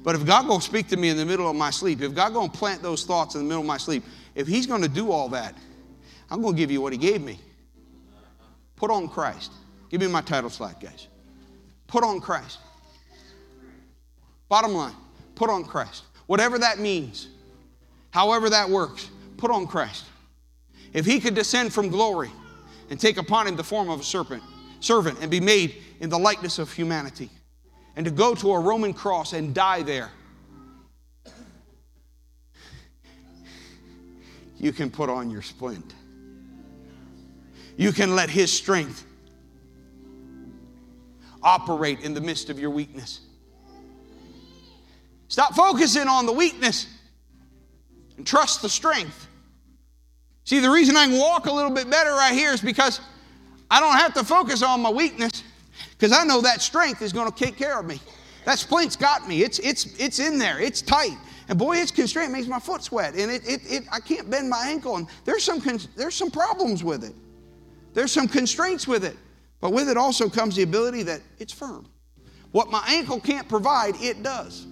But 0.03 0.15
if 0.15 0.25
God 0.25 0.47
gonna 0.47 0.61
speak 0.61 0.87
to 0.89 0.97
me 0.97 1.09
in 1.09 1.17
the 1.17 1.25
middle 1.25 1.49
of 1.49 1.55
my 1.55 1.69
sleep, 1.69 2.01
if 2.01 2.13
God 2.13 2.33
gonna 2.33 2.49
plant 2.49 2.81
those 2.81 3.03
thoughts 3.05 3.35
in 3.35 3.41
the 3.41 3.47
middle 3.47 3.61
of 3.61 3.67
my 3.67 3.77
sleep, 3.77 4.03
if 4.35 4.47
He's 4.47 4.65
gonna 4.65 4.87
do 4.87 5.11
all 5.11 5.29
that, 5.29 5.55
I'm 6.29 6.41
gonna 6.41 6.57
give 6.57 6.71
you 6.71 6.81
what 6.81 6.91
He 6.91 6.99
gave 6.99 7.21
me. 7.21 7.39
Put 8.81 8.89
on 8.89 9.07
Christ. 9.07 9.51
Give 9.89 10.01
me 10.01 10.07
my 10.07 10.21
title 10.21 10.49
slide, 10.49 10.79
guys. 10.79 11.07
Put 11.85 12.03
on 12.03 12.19
Christ. 12.19 12.57
Bottom 14.49 14.73
line, 14.73 14.95
put 15.35 15.51
on 15.51 15.63
Christ. 15.63 16.01
Whatever 16.25 16.57
that 16.57 16.79
means, 16.79 17.27
however 18.09 18.49
that 18.49 18.67
works, 18.67 19.11
put 19.37 19.51
on 19.51 19.67
Christ. 19.67 20.05
If 20.93 21.05
he 21.05 21.19
could 21.19 21.35
descend 21.35 21.71
from 21.71 21.89
glory 21.89 22.31
and 22.89 22.99
take 22.99 23.17
upon 23.17 23.45
him 23.45 23.55
the 23.55 23.63
form 23.63 23.87
of 23.87 23.99
a 23.99 24.03
serpent, 24.03 24.41
servant, 24.79 25.19
and 25.21 25.29
be 25.29 25.39
made 25.39 25.75
in 25.99 26.09
the 26.09 26.17
likeness 26.17 26.57
of 26.57 26.73
humanity, 26.73 27.29
and 27.95 28.03
to 28.03 28.11
go 28.11 28.33
to 28.33 28.51
a 28.51 28.59
Roman 28.59 28.95
cross 28.95 29.33
and 29.33 29.53
die 29.53 29.83
there, 29.83 30.09
you 34.57 34.73
can 34.73 34.89
put 34.89 35.07
on 35.07 35.29
your 35.29 35.43
splint. 35.43 35.93
You 37.81 37.91
can 37.91 38.15
let 38.15 38.29
his 38.29 38.53
strength 38.53 39.03
operate 41.41 42.01
in 42.01 42.13
the 42.13 42.21
midst 42.21 42.51
of 42.51 42.59
your 42.59 42.69
weakness. 42.69 43.21
Stop 45.29 45.55
focusing 45.55 46.07
on 46.07 46.27
the 46.27 46.31
weakness 46.31 46.85
and 48.17 48.27
trust 48.27 48.61
the 48.61 48.69
strength. 48.69 49.27
See, 50.43 50.59
the 50.59 50.69
reason 50.69 50.95
I 50.95 51.07
can 51.07 51.17
walk 51.17 51.47
a 51.47 51.51
little 51.51 51.71
bit 51.71 51.89
better 51.89 52.11
right 52.11 52.33
here 52.33 52.51
is 52.51 52.61
because 52.61 53.01
I 53.71 53.79
don't 53.79 53.97
have 53.97 54.13
to 54.13 54.23
focus 54.23 54.61
on 54.61 54.79
my 54.81 54.91
weakness 54.91 55.41
because 55.97 56.11
I 56.11 56.23
know 56.23 56.39
that 56.41 56.61
strength 56.61 57.01
is 57.01 57.11
going 57.11 57.31
to 57.31 57.35
take 57.35 57.57
care 57.57 57.79
of 57.79 57.87
me. 57.87 57.99
That 58.45 58.59
splint's 58.59 58.95
got 58.95 59.27
me. 59.27 59.41
It's, 59.41 59.57
it's, 59.57 59.99
it's 59.99 60.19
in 60.19 60.37
there. 60.37 60.59
It's 60.59 60.83
tight. 60.83 61.17
And 61.47 61.57
boy, 61.57 61.77
it's 61.77 61.89
constrained. 61.89 62.29
It 62.29 62.33
makes 62.33 62.47
my 62.47 62.59
foot 62.59 62.83
sweat. 62.83 63.15
And 63.15 63.31
it, 63.31 63.41
it, 63.43 63.61
it, 63.65 63.83
I 63.91 63.99
can't 63.99 64.29
bend 64.29 64.51
my 64.51 64.67
ankle. 64.67 64.97
And 64.97 65.07
there's 65.25 65.43
some, 65.43 65.63
there's 65.95 66.13
some 66.13 66.29
problems 66.29 66.83
with 66.83 67.03
it. 67.03 67.15
There's 67.93 68.11
some 68.11 68.27
constraints 68.27 68.87
with 68.87 69.03
it. 69.05 69.17
But 69.61 69.73
with 69.73 69.89
it 69.89 69.97
also 69.97 70.27
comes 70.27 70.55
the 70.55 70.63
ability 70.63 71.03
that 71.03 71.21
it's 71.37 71.53
firm. 71.53 71.87
What 72.51 72.69
my 72.69 72.83
ankle 72.87 73.19
can't 73.19 73.47
provide, 73.47 73.95
it 74.01 74.23
does. 74.23 74.65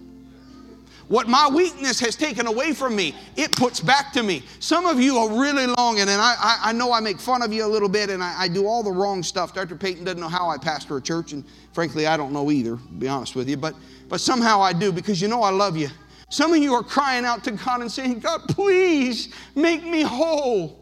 What 1.08 1.28
my 1.28 1.50
weakness 1.50 2.00
has 2.02 2.16
taken 2.16 2.46
away 2.46 2.72
from 2.74 2.96
me, 2.96 3.16
it 3.36 3.52
puts 3.54 3.80
back 3.80 4.14
to 4.14 4.22
me. 4.22 4.44
Some 4.60 4.86
of 4.86 5.00
you 5.00 5.18
are 5.18 5.42
really 5.42 5.66
long, 5.66 6.00
and 6.00 6.10
I, 6.10 6.36
I, 6.38 6.60
I 6.66 6.72
know 6.72 6.92
I 6.92 7.00
make 7.00 7.20
fun 7.20 7.42
of 7.42 7.52
you 7.52 7.66
a 7.66 7.68
little 7.68 7.90
bit 7.90 8.12
and 8.12 8.24
I, 8.24 8.42
I, 8.42 8.48
do 8.48 8.68
all 8.68 8.84
the 8.84 8.92
wrong 8.92 9.24
stuff. 9.24 9.56
Dr. 9.56 9.76
Payton 9.76 10.04
doesn't 10.04 10.20
know 10.20 10.28
how 10.28 10.50
I 10.50 10.58
pastor 10.58 10.98
a 10.98 11.02
church, 11.02 11.34
and 11.34 11.44
frankly, 11.74 12.06
I 12.06 12.16
don't 12.16 12.32
know 12.32 12.52
either, 12.52 12.76
to 12.76 12.94
be 13.00 13.08
honest 13.08 13.36
with 13.36 13.50
you, 13.50 13.58
but, 13.58 13.74
but 14.08 14.22
somehow 14.22 14.62
I 14.62 14.72
do 14.72 14.92
because 14.92 15.20
you 15.20 15.28
know 15.28 15.42
I 15.42 15.50
love 15.50 15.78
you. 15.78 15.90
Some 16.30 16.54
of 16.54 16.60
you 16.60 16.76
are 16.76 16.84
crying 16.84 17.26
out 17.26 17.44
to 17.46 17.52
God 17.52 17.82
and 17.82 17.92
saying, 17.92 18.20
God, 18.20 18.42
please 18.48 19.34
make 19.56 19.84
me 19.84 20.02
whole. 20.02 20.79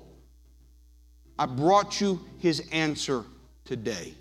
I 1.40 1.46
brought 1.46 2.02
you 2.02 2.20
his 2.40 2.68
answer 2.72 3.24
today. 3.66 4.14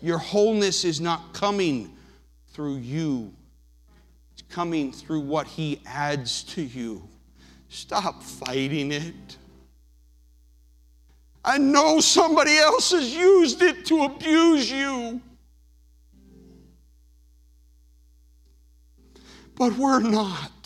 Your 0.00 0.18
wholeness 0.18 0.84
is 0.84 1.00
not 1.00 1.32
coming 1.32 1.96
through 2.52 2.76
you, 2.78 3.32
it's 4.32 4.42
coming 4.50 4.92
through 4.92 5.20
what 5.20 5.46
He 5.46 5.80
adds 5.86 6.42
to 6.44 6.62
you. 6.62 7.08
Stop 7.68 8.22
fighting 8.22 8.92
it. 8.92 9.36
I 11.44 11.58
know 11.58 12.00
somebody 12.00 12.56
else 12.58 12.90
has 12.92 13.14
used 13.14 13.62
it 13.62 13.86
to 13.86 14.02
abuse 14.02 14.70
you. 14.70 15.20
But 19.56 19.76
we're 19.76 20.00
not. 20.00 20.61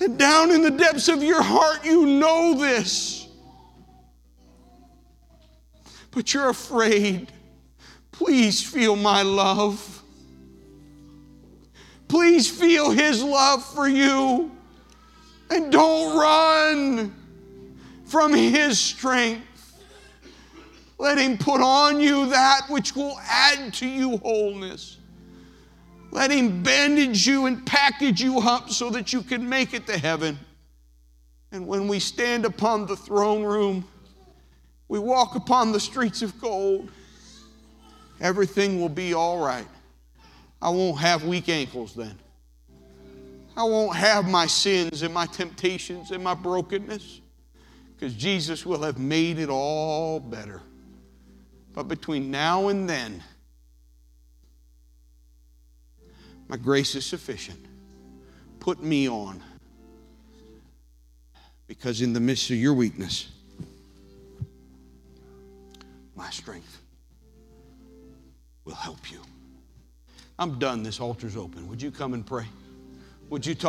And 0.00 0.18
down 0.18 0.50
in 0.50 0.62
the 0.62 0.70
depths 0.70 1.08
of 1.08 1.22
your 1.22 1.42
heart, 1.42 1.84
you 1.84 2.06
know 2.06 2.54
this. 2.54 3.28
But 6.10 6.32
you're 6.32 6.48
afraid. 6.48 7.30
Please 8.10 8.62
feel 8.62 8.96
my 8.96 9.22
love. 9.22 10.02
Please 12.08 12.50
feel 12.50 12.90
His 12.90 13.22
love 13.22 13.64
for 13.64 13.88
you. 13.88 14.50
And 15.50 15.70
don't 15.70 16.18
run 16.18 17.14
from 18.06 18.32
His 18.32 18.78
strength. 18.78 19.46
Let 20.98 21.18
Him 21.18 21.36
put 21.38 21.60
on 21.60 22.00
you 22.00 22.30
that 22.30 22.62
which 22.68 22.96
will 22.96 23.18
add 23.28 23.74
to 23.74 23.86
you 23.86 24.16
wholeness. 24.18 24.96
Let 26.10 26.30
Him 26.30 26.62
bandage 26.62 27.26
you 27.26 27.46
and 27.46 27.64
package 27.64 28.20
you 28.20 28.38
up 28.40 28.70
so 28.70 28.90
that 28.90 29.12
you 29.12 29.22
can 29.22 29.48
make 29.48 29.74
it 29.74 29.86
to 29.86 29.98
heaven. 29.98 30.38
And 31.52 31.66
when 31.66 31.88
we 31.88 31.98
stand 31.98 32.44
upon 32.44 32.86
the 32.86 32.96
throne 32.96 33.42
room, 33.42 33.86
we 34.88 34.98
walk 34.98 35.36
upon 35.36 35.72
the 35.72 35.80
streets 35.80 36.22
of 36.22 36.40
gold 36.40 36.90
everything 38.20 38.80
will 38.80 38.88
be 38.88 39.14
all 39.14 39.38
right. 39.38 39.66
I 40.62 40.68
won't 40.68 40.98
have 40.98 41.24
weak 41.24 41.48
ankles 41.48 41.94
then. 41.94 42.18
I 43.56 43.64
won't 43.64 43.96
have 43.96 44.28
my 44.28 44.46
sins 44.46 45.02
and 45.02 45.12
my 45.12 45.26
temptations 45.26 46.12
and 46.12 46.22
my 46.22 46.34
brokenness 46.34 47.20
because 47.94 48.14
Jesus 48.14 48.64
will 48.64 48.82
have 48.82 48.98
made 48.98 49.38
it 49.38 49.48
all 49.48 50.20
better. 50.20 50.60
But 51.74 51.88
between 51.88 52.30
now 52.30 52.68
and 52.68 52.88
then, 52.88 53.22
my 56.50 56.56
grace 56.56 56.96
is 56.96 57.06
sufficient. 57.06 57.64
Put 58.58 58.82
me 58.82 59.08
on. 59.08 59.40
Because 61.68 62.02
in 62.02 62.12
the 62.12 62.18
midst 62.18 62.50
of 62.50 62.56
your 62.56 62.74
weakness, 62.74 63.28
my 66.16 66.28
strength 66.30 66.80
will 68.64 68.74
help 68.74 69.12
you. 69.12 69.20
I'm 70.40 70.58
done. 70.58 70.82
This 70.82 70.98
altar's 70.98 71.36
open. 71.36 71.68
Would 71.68 71.80
you 71.80 71.92
come 71.92 72.14
and 72.14 72.26
pray? 72.26 72.46
Would 73.28 73.46
you 73.46 73.54
talk? 73.54 73.58